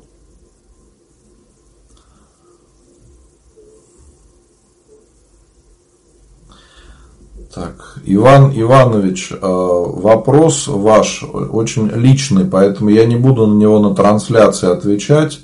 Так, 7.55 7.99
Иван 8.05 8.51
Иванович, 8.53 9.31
э, 9.31 9.37
вопрос 9.41 10.67
ваш 10.67 11.23
очень 11.23 11.89
личный, 11.89 12.45
поэтому 12.45 12.91
я 12.91 13.07
не 13.07 13.15
буду 13.15 13.47
на 13.47 13.55
него 13.57 13.79
на 13.79 13.95
трансляции 13.95 14.73
отвечать. 14.73 15.39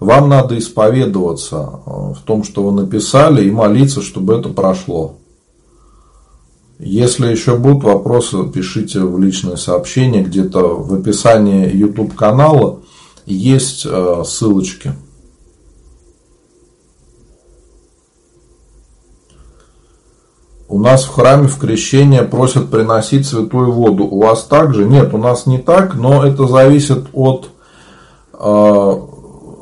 Вам 0.00 0.28
надо 0.28 0.58
исповедоваться 0.58 1.56
э, 1.56 1.90
в 1.90 2.18
том, 2.24 2.42
что 2.42 2.64
вы 2.64 2.72
написали, 2.72 3.46
и 3.46 3.52
молиться, 3.52 4.02
чтобы 4.02 4.34
это 4.34 4.48
прошло. 4.48 5.18
Если 6.80 7.28
еще 7.28 7.56
будут 7.56 7.84
вопросы, 7.84 8.44
пишите 8.52 9.00
в 9.00 9.16
личное 9.20 9.56
сообщение, 9.56 10.24
где-то 10.24 10.74
в 10.74 10.92
описании 10.92 11.70
YouTube 11.72 12.16
канала 12.16 12.80
есть 13.26 13.86
э, 13.88 14.24
ссылочки. 14.26 14.94
У 20.74 20.80
нас 20.80 21.04
в 21.04 21.10
храме 21.10 21.46
в 21.46 21.56
крещение 21.56 22.24
просят 22.24 22.68
приносить 22.68 23.28
святую 23.28 23.70
воду. 23.70 24.08
У 24.10 24.20
вас 24.20 24.42
также? 24.42 24.84
Нет, 24.84 25.14
у 25.14 25.18
нас 25.18 25.46
не 25.46 25.58
так, 25.58 25.94
но 25.94 26.26
это 26.26 26.48
зависит 26.48 27.04
от 27.12 27.48
э, 28.32 28.92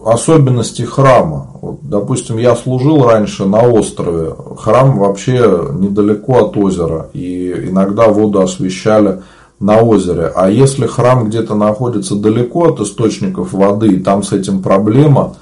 особенностей 0.06 0.86
храма. 0.86 1.50
Вот, 1.60 1.80
допустим, 1.82 2.38
я 2.38 2.56
служил 2.56 3.04
раньше 3.04 3.44
на 3.44 3.60
острове. 3.60 4.34
Храм 4.56 4.98
вообще 4.98 5.68
недалеко 5.74 6.46
от 6.46 6.56
озера. 6.56 7.10
И 7.12 7.68
иногда 7.68 8.08
воду 8.08 8.40
освещали 8.40 9.20
на 9.60 9.82
озере. 9.82 10.32
А 10.34 10.48
если 10.48 10.86
храм 10.86 11.26
где-то 11.26 11.54
находится 11.54 12.14
далеко 12.14 12.70
от 12.70 12.80
источников 12.80 13.52
воды, 13.52 13.88
и 13.88 14.00
там 14.00 14.22
с 14.22 14.32
этим 14.32 14.62
проблема, 14.62 15.34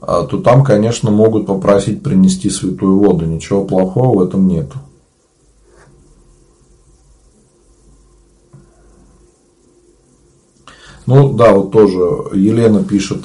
а, 0.00 0.22
то 0.22 0.38
там, 0.38 0.64
конечно, 0.64 1.10
могут 1.10 1.44
попросить 1.44 2.02
принести 2.02 2.48
святую 2.48 3.00
воду. 3.00 3.26
Ничего 3.26 3.66
плохого 3.66 4.20
в 4.20 4.22
этом 4.22 4.48
нету. 4.48 4.78
Ну 11.06 11.32
да, 11.32 11.52
вот 11.52 11.72
тоже 11.72 11.98
Елена 12.32 12.84
пишет. 12.84 13.18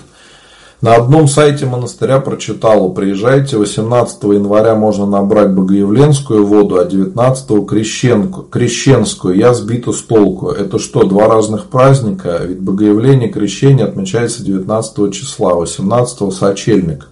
На 0.81 0.95
одном 0.95 1.27
сайте 1.27 1.65
монастыря 1.65 2.19
прочитала, 2.19 2.89
приезжайте, 2.89 3.57
18 3.57 4.21
января 4.23 4.75
можно 4.75 5.05
набрать 5.05 5.51
Богоявленскую 5.51 6.45
воду, 6.45 6.77
а 6.77 6.85
19 6.85 7.65
крещенку, 7.65 8.43
крещенскую. 8.43 9.35
Я 9.35 9.53
сбита 9.53 9.91
с 9.93 10.01
толку. 10.01 10.49
Это 10.49 10.77
что, 10.77 11.03
два 11.03 11.27
разных 11.27 11.67
праздника? 11.67 12.41
Ведь 12.43 12.59
Богоявление, 12.59 13.29
крещение 13.29 13.85
отмечается 13.85 14.43
19 14.43 15.13
числа, 15.13 15.55
18 15.55 16.31
сочельник. 16.33 17.09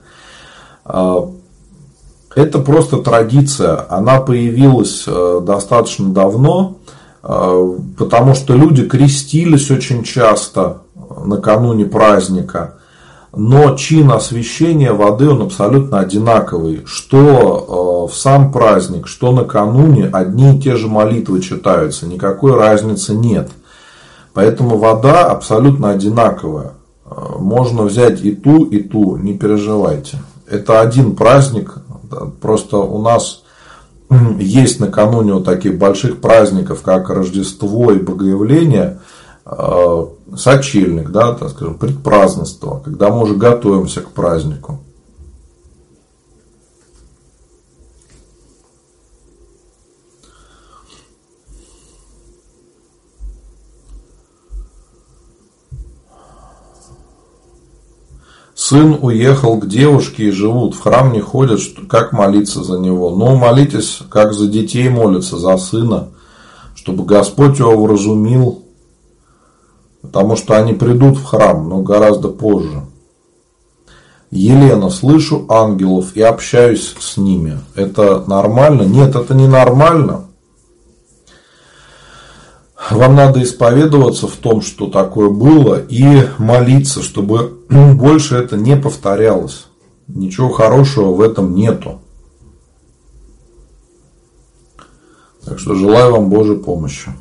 А, 0.85 1.29
это 2.35 2.59
просто 2.59 2.97
традиция. 2.97 3.85
Она 3.89 4.19
появилась 4.19 5.05
э, 5.07 5.41
достаточно 5.43 6.09
давно. 6.09 6.77
А, 7.23 7.77
потому 7.97 8.35
что 8.35 8.53
люди 8.53 8.83
крестились 8.83 9.71
очень 9.71 10.03
часто 10.03 10.81
накануне 11.25 11.85
праздника, 11.85 12.75
но 13.31 13.75
чин 13.75 14.11
освящения 14.11 14.93
воды 14.93 15.29
он 15.29 15.41
абсолютно 15.41 15.99
одинаковый. 15.99 16.81
Что 16.85 18.05
а, 18.05 18.11
в 18.11 18.15
сам 18.15 18.51
праздник, 18.51 19.07
что 19.07 19.31
накануне 19.31 20.09
одни 20.11 20.57
и 20.57 20.59
те 20.59 20.75
же 20.75 20.89
молитвы 20.89 21.41
читаются, 21.41 22.07
никакой 22.07 22.55
разницы 22.55 23.15
нет. 23.15 23.49
Поэтому 24.33 24.77
вода 24.77 25.25
абсолютно 25.25 25.91
одинаковая. 25.91 26.73
А, 27.05 27.37
можно 27.39 27.83
взять 27.83 28.21
и 28.21 28.35
ту, 28.35 28.65
и 28.65 28.83
ту, 28.83 29.15
не 29.15 29.33
переживайте. 29.33 30.17
Это 30.45 30.81
один 30.81 31.15
праздник, 31.15 31.75
просто 32.41 32.77
у 32.79 33.01
нас 33.01 33.42
есть 34.39 34.79
накануне 34.79 35.33
вот 35.33 35.45
таких 35.45 35.77
больших 35.77 36.21
праздников, 36.21 36.81
как 36.81 37.09
Рождество 37.09 37.91
и 37.91 37.99
Богоявление, 37.99 38.99
э, 39.45 40.05
сочельник, 40.35 41.09
да, 41.09 41.33
так 41.33 41.49
скажем, 41.49 41.77
предпразднество, 41.77 42.81
когда 42.83 43.09
мы 43.09 43.23
уже 43.23 43.35
готовимся 43.35 44.01
к 44.01 44.11
празднику. 44.11 44.79
Сын 58.65 58.97
уехал 59.01 59.57
к 59.57 59.67
девушке 59.67 60.29
и 60.29 60.31
живут, 60.31 60.73
в 60.73 60.79
храм 60.79 61.11
не 61.11 61.19
ходят, 61.19 61.59
как 61.89 62.13
молиться 62.13 62.63
за 62.63 62.79
него? 62.79 63.09
Ну, 63.09 63.35
молитесь, 63.35 63.99
как 64.09 64.31
за 64.31 64.47
детей 64.47 64.87
молятся, 64.87 65.37
за 65.37 65.57
сына, 65.57 66.11
чтобы 66.73 67.03
Господь 67.03 67.59
его 67.59 67.75
вразумил, 67.75 68.63
потому 70.01 70.37
что 70.37 70.57
они 70.57 70.71
придут 70.71 71.17
в 71.17 71.25
храм, 71.25 71.67
но 71.67 71.81
гораздо 71.81 72.29
позже. 72.29 72.85
Елена, 74.31 74.89
слышу 74.89 75.45
ангелов 75.49 76.15
и 76.15 76.21
общаюсь 76.21 76.95
с 76.97 77.17
ними. 77.17 77.59
Это 77.75 78.23
нормально? 78.27 78.83
Нет, 78.83 79.13
это 79.17 79.33
не 79.33 79.45
нормально. 79.45 80.27
Вам 82.93 83.15
надо 83.15 83.41
исповедоваться 83.41 84.27
в 84.27 84.35
том, 84.35 84.61
что 84.61 84.87
такое 84.87 85.29
было, 85.29 85.81
и 85.81 86.27
молиться, 86.37 87.01
чтобы 87.01 87.59
больше 87.69 88.35
это 88.35 88.55
не 88.55 88.77
повторялось. 88.77 89.67
Ничего 90.07 90.49
хорошего 90.49 91.13
в 91.13 91.21
этом 91.21 91.55
нету. 91.55 92.01
Так 95.43 95.59
что 95.59 95.75
желаю 95.75 96.11
вам 96.11 96.29
Божьей 96.29 96.57
помощи. 96.57 97.11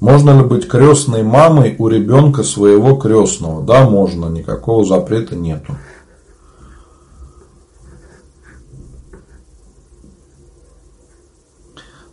Можно 0.00 0.38
ли 0.38 0.44
быть 0.44 0.68
крестной 0.68 1.22
мамой 1.22 1.74
у 1.78 1.88
ребенка 1.88 2.42
своего 2.42 2.96
крестного? 2.96 3.64
Да, 3.64 3.88
можно, 3.88 4.26
никакого 4.26 4.84
запрета 4.84 5.36
нету. 5.36 5.74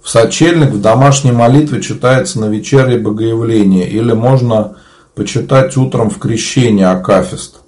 В 0.01 0.09
сочельник 0.09 0.71
в 0.71 0.81
домашней 0.81 1.31
молитве 1.31 1.81
читается 1.81 2.39
на 2.39 2.45
вечернее 2.45 2.99
богоявление 2.99 3.89
или 3.89 4.13
можно 4.13 4.77
почитать 5.15 5.75
утром 5.75 6.09
в 6.09 6.19
крещении 6.19 6.84
Акафист. 6.84 7.61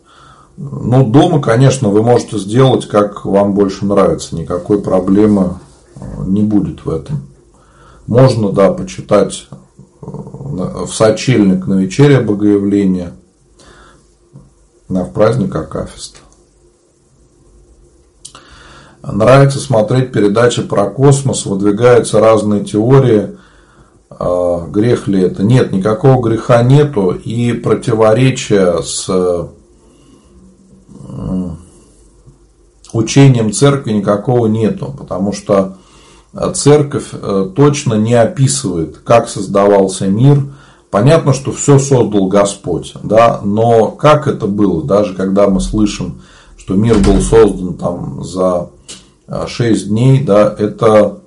Ну, 0.57 1.05
дома, 1.05 1.41
конечно, 1.41 1.89
вы 1.89 2.01
можете 2.01 2.38
сделать, 2.38 2.88
как 2.88 3.26
вам 3.26 3.53
больше 3.53 3.86
нравится. 3.86 4.36
Никакой 4.36 4.82
проблемы 4.82 5.55
не 6.26 6.41
будет 6.41 6.86
в 6.86 6.89
этом. 6.89 7.22
Можно, 8.07 8.51
да, 8.51 8.72
почитать 8.72 9.47
в 10.06 10.88
сочельник 10.88 11.68
на 11.68 11.76
вечере 11.76 12.20
Богоявления, 12.20 13.14
на 14.88 15.06
праздник 15.06 15.56
Акафиста. 15.56 16.20
Нравится 19.01 19.60
смотреть 19.60 20.12
передачи 20.12 20.64
про 20.64 20.89
космос, 20.89 21.45
выдвигаются 21.45 22.20
разные 22.20 22.64
теории, 22.64 23.38
а, 24.10 24.66
грех 24.68 25.08
ли 25.08 25.22
это. 25.22 25.43
Нет, 25.43 25.72
никакого 25.72 26.22
греха 26.28 26.64
нету 26.64 27.12
и 27.12 27.53
противоречия 27.53 28.82
с 28.82 29.10
учением 32.95 33.51
церкви 33.51 33.91
никакого 33.91 34.47
нету, 34.47 34.93
потому 34.97 35.34
что 35.34 35.78
церковь 36.54 37.10
э, 37.14 37.50
точно 37.56 37.96
не 37.96 38.14
описывает, 38.14 38.98
как 39.04 39.30
создавался 39.30 40.08
мир, 40.08 40.44
Понятно, 40.96 41.34
что 41.34 41.52
все 41.52 41.78
создал 41.78 42.28
Господь, 42.28 42.94
да, 43.04 43.42
но 43.44 43.92
как 43.92 44.30
это 44.30 44.48
было, 44.48 44.82
даже 44.82 45.14
когда 45.14 45.50
мы 45.50 45.60
слышим, 45.60 46.22
что 46.58 46.76
мир 46.76 47.00
был 47.00 47.20
создан 47.20 47.74
там 47.74 48.24
за 48.24 48.70
6 49.46 49.90
дней, 49.90 50.24
да, 50.24 50.56
это 50.58 51.20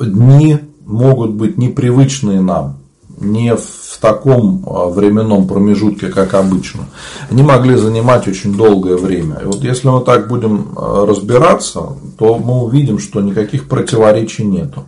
дни 0.00 0.58
могут 0.84 1.34
быть 1.34 1.56
непривычные 1.56 2.40
нам, 2.40 2.78
не 3.18 3.54
в 3.54 3.98
таком 4.00 4.64
а, 4.66 4.88
временном 4.88 5.46
промежутке, 5.46 6.08
как 6.08 6.34
обычно. 6.34 6.86
Они 7.30 7.42
могли 7.42 7.76
занимать 7.76 8.28
очень 8.28 8.54
долгое 8.54 8.96
время. 8.96 9.40
И 9.42 9.46
вот 9.46 9.62
если 9.62 9.88
мы 9.88 10.00
так 10.00 10.28
будем 10.28 10.68
а, 10.76 11.06
разбираться, 11.06 11.96
то 12.18 12.38
мы 12.38 12.62
увидим, 12.64 12.98
что 12.98 13.20
никаких 13.20 13.68
противоречий 13.68 14.44
нету. 14.44 14.84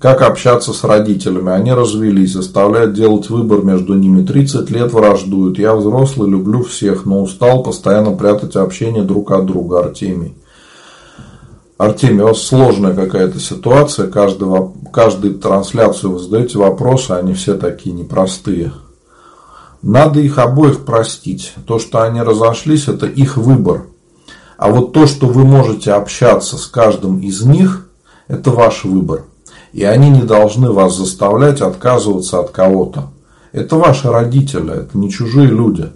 Как 0.00 0.22
общаться 0.22 0.72
с 0.72 0.84
родителями? 0.84 1.50
Они 1.50 1.72
развелись, 1.72 2.32
заставляют 2.32 2.92
делать 2.92 3.30
выбор 3.30 3.64
между 3.64 3.94
ними. 3.94 4.24
30 4.24 4.70
лет 4.70 4.92
враждуют. 4.92 5.58
Я 5.58 5.74
взрослый, 5.74 6.30
люблю 6.30 6.62
всех, 6.62 7.04
но 7.04 7.20
устал 7.20 7.64
постоянно 7.64 8.12
прятать 8.12 8.54
общение 8.54 9.02
друг 9.02 9.32
от 9.32 9.46
друга. 9.46 9.80
Артемий. 9.80 10.34
Артемий, 11.78 12.22
у 12.22 12.26
вас 12.26 12.42
сложная 12.42 12.92
какая-то 12.92 13.38
ситуация. 13.38 14.08
Каждого, 14.08 14.72
каждую 14.92 15.38
трансляцию 15.38 16.12
вы 16.12 16.18
задаете 16.18 16.58
вопросы, 16.58 17.12
они 17.12 17.34
все 17.34 17.54
такие 17.54 17.94
непростые. 17.94 18.72
Надо 19.80 20.18
их 20.18 20.38
обоих 20.38 20.84
простить. 20.84 21.54
То, 21.68 21.78
что 21.78 22.02
они 22.02 22.20
разошлись, 22.20 22.88
это 22.88 23.06
их 23.06 23.36
выбор. 23.36 23.86
А 24.56 24.72
вот 24.72 24.92
то, 24.92 25.06
что 25.06 25.28
вы 25.28 25.44
можете 25.44 25.92
общаться 25.92 26.58
с 26.58 26.66
каждым 26.66 27.20
из 27.20 27.42
них, 27.42 27.88
это 28.26 28.50
ваш 28.50 28.82
выбор. 28.82 29.22
И 29.72 29.84
они 29.84 30.10
не 30.10 30.22
должны 30.22 30.72
вас 30.72 30.96
заставлять 30.96 31.60
отказываться 31.60 32.40
от 32.40 32.50
кого-то. 32.50 33.12
Это 33.52 33.76
ваши 33.76 34.10
родители, 34.10 34.72
это 34.72 34.98
не 34.98 35.12
чужие 35.12 35.46
люди. 35.46 35.92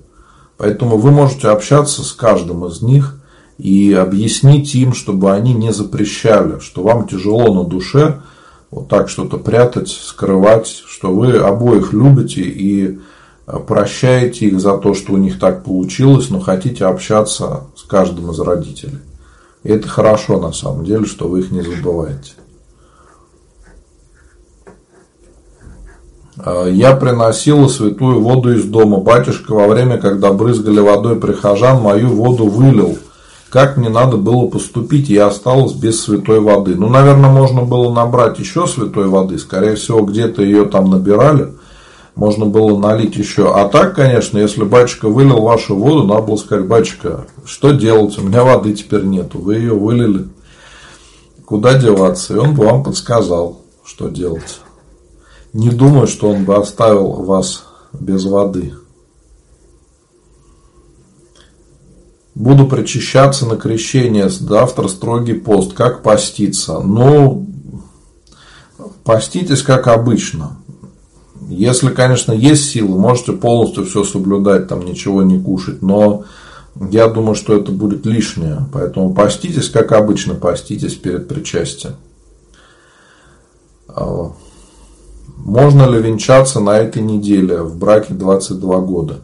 Поэтому 0.58 0.96
вы 0.96 1.10
можете 1.10 1.48
общаться 1.48 2.04
с 2.04 2.12
каждым 2.12 2.66
из 2.66 2.82
них– 2.82 3.18
и 3.62 3.92
объяснить 3.92 4.74
им, 4.74 4.92
чтобы 4.92 5.30
они 5.30 5.54
не 5.54 5.72
запрещали, 5.72 6.58
что 6.58 6.82
вам 6.82 7.06
тяжело 7.06 7.54
на 7.54 7.62
душе 7.62 8.20
вот 8.72 8.88
так 8.88 9.08
что-то 9.08 9.38
прятать, 9.38 9.88
скрывать, 9.88 10.66
что 10.66 11.14
вы 11.14 11.36
обоих 11.36 11.92
любите 11.92 12.40
и 12.40 12.98
э, 13.46 13.58
прощаете 13.64 14.46
их 14.46 14.60
за 14.60 14.78
то, 14.78 14.94
что 14.94 15.12
у 15.12 15.16
них 15.16 15.38
так 15.38 15.62
получилось, 15.62 16.28
но 16.28 16.40
хотите 16.40 16.86
общаться 16.86 17.68
с 17.76 17.84
каждым 17.84 18.32
из 18.32 18.40
родителей. 18.40 18.98
И 19.62 19.68
это 19.68 19.86
хорошо 19.86 20.40
на 20.40 20.52
самом 20.52 20.84
деле, 20.84 21.04
что 21.04 21.28
вы 21.28 21.40
их 21.40 21.52
не 21.52 21.62
забываете. 21.62 22.32
Э, 26.44 26.66
я 26.68 26.96
приносила 26.96 27.68
святую 27.68 28.22
воду 28.22 28.52
из 28.52 28.64
дома. 28.64 28.96
Батюшка 28.98 29.52
во 29.52 29.68
время, 29.68 29.98
когда 29.98 30.32
брызгали 30.32 30.80
водой 30.80 31.14
прихожан, 31.14 31.80
мою 31.80 32.08
воду 32.08 32.46
вылил– 32.46 32.98
как 33.52 33.76
мне 33.76 33.90
надо 33.90 34.16
было 34.16 34.46
поступить, 34.46 35.10
я 35.10 35.26
осталась 35.26 35.74
без 35.74 36.02
святой 36.02 36.40
воды. 36.40 36.74
Ну, 36.74 36.88
наверное, 36.88 37.28
можно 37.28 37.60
было 37.60 37.92
набрать 37.92 38.38
еще 38.38 38.66
святой 38.66 39.08
воды. 39.08 39.38
Скорее 39.38 39.74
всего, 39.74 40.00
где-то 40.00 40.42
ее 40.42 40.64
там 40.64 40.88
набирали. 40.88 41.52
Можно 42.14 42.46
было 42.46 42.78
налить 42.78 43.16
еще. 43.16 43.54
А 43.54 43.68
так, 43.68 43.94
конечно, 43.94 44.38
если 44.38 44.64
батюшка 44.64 45.10
вылил 45.10 45.42
вашу 45.42 45.76
воду, 45.76 46.04
надо 46.04 46.22
было 46.22 46.36
сказать, 46.36 46.66
батюшка, 46.66 47.26
что 47.44 47.72
делать? 47.72 48.16
У 48.16 48.22
меня 48.22 48.42
воды 48.42 48.72
теперь 48.72 49.04
нету. 49.04 49.38
Вы 49.38 49.56
ее 49.56 49.74
вылили. 49.74 50.28
Куда 51.44 51.74
деваться? 51.74 52.32
И 52.32 52.38
он 52.38 52.54
бы 52.54 52.64
вам 52.64 52.82
подсказал, 52.82 53.60
что 53.84 54.08
делать. 54.08 54.60
Не 55.52 55.68
думаю, 55.68 56.06
что 56.06 56.30
он 56.30 56.46
бы 56.46 56.56
оставил 56.56 57.22
вас 57.22 57.64
без 57.92 58.24
воды. 58.24 58.72
Буду 62.34 62.66
причащаться 62.66 63.46
на 63.46 63.56
крещение, 63.56 64.30
завтра 64.30 64.88
строгий 64.88 65.34
пост. 65.34 65.74
Как 65.74 66.02
поститься? 66.02 66.80
Ну, 66.80 67.46
поститесь 69.04 69.62
как 69.62 69.86
обычно. 69.86 70.56
Если, 71.48 71.90
конечно, 71.90 72.32
есть 72.32 72.70
силы, 72.70 72.98
можете 72.98 73.32
полностью 73.32 73.84
все 73.84 74.04
соблюдать, 74.04 74.68
там 74.68 74.84
ничего 74.84 75.22
не 75.22 75.38
кушать. 75.38 75.82
Но 75.82 76.24
я 76.90 77.08
думаю, 77.08 77.34
что 77.34 77.54
это 77.54 77.70
будет 77.70 78.06
лишнее. 78.06 78.66
Поэтому 78.72 79.12
поститесь, 79.12 79.68
как 79.68 79.92
обычно, 79.92 80.34
поститесь 80.34 80.94
перед 80.94 81.28
причастием. 81.28 81.96
А, 83.88 84.32
можно 85.36 85.86
ли 85.86 86.00
венчаться 86.00 86.60
на 86.60 86.78
этой 86.78 87.02
неделе 87.02 87.60
в 87.62 87.76
браке 87.76 88.14
22 88.14 88.78
года? 88.78 89.20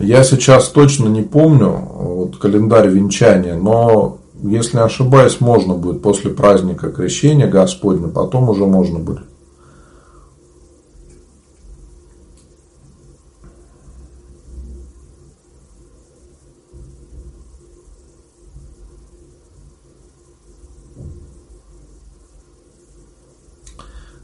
Я 0.00 0.24
сейчас 0.24 0.68
точно 0.68 1.08
не 1.08 1.22
помню 1.22 1.70
вот, 1.70 2.36
календарь 2.36 2.88
венчания, 2.88 3.54
но 3.54 4.18
если 4.42 4.78
ошибаюсь, 4.78 5.40
можно 5.40 5.74
будет 5.74 6.02
после 6.02 6.30
праздника 6.30 6.90
крещения 6.90 7.46
Господня, 7.46 8.08
потом 8.08 8.48
уже 8.48 8.66
можно 8.66 8.98
будет. 8.98 9.24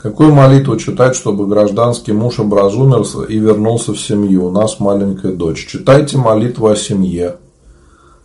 Какую 0.03 0.33
молитву 0.33 0.79
читать, 0.79 1.15
чтобы 1.15 1.47
гражданский 1.47 2.13
муж 2.13 2.39
образумился 2.39 3.23
и 3.25 3.39
вернулся 3.39 3.93
в 3.93 4.01
семью? 4.01 4.47
У 4.47 4.51
нас 4.51 4.81
маленькая 4.81 5.33
дочь. 5.33 5.67
Читайте 5.67 6.17
молитву 6.17 6.69
о 6.69 6.77
семье. 6.77 7.37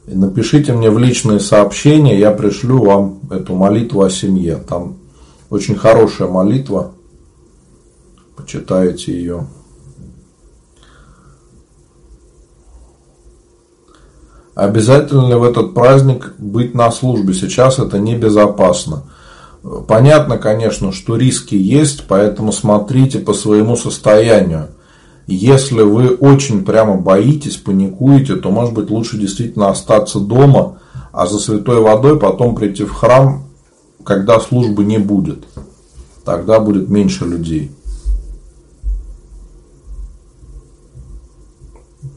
И 0.07 0.15
напишите 0.15 0.71
мне 0.71 0.89
в 0.89 0.97
личные 0.97 1.41
сообщения, 1.41 2.17
я 2.17 2.31
пришлю 2.31 2.81
вам 2.81 3.19
эту 3.29 3.55
молитву 3.55 4.03
о 4.03 4.09
семье. 4.09 4.55
Там 4.55 4.95
очень 5.49 5.75
хорошая 5.75 6.29
молитва. 6.29 6.93
Почитайте 8.37 9.11
ее. 9.11 9.45
Обязательно 14.53 15.27
ли 15.27 15.35
в 15.35 15.43
этот 15.43 15.73
праздник 15.73 16.35
быть 16.37 16.73
на 16.73 16.89
службе? 16.89 17.33
Сейчас 17.33 17.79
это 17.79 17.99
небезопасно. 17.99 19.03
Понятно, 19.87 20.37
конечно, 20.37 20.91
что 20.91 21.15
риски 21.15 21.55
есть, 21.55 22.05
поэтому 22.07 22.51
смотрите 22.51 23.17
по 23.17 23.33
своему 23.33 23.75
состоянию. 23.75 24.67
Если 25.25 25.81
вы 25.81 26.09
очень 26.09 26.63
прямо 26.63 26.97
боитесь, 26.97 27.57
паникуете, 27.57 28.35
то 28.35 28.51
может 28.51 28.75
быть 28.75 28.91
лучше 28.91 29.17
действительно 29.17 29.69
остаться 29.69 30.19
дома, 30.19 30.77
а 31.11 31.25
за 31.25 31.39
святой 31.39 31.81
водой 31.81 32.19
потом 32.19 32.55
прийти 32.55 32.83
в 32.83 32.91
храм, 32.91 33.45
когда 34.03 34.39
службы 34.39 34.83
не 34.83 34.99
будет. 34.99 35.45
Тогда 36.23 36.59
будет 36.59 36.87
меньше 36.87 37.25
людей. 37.25 37.71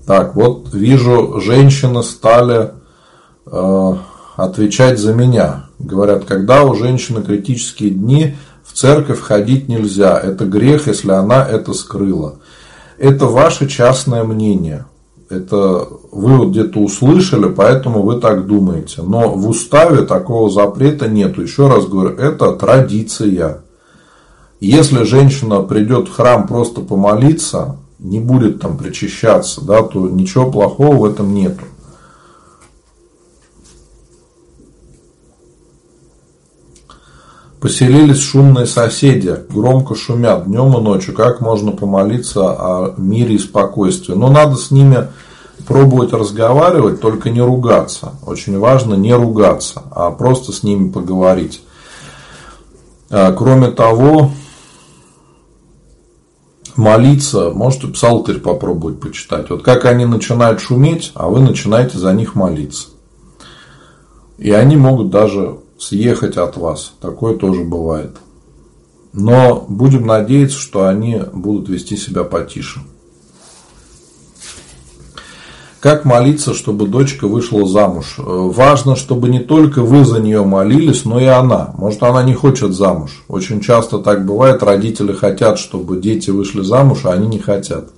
Так, 0.06 0.34
вот 0.34 0.74
вижу, 0.74 1.40
женщины 1.40 2.02
стали 2.02 2.72
э, 3.46 3.94
отвечать 4.36 4.98
за 4.98 5.14
меня. 5.14 5.67
Говорят, 5.78 6.24
когда 6.24 6.64
у 6.64 6.74
женщины 6.74 7.22
критические 7.22 7.90
дни, 7.90 8.34
в 8.64 8.72
церковь 8.72 9.20
ходить 9.20 9.68
нельзя. 9.68 10.18
Это 10.18 10.44
грех, 10.44 10.86
если 10.88 11.12
она 11.12 11.46
это 11.46 11.72
скрыла. 11.72 12.36
Это 12.98 13.26
ваше 13.26 13.68
частное 13.68 14.24
мнение. 14.24 14.86
Это 15.30 15.86
вы 16.10 16.38
вот 16.38 16.48
где-то 16.50 16.80
услышали, 16.80 17.48
поэтому 17.48 18.02
вы 18.02 18.20
так 18.20 18.46
думаете. 18.46 19.02
Но 19.02 19.30
в 19.30 19.48
уставе 19.48 20.02
такого 20.02 20.50
запрета 20.50 21.06
нету. 21.06 21.42
Еще 21.42 21.68
раз 21.68 21.86
говорю, 21.86 22.16
это 22.16 22.52
традиция. 22.52 23.62
Если 24.60 25.04
женщина 25.04 25.60
придет 25.62 26.08
в 26.08 26.12
храм 26.12 26.46
просто 26.46 26.80
помолиться, 26.80 27.76
не 27.98 28.20
будет 28.20 28.60
там 28.60 28.76
причащаться, 28.78 29.64
да, 29.64 29.82
то 29.82 30.08
ничего 30.08 30.50
плохого 30.50 30.96
в 30.96 31.04
этом 31.04 31.34
нету. 31.34 31.64
Поселились 37.60 38.20
шумные 38.20 38.66
соседи, 38.66 39.34
громко 39.50 39.96
шумят 39.96 40.46
днем 40.46 40.76
и 40.78 40.80
ночью. 40.80 41.12
Как 41.12 41.40
можно 41.40 41.72
помолиться 41.72 42.50
о 42.50 42.94
мире 42.96 43.34
и 43.34 43.38
спокойствии? 43.38 44.14
Но 44.14 44.30
надо 44.30 44.54
с 44.54 44.70
ними 44.70 45.08
пробовать 45.66 46.12
разговаривать, 46.12 47.00
только 47.00 47.30
не 47.30 47.40
ругаться. 47.40 48.12
Очень 48.24 48.58
важно 48.58 48.94
не 48.94 49.12
ругаться, 49.12 49.82
а 49.90 50.12
просто 50.12 50.52
с 50.52 50.62
ними 50.62 50.90
поговорить. 50.90 51.60
А, 53.10 53.32
кроме 53.32 53.72
того, 53.72 54.30
молиться, 56.76 57.50
можете 57.50 57.88
псалтырь 57.88 58.38
попробовать 58.38 59.00
почитать. 59.00 59.50
Вот 59.50 59.64
как 59.64 59.84
они 59.84 60.04
начинают 60.04 60.60
шуметь, 60.60 61.10
а 61.14 61.28
вы 61.28 61.40
начинаете 61.40 61.98
за 61.98 62.12
них 62.12 62.36
молиться. 62.36 62.88
И 64.38 64.52
они 64.52 64.76
могут 64.76 65.10
даже 65.10 65.58
съехать 65.78 66.36
от 66.36 66.56
вас. 66.56 66.92
Такое 67.00 67.36
тоже 67.36 67.62
бывает. 67.62 68.16
Но 69.12 69.64
будем 69.68 70.06
надеяться, 70.06 70.58
что 70.58 70.86
они 70.86 71.22
будут 71.32 71.68
вести 71.68 71.96
себя 71.96 72.24
потише. 72.24 72.80
Как 75.80 76.04
молиться, 76.04 76.54
чтобы 76.54 76.88
дочка 76.88 77.28
вышла 77.28 77.66
замуж? 77.66 78.16
Важно, 78.18 78.96
чтобы 78.96 79.28
не 79.28 79.38
только 79.38 79.82
вы 79.82 80.04
за 80.04 80.18
нее 80.18 80.44
молились, 80.44 81.04
но 81.04 81.20
и 81.20 81.26
она. 81.26 81.72
Может, 81.78 82.02
она 82.02 82.24
не 82.24 82.34
хочет 82.34 82.74
замуж. 82.74 83.22
Очень 83.28 83.60
часто 83.60 83.98
так 83.98 84.26
бывает. 84.26 84.64
Родители 84.64 85.12
хотят, 85.12 85.58
чтобы 85.58 86.00
дети 86.00 86.30
вышли 86.30 86.62
замуж, 86.62 87.02
а 87.04 87.12
они 87.12 87.28
не 87.28 87.38
хотят. 87.38 87.90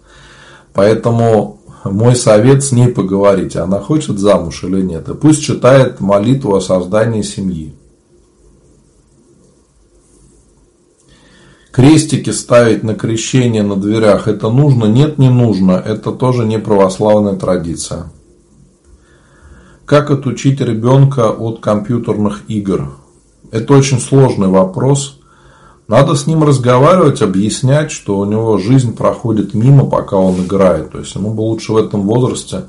Поэтому 0.75 1.60
мой 1.85 2.15
совет 2.15 2.63
с 2.63 2.73
ней 2.73 2.89
поговорить, 2.89 3.57
она 3.57 3.81
хочет 3.81 4.19
замуж 4.19 4.65
или 4.65 4.83
нет. 4.83 5.09
И 5.09 5.15
пусть 5.15 5.43
читает 5.43 6.01
молитву 6.01 6.55
о 6.55 6.61
создании 6.61 7.23
семьи. 7.23 7.75
Крестики 11.73 12.31
ставить 12.31 12.83
на 12.83 12.95
крещение 12.95 13.63
на 13.63 13.77
дверях, 13.77 14.29
это 14.29 14.51
нужно? 14.51 14.87
Нет, 14.87 15.19
не 15.19 15.31
нужно. 15.31 15.73
Это 15.73 16.11
тоже 16.11 16.45
не 16.45 16.59
православная 16.59 17.37
традиция. 17.37 18.11
Как 19.87 20.11
отучить 20.11 20.61
ребенка 20.61 21.31
от 21.31 21.61
компьютерных 21.61 22.43
игр? 22.49 22.93
Это 23.51 23.75
очень 23.75 24.01
сложный 24.01 24.49
вопрос. 24.49 25.20
Надо 25.91 26.15
с 26.15 26.29
ним 26.29 26.45
разговаривать, 26.45 27.21
объяснять, 27.21 27.91
что 27.91 28.17
у 28.21 28.25
него 28.25 28.59
жизнь 28.59 28.95
проходит 28.95 29.55
мимо, 29.55 29.87
пока 29.91 30.17
он 30.17 30.41
играет. 30.41 30.93
То 30.93 31.01
есть 31.01 31.17
ему 31.17 31.35
бы 31.35 31.41
лучше 31.41 31.73
в 31.73 31.79
этом 31.79 32.03
возрасте 32.03 32.67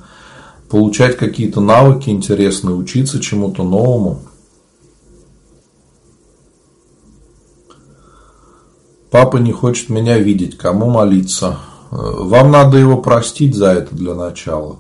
получать 0.70 1.18
какие-то 1.18 1.62
навыки 1.62 2.10
интересные, 2.10 2.74
учиться 2.74 3.20
чему-то 3.20 3.62
новому. 3.62 4.22
Папа 9.12 9.38
не 9.38 9.52
хочет 9.52 9.90
меня 9.90 10.18
видеть, 10.18 10.58
кому 10.58 10.90
молиться? 10.90 11.60
Э, 11.92 11.98
вам 11.98 12.50
надо 12.50 12.80
его 12.80 12.98
простить 12.98 13.54
за 13.54 13.68
это 13.68 13.96
для 13.96 14.16
начала. 14.16 14.78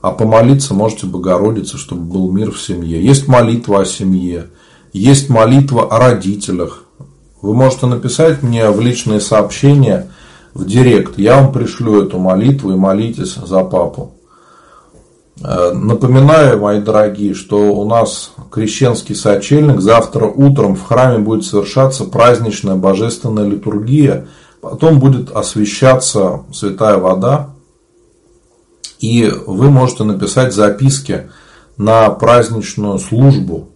А 0.00 0.10
помолиться 0.10 0.74
можете 0.74 1.06
Богородице, 1.06 1.78
чтобы 1.78 2.02
был 2.02 2.32
мир 2.32 2.50
в 2.50 2.60
семье. 2.60 3.00
Есть 3.00 3.28
молитва 3.28 3.82
о 3.82 3.84
семье, 3.84 4.48
есть 4.92 5.28
молитва 5.28 5.86
о 5.86 6.00
родителях. 6.00 6.85
Вы 7.46 7.54
можете 7.54 7.86
написать 7.86 8.42
мне 8.42 8.68
в 8.70 8.80
личные 8.80 9.20
сообщения 9.20 10.08
в 10.52 10.66
директ. 10.66 11.16
Я 11.16 11.36
вам 11.40 11.52
пришлю 11.52 12.02
эту 12.02 12.18
молитву 12.18 12.72
и 12.72 12.76
молитесь 12.76 13.36
за 13.36 13.62
папу. 13.62 14.14
Э, 15.44 15.70
напоминаю, 15.72 16.60
мои 16.60 16.80
дорогие, 16.80 17.34
что 17.34 17.72
у 17.72 17.88
нас 17.88 18.32
крещенский 18.50 19.14
сочельник. 19.14 19.80
Завтра 19.80 20.26
утром 20.26 20.74
в 20.74 20.82
храме 20.82 21.18
будет 21.18 21.44
совершаться 21.44 22.02
праздничная 22.02 22.74
божественная 22.74 23.46
литургия. 23.46 24.26
Потом 24.60 24.98
будет 24.98 25.30
освещаться 25.30 26.42
святая 26.52 26.96
вода. 26.96 27.50
И 28.98 29.32
вы 29.46 29.70
можете 29.70 30.02
написать 30.02 30.52
записки 30.52 31.30
на 31.76 32.10
праздничную 32.10 32.98
службу, 32.98 33.68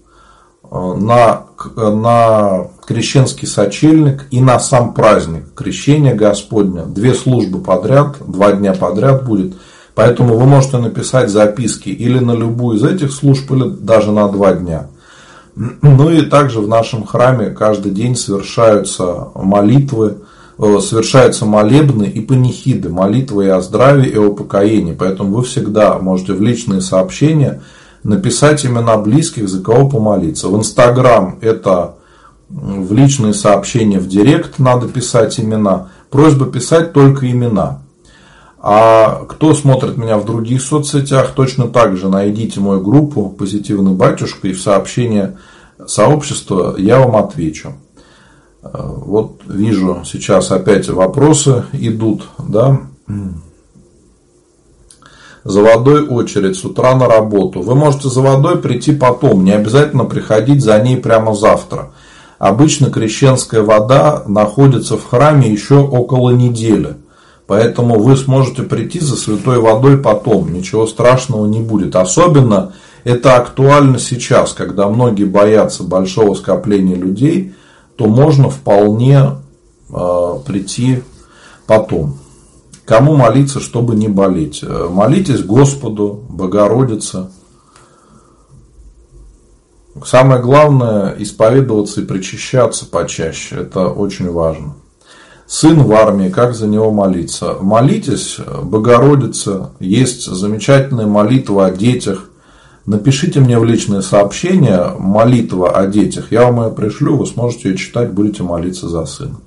э, 0.65 0.77
на, 0.77 1.47
на 1.77 2.67
крещенский 2.95 3.47
сочельник 3.47 4.27
и 4.31 4.41
на 4.41 4.59
сам 4.59 4.95
праздник 4.95 5.55
крещения 5.55 6.15
Господня. 6.15 6.83
Две 6.85 7.15
службы 7.15 7.61
подряд, 7.61 8.17
два 8.27 8.53
дня 8.53 8.75
подряд 8.75 9.25
будет– 9.25 9.55
Поэтому 10.01 10.37
вы 10.37 10.47
можете 10.47 10.79
написать 10.79 11.29
записки 11.29 11.91
или 11.91 12.19
на 12.19 12.33
любую 12.33 12.79
из 12.79 12.85
этих 12.85 13.13
служб, 13.13 13.51
или 13.51 13.69
даже 13.69 14.13
на 14.13 14.29
два 14.29 14.55
дня. 14.55 14.87
Ну 15.55 16.11
и 16.11 16.23
также 16.23 16.61
в 16.61 16.69
нашем 16.69 17.05
храме 17.05 17.51
каждый 17.51 17.93
день 17.93 18.17
совершаются 18.17 19.29
молитвы, 19.35 20.19
э, 20.59 20.79
совершаются 20.81 21.45
молебны 21.45 22.05
и 22.05 22.21
панихиды, 22.21 22.89
молитвы 22.89 23.47
и 23.47 23.49
о 23.49 23.61
здравии, 23.61 24.09
и 24.09 24.17
о 24.17 24.31
покоении. 24.31 24.97
Поэтому 24.99 25.37
вы 25.37 25.43
всегда 25.43 25.99
можете 25.99 26.33
в 26.33 26.41
личные 26.41 26.81
сообщения 26.81 27.61
написать 28.03 28.65
имена 28.65 28.97
близких, 28.97 29.49
за 29.49 29.63
кого 29.63 29.91
помолиться. 29.91 30.49
В 30.49 30.57
Инстаграм 30.57 31.37
это 31.43 31.97
в 32.51 32.93
личные 32.93 33.33
сообщения 33.33 34.01
в 34.01 34.09
Директ 34.09 34.59
надо 34.59 34.89
писать 34.89 35.39
имена. 35.39 35.89
Просьба 36.11 36.47
писать 36.47 36.93
только 36.93 37.31
имена. 37.31 37.83
А 38.59 39.25
кто 39.27 39.55
смотрит 39.55 39.97
меня 39.97 40.19
в 40.19 40.27
других 40.27 40.61
соцсетях, 40.61 41.33
точно 41.35 41.69
так 41.69 41.97
же 41.97 42.09
найдите 42.09 42.61
мою 42.61 42.81
группу 42.81 43.31
«Позитивный 43.31 43.93
батюшка» 43.93 44.49
и 44.49 44.53
в 44.53 44.61
сообщение 44.61 45.39
сообщества 45.87 46.75
я 46.77 46.99
вам 46.99 47.17
отвечу. 47.17 47.73
Вот 48.63 49.41
вижу 49.47 50.03
сейчас 50.05 50.51
опять 50.51 50.89
вопросы 50.91 51.65
идут, 51.73 52.29
да. 52.39 52.81
За 55.43 55.63
водой 55.63 56.07
очередь 56.07 56.57
с 56.59 56.65
утра 56.65 56.95
на 56.95 57.07
работу. 57.07 57.63
Вы 57.63 57.75
можете 57.75 58.11
за 58.11 58.21
водой 58.21 58.59
прийти 58.59 58.93
потом, 58.93 59.43
не 59.43 59.53
обязательно 59.53 60.05
приходить 60.05 60.63
за 60.63 60.79
ней 60.81 60.99
прямо 60.99 61.35
завтра. 61.35 61.93
Обычно 62.41 62.91
крещенская 62.91 63.63
вода 63.63 64.25
находится 64.27 64.97
в 64.97 65.09
храме 65.09 65.49
еще 65.49 65.77
около 65.77 66.31
недели– 66.31 66.97
Поэтому 67.51 67.99
вы 67.99 68.17
сможете 68.17 68.63
прийти 68.63 69.01
за 69.01 69.17
святой 69.17 69.59
водой 69.59 69.99
потом. 69.99 70.53
Ничего 70.53 70.87
страшного 70.87 71.47
не 71.47 71.61
будет. 71.61 71.97
Особенно 71.97 72.75
это 73.03 73.35
актуально 73.35 73.99
сейчас, 73.99 74.53
когда 74.53 74.89
многие 74.89 75.25
боятся 75.25 75.83
большого 75.83 76.35
скопления 76.35 76.95
людей, 76.95 77.53
то 77.97 78.07
можно 78.07 78.51
вполне 78.51 79.31
э, 79.93 80.35
прийти 80.47 81.03
потом. 81.67 82.21
Кому 82.85 83.17
молиться, 83.17 83.59
чтобы 83.59 83.97
не 83.97 84.07
болеть? 84.07 84.61
Э, 84.63 84.87
молитесь 84.89 85.43
Господу, 85.43 86.23
Богородице. 86.29 87.31
Самое 90.05 90.41
главное 90.41 91.15
исповедоваться 91.19 92.01
и 92.01 92.05
причащаться 92.05 92.87
почаще. 92.87 93.57
Это 93.57 93.89
очень 93.89 94.31
важно 94.31 94.75
сын 95.51 95.83
в 95.83 95.93
армии, 95.93 96.29
как 96.29 96.55
за 96.55 96.69
него 96.69 96.93
молиться. 96.93 97.57
Молитесь, 97.61 98.39
Богородица, 98.63 99.71
есть 99.81 100.25
замечательная 100.25 101.07
молитва 101.07 101.67
о 101.67 101.71
детях. 101.73 102.31
Напишите 102.87 103.41
мне 103.41 103.59
в 103.59 103.65
личное 103.65 104.01
сообщение 104.01 104.95
молитва 104.97 105.73
о 105.73 105.89
детях. 105.89 106.31
Я 106.31 106.45
вам 106.45 106.67
ее 106.67 106.71
пришлю, 106.71 107.17
вы 107.17 107.27
сможете 107.27 107.71
ее 107.71 107.77
читать, 107.77 108.13
будете 108.13 108.45
молиться 108.45 108.89
за 108.89 109.05
сына. 109.07 109.41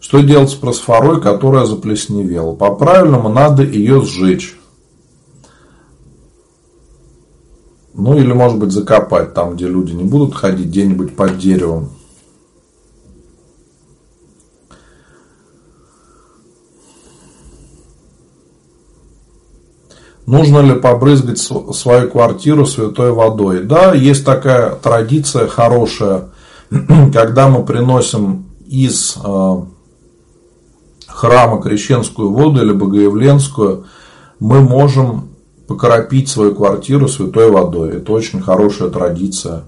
Что 0.00 0.20
делать 0.20 0.50
с 0.50 0.54
просфорой, 0.54 1.20
которая 1.20 1.66
заплесневела? 1.66 2.54
По-правильному 2.54 3.28
надо 3.28 3.62
ее 3.62 4.00
сжечь. 4.00 4.56
Ну 7.94 8.18
или 8.18 8.32
может 8.32 8.58
быть 8.58 8.72
закопать 8.72 9.34
там, 9.34 9.54
где 9.54 9.68
люди 9.68 9.92
не 9.92 10.02
будут 10.02 10.34
ходить, 10.34 10.66
где-нибудь 10.66 11.14
под 11.14 11.38
деревом. 11.38 11.90
Нужно 20.26 20.60
ли 20.60 20.80
побрызгать 20.80 21.38
свою 21.38 22.10
квартиру 22.10 22.66
святой 22.66 23.12
водой? 23.12 23.62
Да, 23.62 23.94
есть 23.94 24.24
такая 24.24 24.74
традиция 24.74 25.46
хорошая, 25.46 26.30
когда 27.12 27.48
мы 27.48 27.64
приносим 27.64 28.46
из 28.66 29.16
э, 29.22 29.56
храма 31.06 31.62
крещенскую 31.62 32.30
воду 32.30 32.62
или 32.62 32.72
богоявленскую, 32.72 33.84
мы 34.40 34.62
можем 34.62 35.33
покропить 35.66 36.28
свою 36.28 36.54
квартиру 36.54 37.08
святой 37.08 37.50
водой. 37.50 37.96
Это 37.96 38.12
очень 38.12 38.40
хорошая 38.40 38.88
традиция. 38.88 39.62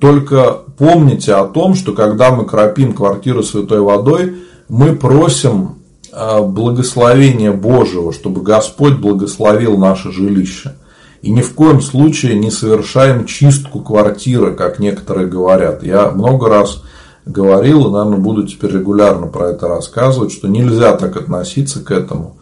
Только 0.00 0.58
помните 0.76 1.34
о 1.34 1.44
том, 1.44 1.74
что 1.74 1.92
когда 1.92 2.32
мы 2.32 2.44
кропим 2.44 2.92
квартиру 2.92 3.42
святой 3.42 3.80
водой, 3.80 4.34
мы 4.68 4.96
просим 4.96 5.76
Э, 6.18 6.40
благословения 6.40 7.52
Божьего, 7.52 8.10
чтобы 8.10 8.40
Господь 8.40 8.94
благословил 8.94 9.76
наше 9.76 10.10
жилище. 10.10 10.74
И 11.20 11.30
ни 11.30 11.42
в 11.42 11.52
коем 11.52 11.82
случае 11.82 12.38
не 12.38 12.50
совершаем 12.50 13.26
чистку 13.26 13.80
квартиры, 13.80 14.54
как 14.54 14.78
некоторые 14.78 15.26
говорят. 15.26 15.82
Я 15.82 16.10
много 16.10 16.48
раз 16.48 16.82
говорил 17.26 17.86
и, 17.86 17.90
наверное, 17.90 18.18
буду 18.18 18.46
теперь 18.46 18.72
регулярно 18.72 19.26
про 19.26 19.50
это 19.50 19.68
рассказывать, 19.68 20.32
что 20.32 20.48
нельзя 20.48 20.96
так 20.96 21.16
относиться 21.16 21.84
к 21.84 21.90
этому. 21.90 22.35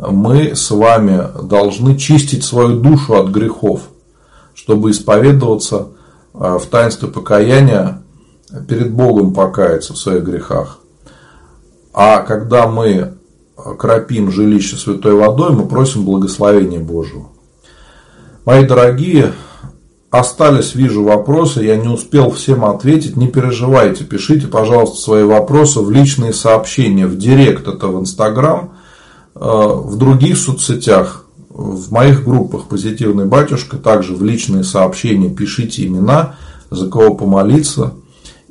Мы 0.00 0.54
с 0.56 0.70
вами 0.70 1.26
должны 1.42 1.96
чистить 1.96 2.44
свою 2.44 2.80
душу 2.80 3.14
от 3.14 3.28
грехов, 3.28 3.82
чтобы 4.54 4.90
исповедоваться 4.90 5.88
э, 6.32 6.58
в 6.58 6.66
таинстве 6.66 7.08
покаяния, 7.08 8.02
перед 8.68 8.92
Богом 8.92 9.32
покаяться 9.32 9.92
в 9.92 9.98
своих 9.98 10.24
грехах. 10.24 10.78
А 11.92 12.18
когда 12.22 12.66
мы 12.66 13.14
кропим 13.78 14.30
жилище 14.30 14.76
святой 14.76 15.14
водой, 15.14 15.52
мы 15.52 15.66
просим 15.66 16.04
благословения 16.04 16.80
Божьего. 16.80 17.28
Мои 18.44 18.64
дорогие, 18.64 19.32
остались, 20.10 20.74
вижу, 20.74 21.04
вопросы, 21.04 21.62
я 21.62 21.76
не 21.76 21.88
успел 21.88 22.30
всем 22.30 22.64
ответить, 22.64 23.16
не 23.16 23.28
переживайте, 23.28 24.04
пишите, 24.04 24.46
пожалуйста, 24.46 24.96
свои 24.96 25.24
вопросы 25.24 25.80
в 25.80 25.90
личные 25.90 26.32
сообщения, 26.32 27.06
в 27.06 27.18
директ, 27.18 27.68
это 27.68 27.88
в 27.88 28.00
Инстаграм, 28.00 28.72
в 29.34 29.96
других 29.96 30.36
соцсетях, 30.36 31.24
в 31.48 31.92
моих 31.92 32.24
группах 32.24 32.64
«Позитивный 32.64 33.26
батюшка», 33.26 33.76
также 33.76 34.14
в 34.14 34.22
личные 34.24 34.64
сообщения 34.64 35.30
пишите 35.30 35.86
имена, 35.86 36.36
за 36.70 36.88
кого 36.88 37.14
помолиться 37.14 37.94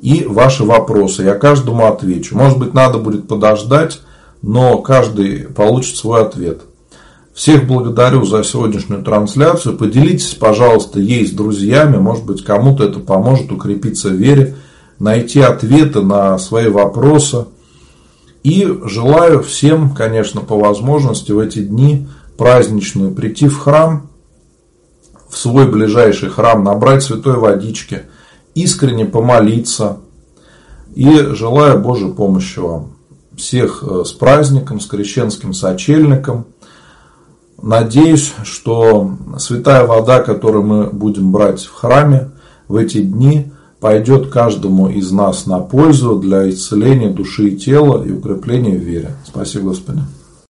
и 0.00 0.24
ваши 0.24 0.64
вопросы. 0.64 1.22
Я 1.22 1.34
каждому 1.34 1.86
отвечу. 1.86 2.36
Может 2.36 2.58
быть, 2.58 2.74
надо 2.74 2.98
будет 2.98 3.28
подождать, 3.28 4.00
но 4.42 4.78
каждый 4.78 5.40
получит 5.44 5.96
свой 5.96 6.22
ответ. 6.22 6.62
Всех 7.34 7.66
благодарю 7.66 8.24
за 8.24 8.42
сегодняшнюю 8.42 9.02
трансляцию. 9.02 9.76
Поделитесь, 9.76 10.34
пожалуйста, 10.34 11.00
ей 11.00 11.26
с 11.26 11.30
друзьями. 11.30 11.96
Может 11.96 12.24
быть, 12.24 12.44
кому-то 12.44 12.84
это 12.84 12.98
поможет 13.00 13.52
укрепиться 13.52 14.08
в 14.08 14.14
вере, 14.14 14.56
найти 14.98 15.40
ответы 15.40 16.02
на 16.02 16.38
свои 16.38 16.68
вопросы. 16.68 17.46
И 18.42 18.66
желаю 18.84 19.42
всем, 19.42 19.94
конечно, 19.94 20.40
по 20.40 20.58
возможности 20.58 21.32
в 21.32 21.38
эти 21.38 21.60
дни 21.60 22.08
праздничные 22.38 23.10
прийти 23.10 23.48
в 23.48 23.58
храм, 23.58 24.08
в 25.28 25.36
свой 25.36 25.70
ближайший 25.70 26.30
храм, 26.30 26.64
набрать 26.64 27.02
святой 27.02 27.36
водички, 27.36 28.02
искренне 28.54 29.04
помолиться. 29.04 29.98
И 30.94 31.10
желаю 31.34 31.80
Божьей 31.80 32.12
помощи 32.12 32.58
вам. 32.58 32.96
Всех 33.36 33.84
э, 33.86 34.04
с 34.04 34.12
праздником, 34.12 34.80
с 34.80 34.86
крещенским 34.86 35.52
сочельником– 35.54 36.46
Надеюсь, 37.62 38.32
что 38.42 39.18
святая 39.38 39.86
вода, 39.86 40.20
которую 40.20 40.64
мы 40.64 40.86
будем 40.86 41.30
брать 41.30 41.62
в 41.62 41.74
храме 41.74 42.30
в 42.68 42.76
эти 42.76 43.02
дни, 43.02 43.52
пойдет 43.80 44.28
каждому 44.28 44.88
из 44.88 45.10
нас 45.10 45.46
на 45.46 45.58
пользу 45.58 46.16
для 46.16 46.48
исцеления 46.50 47.10
души 47.10 47.48
и 47.48 47.56
тела 47.56 48.04
и 48.04 48.12
укрепления 48.12 48.76
в 48.76 48.82
вере. 48.82 49.16
Спасибо, 49.26 49.64
Господи. 49.70 50.00